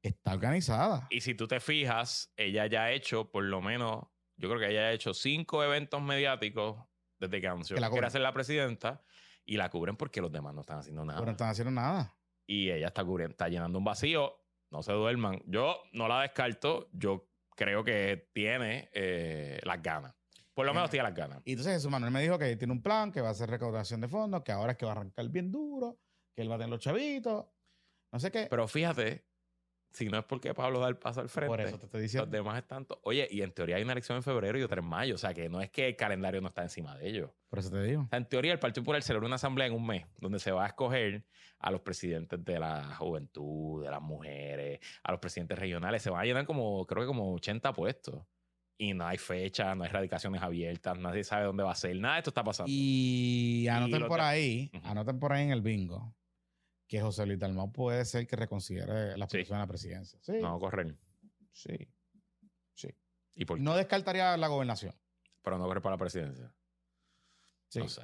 [0.00, 1.08] está organizada?
[1.10, 4.04] Y si tú te fijas, ella ya ha hecho por lo menos,
[4.36, 6.84] yo creo que ella ha hecho cinco eventos mediáticos
[7.18, 9.02] desde que anunció Que la que quiere ser la presidenta
[9.44, 11.18] y la cubren porque los demás no están haciendo nada.
[11.18, 12.14] Pero no están haciendo nada.
[12.46, 14.34] y ella está cubriendo, está llenando un vacío.
[14.70, 15.42] No se duerman.
[15.46, 16.88] Yo no la descarto.
[16.92, 20.14] Yo creo que tiene eh, las ganas.
[20.54, 21.40] Por lo Eh, menos tiene las ganas.
[21.44, 24.00] Y entonces Jesús Manuel me dijo que tiene un plan, que va a hacer recaudación
[24.00, 25.98] de fondos, que ahora es que va a arrancar bien duro,
[26.34, 27.46] que él va a tener los chavitos,
[28.12, 28.46] no sé qué.
[28.50, 29.24] Pero fíjate,
[29.90, 32.02] si no es porque Pablo da el paso al frente, Por eso te estoy los
[32.02, 32.30] diciendo.
[32.30, 32.86] demás están.
[33.02, 35.14] Oye, y en teoría hay una elección en febrero y otra en mayo.
[35.14, 37.30] O sea que no es que el calendario no está encima de ellos.
[37.48, 38.02] Por eso te digo.
[38.02, 40.52] O sea, en teoría, el Partido Popular celebra una asamblea en un mes donde se
[40.52, 41.24] va a escoger
[41.58, 46.02] a los presidentes de la juventud, de las mujeres, a los presidentes regionales.
[46.02, 48.22] Se van a llenar como, creo que como 80 puestos.
[48.80, 51.96] Y no hay fecha, no hay radicaciones abiertas, nadie sabe dónde va a ser.
[51.96, 52.70] Nada de esto está pasando.
[52.72, 56.14] Y anoten los por ahí, anoten por ahí en el bingo,
[56.88, 59.36] que José Luis Dalmau puede ser que reconsidere la Sí.
[59.38, 60.18] posición de la presidencia.
[60.22, 60.96] Sí, No correr.
[61.52, 61.76] sí,
[62.74, 62.88] sí.
[63.34, 63.60] ¿Y por?
[63.60, 64.94] No descartaría la gobernación.
[65.42, 66.52] Pero no correr para la presidencia.
[67.68, 67.78] Sí.
[67.80, 68.02] No sé.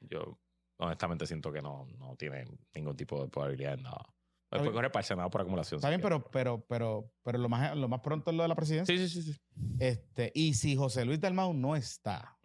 [0.00, 0.40] Yo
[0.78, 4.04] honestamente siento que no, no tiene ningún tipo de probabilidad en nada.
[4.50, 4.70] Bien.
[4.72, 5.78] correr para el Senado por acumulación.
[5.78, 6.16] Está bien, quiere.
[6.18, 8.94] pero, pero, pero, pero lo más, lo más pronto es lo de la presidencia.
[8.96, 9.32] Sí, sí, sí.
[9.32, 9.40] sí.
[9.78, 12.36] Este, y si José Luis Dalmau no está,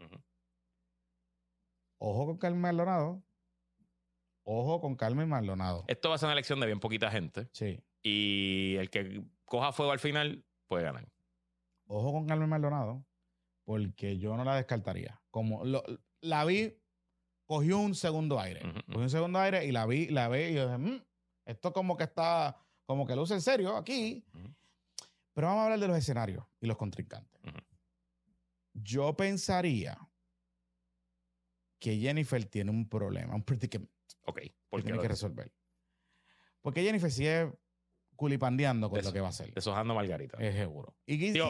[1.98, 3.24] ojo con Carmen Maldonado.
[4.50, 5.84] Ojo con Carmen Maldonado.
[5.88, 7.50] Esto va a ser una elección de bien poquita gente.
[7.52, 7.82] Sí.
[8.02, 11.06] Y el que coja fuego al final puede ganar.
[11.88, 13.06] Ojo con Carmen Maldonado,
[13.66, 15.22] porque yo no la descartaría.
[15.32, 15.84] Como lo-
[16.22, 16.74] la vi
[17.46, 18.62] cogió un segundo aire.
[18.66, 18.80] Ujú.
[18.86, 21.02] Cogió un segundo aire y la vi, la vi y yo dije, "Mm,
[21.46, 24.24] esto como que está, como que luce en serio aquí.
[25.34, 27.42] Pero vamos a hablar de los escenarios y los contrincantes.
[28.74, 29.98] Yo pensaría
[31.80, 33.92] que Jennifer tiene un problema, un predicament
[34.26, 35.52] Ok, que porque tiene que resolver.
[36.62, 37.52] Porque Jennifer sigue
[38.16, 39.54] culipandeando con lo que va a hacer.
[39.54, 40.38] deshojando Margarita.
[40.40, 40.96] Es seguro.
[41.06, 41.50] Y que- Tío,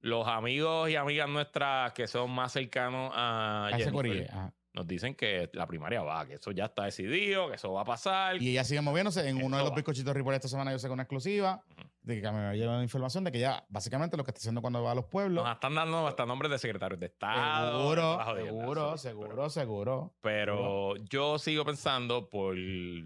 [0.00, 5.66] Los amigos y amigas nuestras que son más cercanos a Jennifer nos dicen que la
[5.66, 8.42] primaria va, que eso ya está decidido, que eso va a pasar.
[8.42, 9.28] Y ella sigue moviéndose.
[9.28, 9.76] En uno de los va.
[9.76, 11.62] bizcochitos report esta semana yo sé una exclusiva.
[12.02, 14.82] De que me llegó la información de que ya básicamente lo que está haciendo cuando
[14.82, 15.44] va a los pueblos.
[15.44, 17.78] Nos están dando hasta nombres de secretarios de Estado.
[17.78, 20.14] Seguro, seguro, sí, seguro, seguro.
[20.20, 22.56] Pero, yo sigo pensando por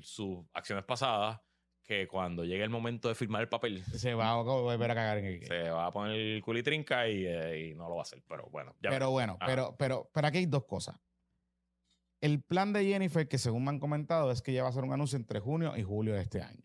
[0.02, 1.40] sus acciones pasadas
[1.82, 5.18] que cuando llegue el momento de firmar el papel Se va a volver a cagar
[5.18, 8.02] en el se va a poner el culitrinca y, eh, y no lo va a
[8.02, 8.22] hacer.
[8.26, 9.46] Pero bueno, ya Pero bueno, Ajá.
[9.46, 10.96] pero, pero, pero aquí hay dos cosas.
[12.20, 14.82] El plan de Jennifer, que según me han comentado, es que ella va a hacer
[14.82, 16.64] un anuncio entre junio y julio de este año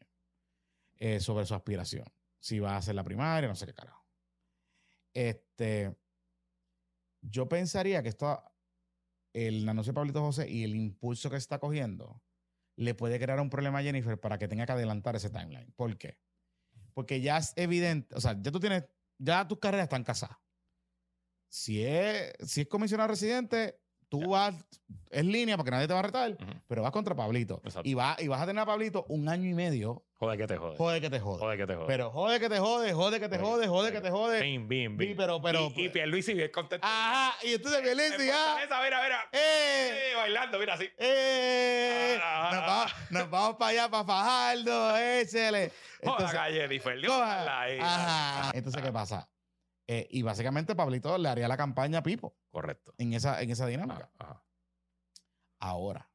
[0.97, 2.05] eh, sobre su aspiración.
[2.41, 4.05] Si va a hacer la primaria, no sé qué carajo.
[5.13, 5.95] Este,
[7.21, 8.43] yo pensaría que esto,
[9.33, 12.21] el anuncio de Pablito José y el impulso que está cogiendo,
[12.75, 15.71] le puede crear un problema a Jennifer para que tenga que adelantar ese timeline.
[15.75, 16.17] ¿Por qué?
[16.93, 18.85] Porque ya es evidente, o sea, ya tú tienes,
[19.17, 20.37] ya tus carreras están casadas.
[21.47, 23.80] Si es, si es comisionado residente,
[24.11, 24.53] tú vas,
[25.09, 26.45] es línea porque nadie te va a retar, Ujú.
[26.67, 27.61] pero vas contra Pablito.
[27.63, 27.87] Exacto.
[27.87, 30.03] Y, va, y vas a tener a Pablito un año y medio.
[30.19, 30.77] Jode que te jode.
[30.77, 31.39] Jode que te jode.
[31.39, 31.87] Jode que te jode.
[31.87, 34.41] Pero jode que te jode, jode que te Jode, jode, que te jode.
[34.41, 35.17] Bim, bim, Sí, bim.
[35.17, 35.71] pero, pero.
[35.75, 36.85] y, y Pierluisi bien contento.
[36.85, 38.61] Ajá, y entonces Pierluisi ya.
[38.63, 39.29] Esa, mira, mira.
[39.31, 40.11] ¡Eh!
[40.11, 40.89] Eh, bailando, mira así.
[40.97, 42.19] ¡Eh!
[42.21, 45.71] Ah, Nos vamos, nos vamos para allá, para Fajardo, échele.
[46.03, 47.05] Joda, Entonces, calle, Jennifer.
[47.07, 47.63] coja.
[47.81, 48.51] Ajá.
[48.53, 49.27] Entonces, ¿qué pasa?
[49.93, 52.95] Eh, y básicamente Pablito le haría la campaña a Pipo Correcto.
[52.97, 54.09] en esa, en esa dinámica.
[54.19, 54.45] Ajá, ajá.
[55.59, 56.09] Ahora,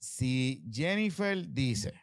[0.00, 1.94] si Jennifer dice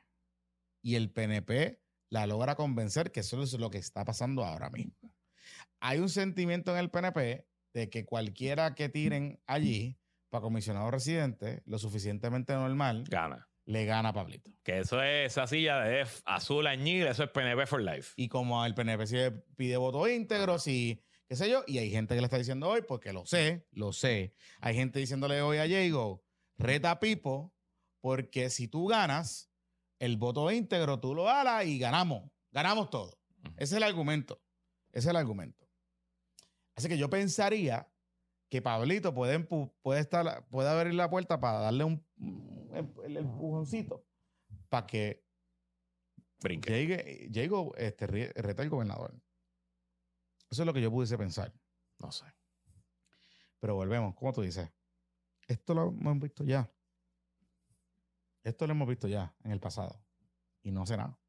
[0.81, 4.95] y el PNP la logra convencer, que eso es lo que está pasando ahora mismo.
[5.81, 9.99] Hay un sentimiento en el PNP de que cualquiera que tiren allí
[10.29, 13.49] para comisionado residente, lo suficientemente normal, Gana.
[13.67, 14.49] Le gana a Pablito.
[14.63, 18.13] Que eso es esa silla de F azul añil, eso es PNP for life.
[18.15, 19.17] Y como el PNP sí
[19.57, 22.81] pide voto íntegro, si, qué sé yo, y hay gente que le está diciendo hoy,
[22.87, 24.33] porque lo sé, lo sé.
[24.61, 26.23] Hay gente diciéndole hoy a Diego,
[26.57, 27.53] reta a Pipo,
[27.99, 29.51] porque si tú ganas,
[29.99, 33.19] el voto íntegro tú lo alas y ganamos, ganamos todo.
[33.57, 34.41] Ese es el argumento.
[34.91, 35.67] Ese es el argumento.
[36.75, 37.91] Así que yo pensaría
[38.49, 39.39] que Pablito puede,
[39.81, 42.05] puede, estar, puede abrir la puerta para darle un,
[43.03, 44.05] el empujoncito
[44.69, 45.25] para que
[46.41, 46.69] Brinque.
[46.71, 49.13] llegue, llego, este, re- reta al gobernador.
[50.49, 51.53] Eso es lo que yo pudiese pensar.
[51.99, 52.25] No sé.
[53.59, 54.71] Pero volvemos, como tú dices,
[55.47, 56.71] esto lo hemos visto ya.
[58.43, 60.01] Esto lo hemos visto ya en el pasado.
[60.61, 61.19] Y no hace nada.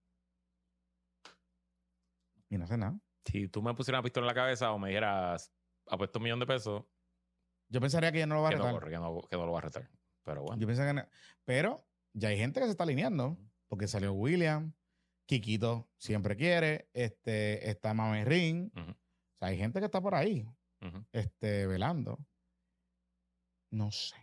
[2.49, 3.01] Y no hace nada.
[3.25, 5.53] Si tú me pusieras una pistola en la cabeza o me dijeras,
[5.87, 6.85] apuesto un millón de pesos,
[7.69, 8.89] Yo pensaría que ya no lo va a no, retar.
[8.91, 9.91] que, no, que no lo va a retar.
[10.23, 10.61] Pero bueno.
[10.61, 11.09] Yo que no-
[11.45, 13.39] Pero ya hay gente que se está alineando.
[13.69, 14.73] Porque salió William,
[15.27, 18.71] Kikito siempre quiere, este, está Mame Ring.
[18.75, 20.47] O sea, hay gente que está por ahí,
[21.13, 22.19] este, velando.
[23.71, 24.17] No sé.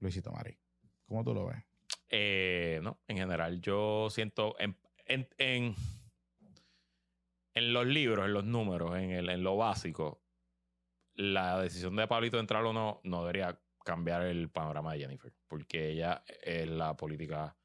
[0.00, 0.58] Luisito Mari.
[1.06, 1.64] ¿Cómo tú lo ves?
[2.10, 5.74] Eh, no, en general, yo siento en, en, en,
[7.54, 10.21] en los libros, en los números, en, el, en lo básico,
[11.14, 15.32] la decisión de Pablito de entrar o no, no debería cambiar el panorama de Jennifer,
[15.46, 17.56] porque ella es la política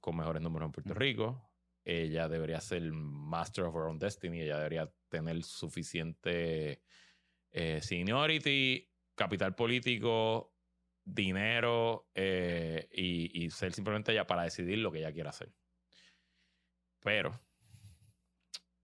[0.00, 0.94] con mejores números en Puerto.
[0.94, 1.50] Rico.
[1.84, 4.40] Ella debería ser master of her own destiny.
[4.40, 6.82] Ella debería tener suficiente
[7.50, 10.54] eh, seniority, capital político,
[11.04, 15.52] dinero eh, y, y ser simplemente ella para decidir lo que ella quiera hacer.
[17.00, 17.32] Pero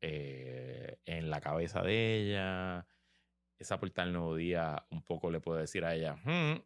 [0.01, 2.86] eh, en la cabeza de ella,
[3.59, 6.60] esa puerta del nuevo día un poco le puede decir a ella, "Hmm,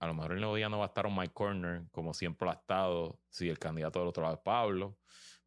[0.00, 2.44] a lo mejor el nuevo día no va a estar on my corner como siempre
[2.46, 4.98] lo ha estado si el candidato del otro lado es Pablo.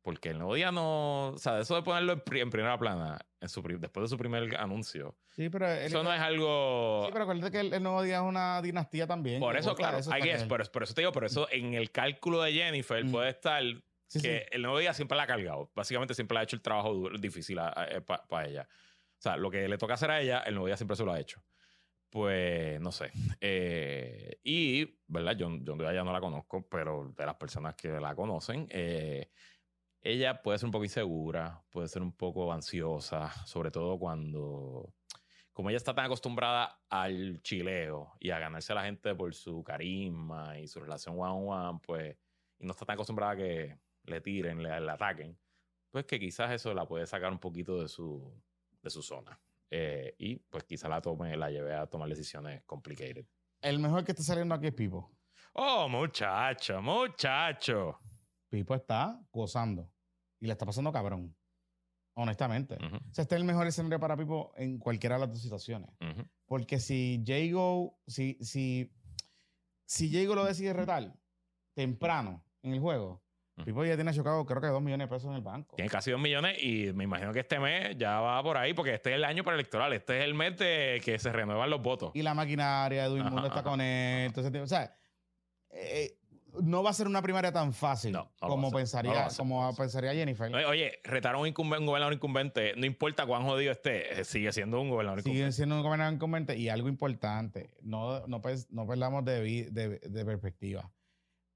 [0.04, 3.50] Porque el nuevo día no, o sea, eso de ponerlo en, en primera plana, en
[3.50, 7.02] su, pri- después de su primer anuncio, Sí, pero, él- eso no es algo...
[7.06, 9.42] sí, pero acuérdate que el, el nuevo día es una dinastía también.
[9.42, 11.92] Por eso, claro, está I guess, que- por, eso te digo, por eso en el
[11.92, 13.12] cálculo de Jennifer Mm.
[13.12, 13.62] puede estar
[14.06, 14.46] Sí, que sí.
[14.52, 15.70] el nuevo día siempre la ha cargado.
[15.76, 17.58] Básicamente siempre le ha hecho el trabajo duro- difícil
[18.30, 18.70] para ella.
[19.18, 21.12] O sea, lo que le toca hacer a ella, el nuevo día siempre se lo
[21.12, 21.44] ha hecho.
[22.10, 23.12] Pues no sé.
[23.42, 25.36] Eh, y, ¿verdad?
[25.36, 29.32] Yo, yo ya no la conozco, pero de las personas que la conocen, eh,
[30.02, 34.94] ella puede ser un poco insegura, puede ser un poco ansiosa, sobre todo cuando,
[35.52, 39.64] como ella está tan acostumbrada al chileo y a ganarse a la gente por su
[39.64, 42.16] carisma y su relación one on one, pues,
[42.60, 45.38] y no está tan acostumbrada a que le tiren, le, le ataquen,
[45.92, 48.34] pues que quizás eso la puede sacar un poquito de su,
[48.88, 49.40] de su zona.
[49.70, 53.26] Eh, y pues quizás la tome, la lleve a tomar decisiones complicated.
[53.62, 55.12] El mejor que está saliendo aquí es Pipo.
[55.54, 58.00] Oh, muchacho, muchacho.
[58.50, 59.92] Pipo está gozando.
[60.40, 61.36] Y le está pasando cabrón.
[62.16, 62.76] Honestamente.
[62.76, 65.42] Ujú, O sea, este es el mejor escenario para Pipo en cualquiera de las dos
[65.42, 65.90] situaciones.
[66.02, 66.24] ujú.
[66.46, 68.92] Porque si Jago, si, si,
[69.86, 71.14] si Jago lo decide retar
[71.74, 73.22] temprano en el juego.
[73.66, 75.76] Pipo ya tiene chocado creo que dos millones de pesos en el banco.
[75.76, 78.94] Tiene casi dos millones y me imagino que este mes ya va por ahí porque
[78.94, 79.94] este es el año para electoral.
[79.94, 82.12] Este es el mes de que se renuevan los votos.
[82.14, 84.26] Y la maquinaria, Edwin Ajá, Mundo está ajá, con él.
[84.28, 84.96] Entonces, o sea,
[85.72, 86.18] eh,
[86.62, 89.36] no va a ser una primaria tan fácil No, no lo como ser, pensaría, no
[89.38, 90.54] como pensaría Jennifer.
[90.56, 94.80] Oye, retar a un, un gobernador incumbente, no importa cuán jodido esté, eh, sigue siendo
[94.82, 95.56] un gobernador Siguen incumbente.
[95.56, 100.90] siendo un gobernador incumbente y algo importante, no, no, perdamos de- de perspectiva.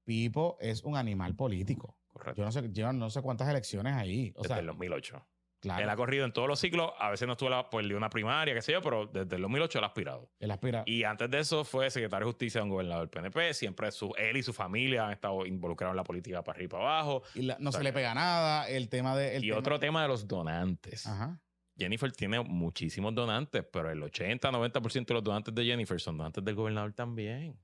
[0.04, 1.96] Pipo es un animal político.
[2.08, 2.38] Correcto.
[2.40, 4.32] Yo no sé, yo no sé cuántas elecciones ahí.
[4.36, 5.26] O Desde sea, el 2008.
[5.60, 6.92] claro, Él ha corrido en todos los ciclos.
[6.98, 9.42] A veces no estuvo la, pues, de una primaria, qué sé yo, pero desde el
[9.42, 10.30] 2008 él ha aspirado.
[10.40, 10.82] él aspira.
[10.86, 13.54] Y antes de eso fue secretario de justicia de un gobernador del PNP.
[13.54, 16.68] Siempre su, él y su familia han estado involucrados en la política para arriba y
[16.70, 17.22] para abajo.
[17.34, 18.68] y la- no o sea, se le pega nada.
[18.68, 19.36] El tema de.
[19.36, 21.06] el y tema- otro tema de los donantes.
[21.06, 21.40] Ajá.
[21.78, 26.54] Jennifer tiene muchísimos donantes, pero el 80-90% de los donantes de Jennifer son donantes del
[26.54, 27.58] gobernador también.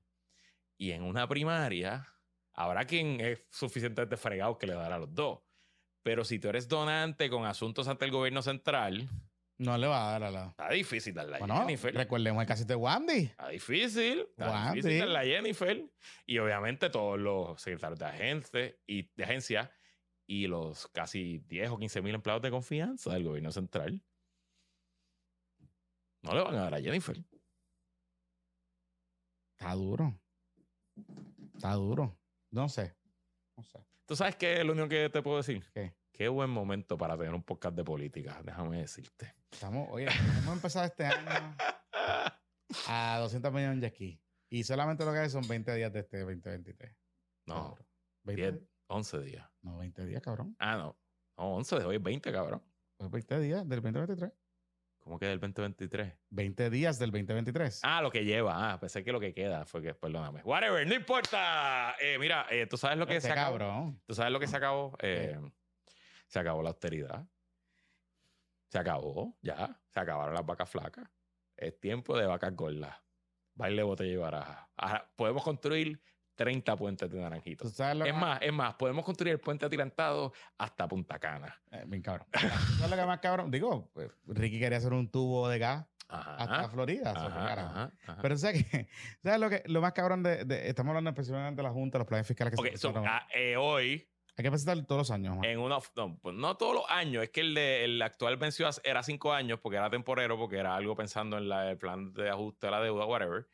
[0.77, 2.07] Y en una primaria,
[2.59, 5.39] habrá quien es suficientemente fregado que le dará a los dos.
[6.03, 9.07] Pero si tú eres donante con asuntos ante el gobierno central,
[9.57, 10.45] No le va a dar a la.
[10.47, 11.93] está difícil darle a Bueno, Jennifer.
[11.93, 13.17] recordemos el caso de Wandy.
[13.25, 14.19] Está difícil.
[14.29, 15.85] Está Guau, difícil darle a Jennifer.
[16.25, 19.71] Y obviamente todos los secretarios de agencia y de agencia
[20.27, 24.01] y los casi 10 o 15 mil empleados de confianza del gobierno central
[26.21, 27.17] no le van a dar a Jennifer.
[29.57, 30.19] Está duro.
[31.55, 32.18] Está duro.
[32.51, 32.95] No sé.
[33.55, 33.79] No sé.
[34.05, 35.63] ¿Tú sabes qué es lo único que te puedo decir?
[35.73, 35.93] ¿Qué?
[36.11, 39.35] Qué buen momento para tener un podcast de política, déjame decirte.
[39.51, 40.07] Estamos, oye,
[40.39, 41.55] hemos empezado este año
[42.87, 44.21] a 200 millones de aquí.
[44.49, 46.95] Y solamente lo que hay son 20 días de este 2023.
[47.45, 47.87] No, Cabrón.
[48.23, 49.49] 20 10, 11 días.
[49.61, 50.55] No, 20 días, cabrón.
[50.59, 50.99] Ah, no.
[51.37, 52.63] No, 11 de hoy, 20, cabrón.
[52.97, 54.31] Pues 20 días del 2023.
[55.09, 56.13] ¿Cómo queda el 2023?
[56.29, 57.79] 20 días del 2023.
[57.81, 58.73] Ah, lo que lleva.
[58.73, 60.43] Ah, pensé que lo que queda fue que, perdóname.
[60.43, 61.95] Whatever, no importa.
[61.99, 63.57] Eh, mira, eh, tú sabes lo que Este se acabó.
[63.57, 63.99] cabrón.
[64.05, 64.95] ¿Tú sabes lo que se acabó?
[65.01, 65.35] Eh,
[66.27, 67.25] se acabó la austeridad.
[68.67, 69.81] Se acabó, ya.
[69.87, 71.09] Se acabaron las vacas flacas.
[71.57, 72.95] Es tiempo de vacas gordas.
[73.55, 74.69] Baile, botella y baraja.
[74.77, 75.99] Ahora, podemos construir
[76.39, 77.77] 30 puentes de ¿Tú naranjitos.
[77.77, 81.53] Es más, es más, podemos construir el puente atirantado hasta Punta Cana.
[81.69, 82.27] Eh, bien cabrón.
[82.31, 83.51] ¿Tú ¿Sabes lo que más cabrón?
[83.51, 86.35] Digo, pues, Ricky quería hacer un tubo de gas Ajá.
[86.37, 87.11] hasta Florida.
[87.11, 88.17] ajá, ajá.
[88.21, 88.87] Pero ¿sabes qué?
[89.21, 92.07] ¿Sabes lo, que, lo más cabrón de, de- Estamos hablando específicamente de la Junta, los
[92.07, 93.19] planes fiscales que Ok, se so, presentaron.
[93.21, 94.07] ah, eh, hoy
[94.37, 95.39] Hay que presentar todos los años.
[95.43, 98.69] En una no, pues no todos los años es que el de el actual venció
[98.85, 102.29] era cinco años porque era temporero porque era algo pensando en la- el plan de
[102.29, 103.45] ajuste de la deuda whatever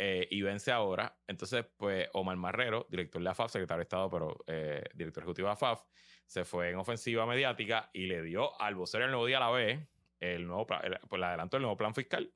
[0.00, 1.18] eh, y vence ahora.
[1.26, 5.52] Entonces pues Omar Marrero director de AFAF secretario de Estado pero eh, director ejecutivo de
[5.54, 5.82] AFAF
[6.24, 9.50] se fue en ofensiva mediática y le dio al vocero del nuevo día a la
[9.50, 9.88] vez
[10.20, 12.32] el nuevo el- pues le adelantó el nuevo plan fiscal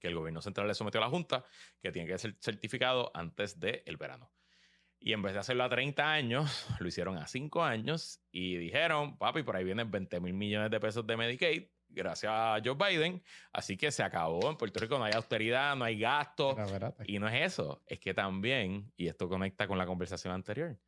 [0.00, 1.44] que el gobierno central le sometió a la Junta
[1.82, 4.32] que tiene que ser certificado antes del verano.
[5.00, 9.18] Y en vez de hacerlo a 30 años, lo hicieron a 5 años y dijeron,
[9.18, 13.22] papi, por ahí vienen 20 mil millones de pesos de Medicaid, gracias a Joe Biden.
[13.52, 14.50] Así que se acabó.
[14.50, 16.52] En Puerto Rico no hay austeridad, no hay gasto.
[16.52, 16.94] Era verdad.
[17.06, 20.78] Y no es eso, es que también, y esto conecta con la conversación anterior,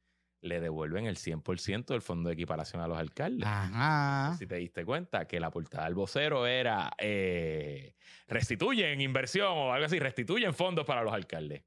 [0.42, 3.46] le devuelven el 100% del fondo de equiparación a los alcaldes.
[3.46, 4.34] Ajá.
[4.38, 7.94] Si te diste cuenta que la portada del vocero era eh,
[8.26, 11.62] restituyen inversión o algo así, restituyen fondos para los alcaldes.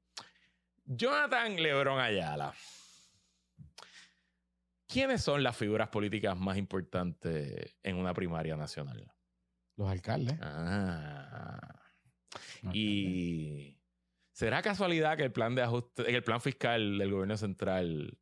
[0.84, 2.52] Jonathan Lebron Ayala.
[4.86, 9.13] ¿Quiénes son las figuras políticas más importantes en una primaria nacional?
[9.76, 10.38] Los alcaldes.
[10.40, 11.58] Ah.
[12.62, 13.78] Los Y
[14.32, 18.18] será casualidad que el plan de ajuste, el plan fiscal del gobierno central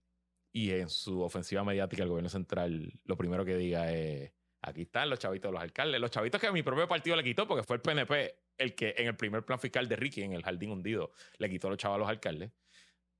[0.53, 5.09] y en su ofensiva mediática el gobierno central lo primero que diga es aquí están
[5.09, 7.77] los chavitos de los alcaldes, los chavitos que mi propio partido le quitó porque fue
[7.77, 11.13] el PNP el que en el primer plan fiscal de Ricky en el jardín hundido
[11.39, 12.53] le quitó los chavos a los alcaldes.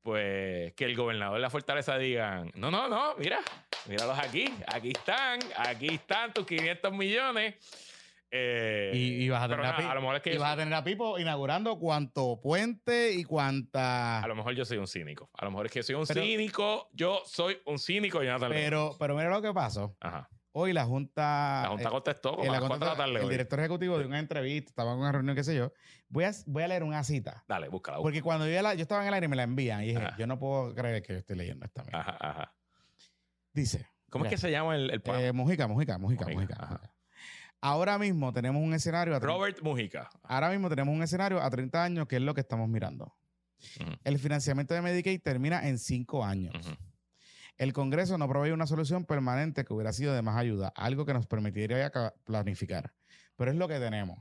[0.03, 3.39] Pues que el gobernador de la fortaleza digan, no, no, no, mira,
[3.87, 7.55] míralos aquí, aquí están, aquí están tus 500 millones.
[8.35, 10.57] Eh, Y, y vas a tener a lo mejor es que y vas soy- a
[10.65, 14.23] tener a Pipo inaugurando cuanto puente y cuanta.
[14.23, 15.29] A lo mejor yo soy un cínico.
[15.35, 16.89] A lo mejor es que soy un Pero- cínico.
[16.95, 18.51] Yo soy un cínico, Jonathan.
[18.51, 19.95] Pero, pero mira lo que pasó.
[20.01, 20.31] Ajá.
[20.55, 21.61] Hoy la Junta.
[21.65, 23.31] La Junta eh, contestó como eh, la de la tarde el hoy.
[23.31, 25.73] director ejecutivo de una entrevista, estaba en una reunión, qué sé yo.
[26.09, 27.45] Voy a, voy a leer una cita.
[27.49, 27.99] Dale, búscala.
[27.99, 28.03] búscala.
[28.03, 30.17] Porque cuando yo, la- yo estaba en el aire me la envían y dije, Ajá.
[30.19, 32.01] yo no puedo creer que yo estoy leyendo esta mierda.
[32.01, 32.55] Ajá, ajá.
[33.53, 33.87] Dice.
[34.11, 36.92] ¿Cómo es que se llama el, el eh, Mujica, Mujica, Mujica, Mujica, Mujica.
[37.63, 39.15] Ahora mismo tenemos un escenario.
[39.15, 40.11] a tre- Robert Mujica.
[40.25, 43.15] Ahora mismo tenemos un escenario a 30 años que es lo que estamos mirando.
[44.03, 46.53] El financiamiento de Medicaid termina en 5 años.
[47.57, 51.15] El Congreso no provee una solución permanente que hubiera sido de más ayuda, algo que
[51.15, 52.93] nos permitiría ca- planificar.
[53.37, 54.19] Pero es lo que tenemos.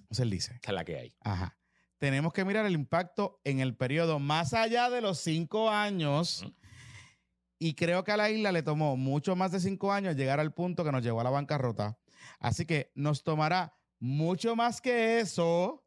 [0.00, 1.14] Entonces él dice, es la que hay.
[1.20, 1.56] ajá,
[1.98, 6.42] tenemos que mirar el impacto en el periodo más allá de los cinco años.
[6.42, 6.54] Ujú.
[7.60, 10.52] Y creo que a la isla le tomó mucho más de cinco años llegar al
[10.52, 11.96] punto que nos llevó a la bancarrota.
[12.38, 15.84] Así que nos tomará mucho más que eso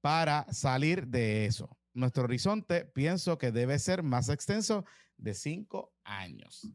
[0.00, 1.76] para salir de eso.
[1.94, 4.84] Nuestro horizonte pienso que debe ser más extenso
[5.16, 6.68] de cinco años.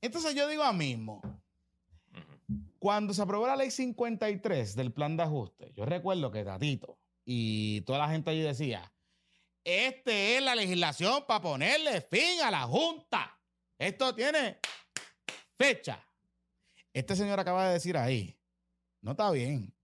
[0.00, 1.22] Entonces yo digo a mismo,
[2.78, 7.80] cuando se aprobó la ley 53 del plan de ajuste, yo recuerdo que Tatito y
[7.82, 8.92] toda la gente allí decía,
[9.64, 13.38] este es la legislación para ponerle fin a la Junta.
[13.78, 14.58] Esto tiene
[15.58, 16.02] fecha.
[16.92, 18.38] Este señor acaba de decir ahí,
[19.02, 19.74] no está bien.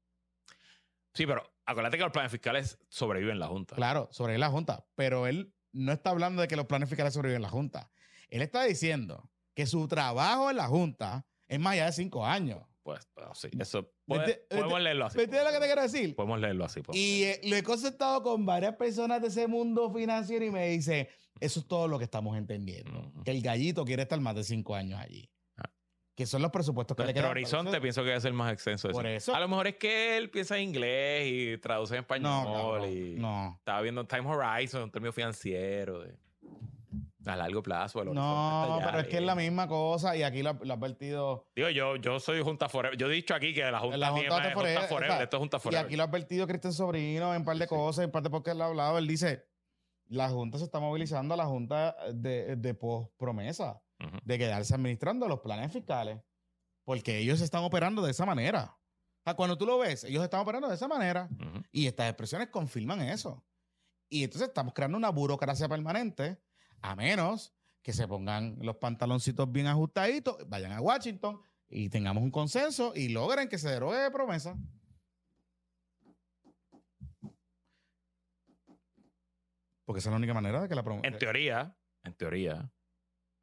[1.15, 3.77] Sí, pero acuérdate que los planes fiscales sobreviven la Junta.
[3.77, 7.37] Claro, sobre la Junta, pero él no está hablando de que los planes fiscales sobreviven
[7.37, 7.91] en la Junta.
[8.29, 12.61] Él está diciendo que su trabajo en la Junta es más allá de cinco años.
[12.83, 13.91] Pues, bueno, sí, eso.
[14.05, 15.17] puede- Vete- podemos vete- leerlo así.
[15.17, 16.17] ¿Me entiendes lo que te quiero decir?
[16.17, 16.83] Podemos leerlo así.
[16.83, 20.69] podemos Y eh, lo he consultado con varias personas de ese mundo financiero y me
[20.69, 21.09] dice,
[21.41, 23.11] eso es todo lo que estamos entendiendo.
[23.25, 25.31] Que el gallito quiere estar más de cinco años allí.
[26.17, 27.31] Que son los presupuestos que le Nuestro quedan.
[27.33, 28.89] horizonte eso- pienso que debe ser más extenso.
[28.91, 29.35] Por eso.
[29.35, 32.45] A lo mejor es que él piensa en inglés y traduce en español.
[32.45, 33.57] No, y no.
[33.59, 36.01] Estaba viendo Time Horizon, un término financiero.
[36.03, 36.15] de-
[37.27, 38.05] a largo plazo.
[38.05, 41.49] No, pero es que es la misma cosa y aquí lo, lo ha advertido.
[41.57, 42.99] Digo, yo, yo soy Junta Forever.
[42.99, 45.11] Yo he dicho aquí que la Junta, La Junta es de Forever, Junta Forever.
[45.11, 45.87] o sea, Esto es Junta Y Forever.
[45.87, 47.69] aquí lo ha advertido Cristian Sobrino en un par de Sí.
[47.71, 48.99] cosas, en parte porque él ha hablado.
[48.99, 49.43] Él dice,
[50.09, 53.81] la Junta se está movilizando a la Junta de, de post promesa.
[54.25, 56.21] De quedarse administrando los planes fiscales.
[56.85, 58.77] Porque ellos están operando de esa manera.
[58.77, 61.29] O sea, cuando tú lo ves, ellos están operando de esa manera.
[61.73, 63.45] Y estas expresiones confirman eso.
[64.09, 66.39] Y entonces estamos creando una burocracia permanente,
[66.83, 72.31] a menos que se pongan los pantaloncitos bien ajustaditos, vayan a Washington y tengamos un
[72.31, 74.57] consenso y logren que se derogue de promesa.
[79.85, 81.07] Porque esa es la única manera de que la promesa.
[81.07, 82.73] En teoría, en teoría,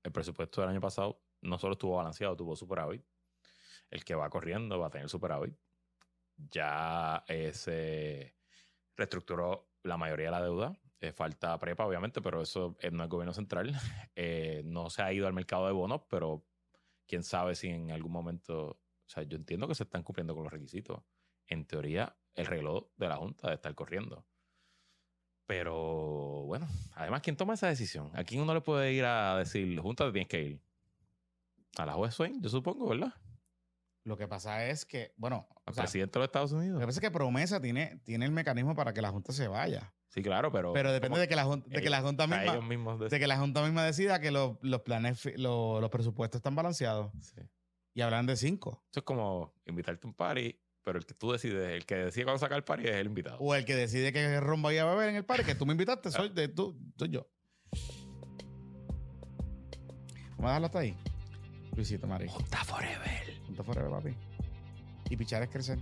[0.03, 3.03] el presupuesto del año pasado no solo estuvo balanceado, tuvo superávit.
[3.89, 5.55] El que va corriendo va a tener superávit.
[6.37, 8.35] Ya se
[8.95, 10.79] reestructuró la mayoría de la deuda.
[10.99, 13.73] Eh, falta prepa, obviamente, pero eso eh, no es gobierno central.
[14.15, 16.45] Eh, no se ha ido al mercado de bonos, pero
[17.07, 18.69] quién sabe si en algún momento.
[18.69, 21.01] O sea, yo entiendo que se están cumpliendo con los requisitos.
[21.47, 24.25] En teoría, el reloj de la Junta debe estar corriendo.
[25.51, 26.65] Pero bueno,
[26.95, 28.09] además, ¿quién toma esa decisión?
[28.13, 30.61] ¿A quién uno le puede ir a decir, Junta, te tienes que ir?
[31.77, 33.13] A la juez Swain, yo supongo, ¿verdad?
[34.05, 36.79] Lo que pasa es que, bueno, Al sea, presidente de los Estados lo Unidos.
[36.79, 39.93] que pasa es que promesa tiene, tiene el mecanismo para que la Junta se vaya.
[40.07, 40.71] Sí, claro, pero.
[40.71, 42.57] Pero depende de que la Junta, de que la junta misma,
[43.09, 46.55] de que la junta misma decida que los, los planes, fi- lo- los presupuestos están
[46.55, 47.41] balanceados Sí.
[47.93, 48.85] y hablan de cinco.
[48.89, 52.25] Eso es como invitarte a un party, pero el que tú decides, el que decide
[52.25, 53.37] cuándo sacar el party es el invitado.
[53.39, 55.73] O el que decide que rumbo vaya a beber en el parque, que tú me
[55.73, 57.27] invitaste, soy, de, tú, soy yo.
[60.37, 60.97] ¿Vamos a dejarlo hasta ahí?
[61.75, 62.27] Luisito Mari.
[62.27, 63.41] Junta Forever.
[63.45, 64.15] Junta forever, papi.
[65.09, 65.77] Y pichar es crecer.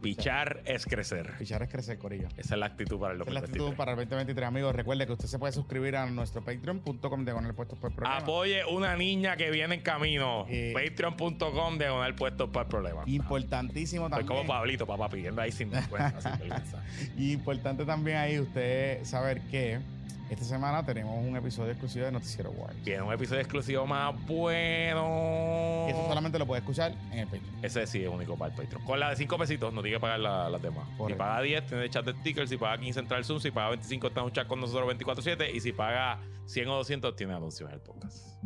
[0.00, 1.32] Pichar es crecer.
[1.38, 2.28] Pichar es crecer, corillo.
[2.36, 3.50] Esa es la actitud para el Esa es la 2023.
[3.50, 4.76] actitud para el 2023, amigos.
[4.76, 8.18] Recuerde que usted se puede suscribir a nuestro patreon.com diagonal puestos por programa.
[8.18, 10.46] Apoye una niña que viene en camino.
[10.48, 13.02] Eh, Patreon.com diagonal puestos para el problema.
[13.06, 14.26] Importantísimo Soy también.
[14.28, 16.82] como Pablito, papá, pidiendo ahí sin vergüenza, sin vergüenza.
[17.16, 19.80] Y importante también ahí usted saber que
[20.30, 22.76] esta semana tenemos un episodio exclusivo de Noticiero Wars.
[22.84, 25.86] Tiene un episodio exclusivo más bueno.
[25.88, 27.64] Eso solamente lo puede escuchar en el Patreon.
[27.64, 28.84] Ese sí es único para el Patreon.
[28.84, 30.86] Con la de 5 pesitos no tiene que pagar la- las demás.
[31.06, 32.50] Si paga 10, tiene chat de stickers.
[32.50, 33.40] Si paga 15, entra al Zoom.
[33.40, 35.50] Si paga 25, está en un chat con nosotros 24-7.
[35.54, 38.42] Y si paga 100 o 200, tiene anuncios en el podcast.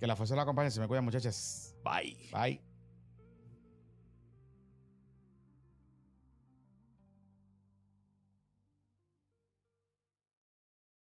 [0.00, 0.70] Que la fuerza la acompañe.
[0.70, 1.74] Se me cuidan, muchachas.
[1.84, 2.16] Bye.
[2.32, 2.75] Bye.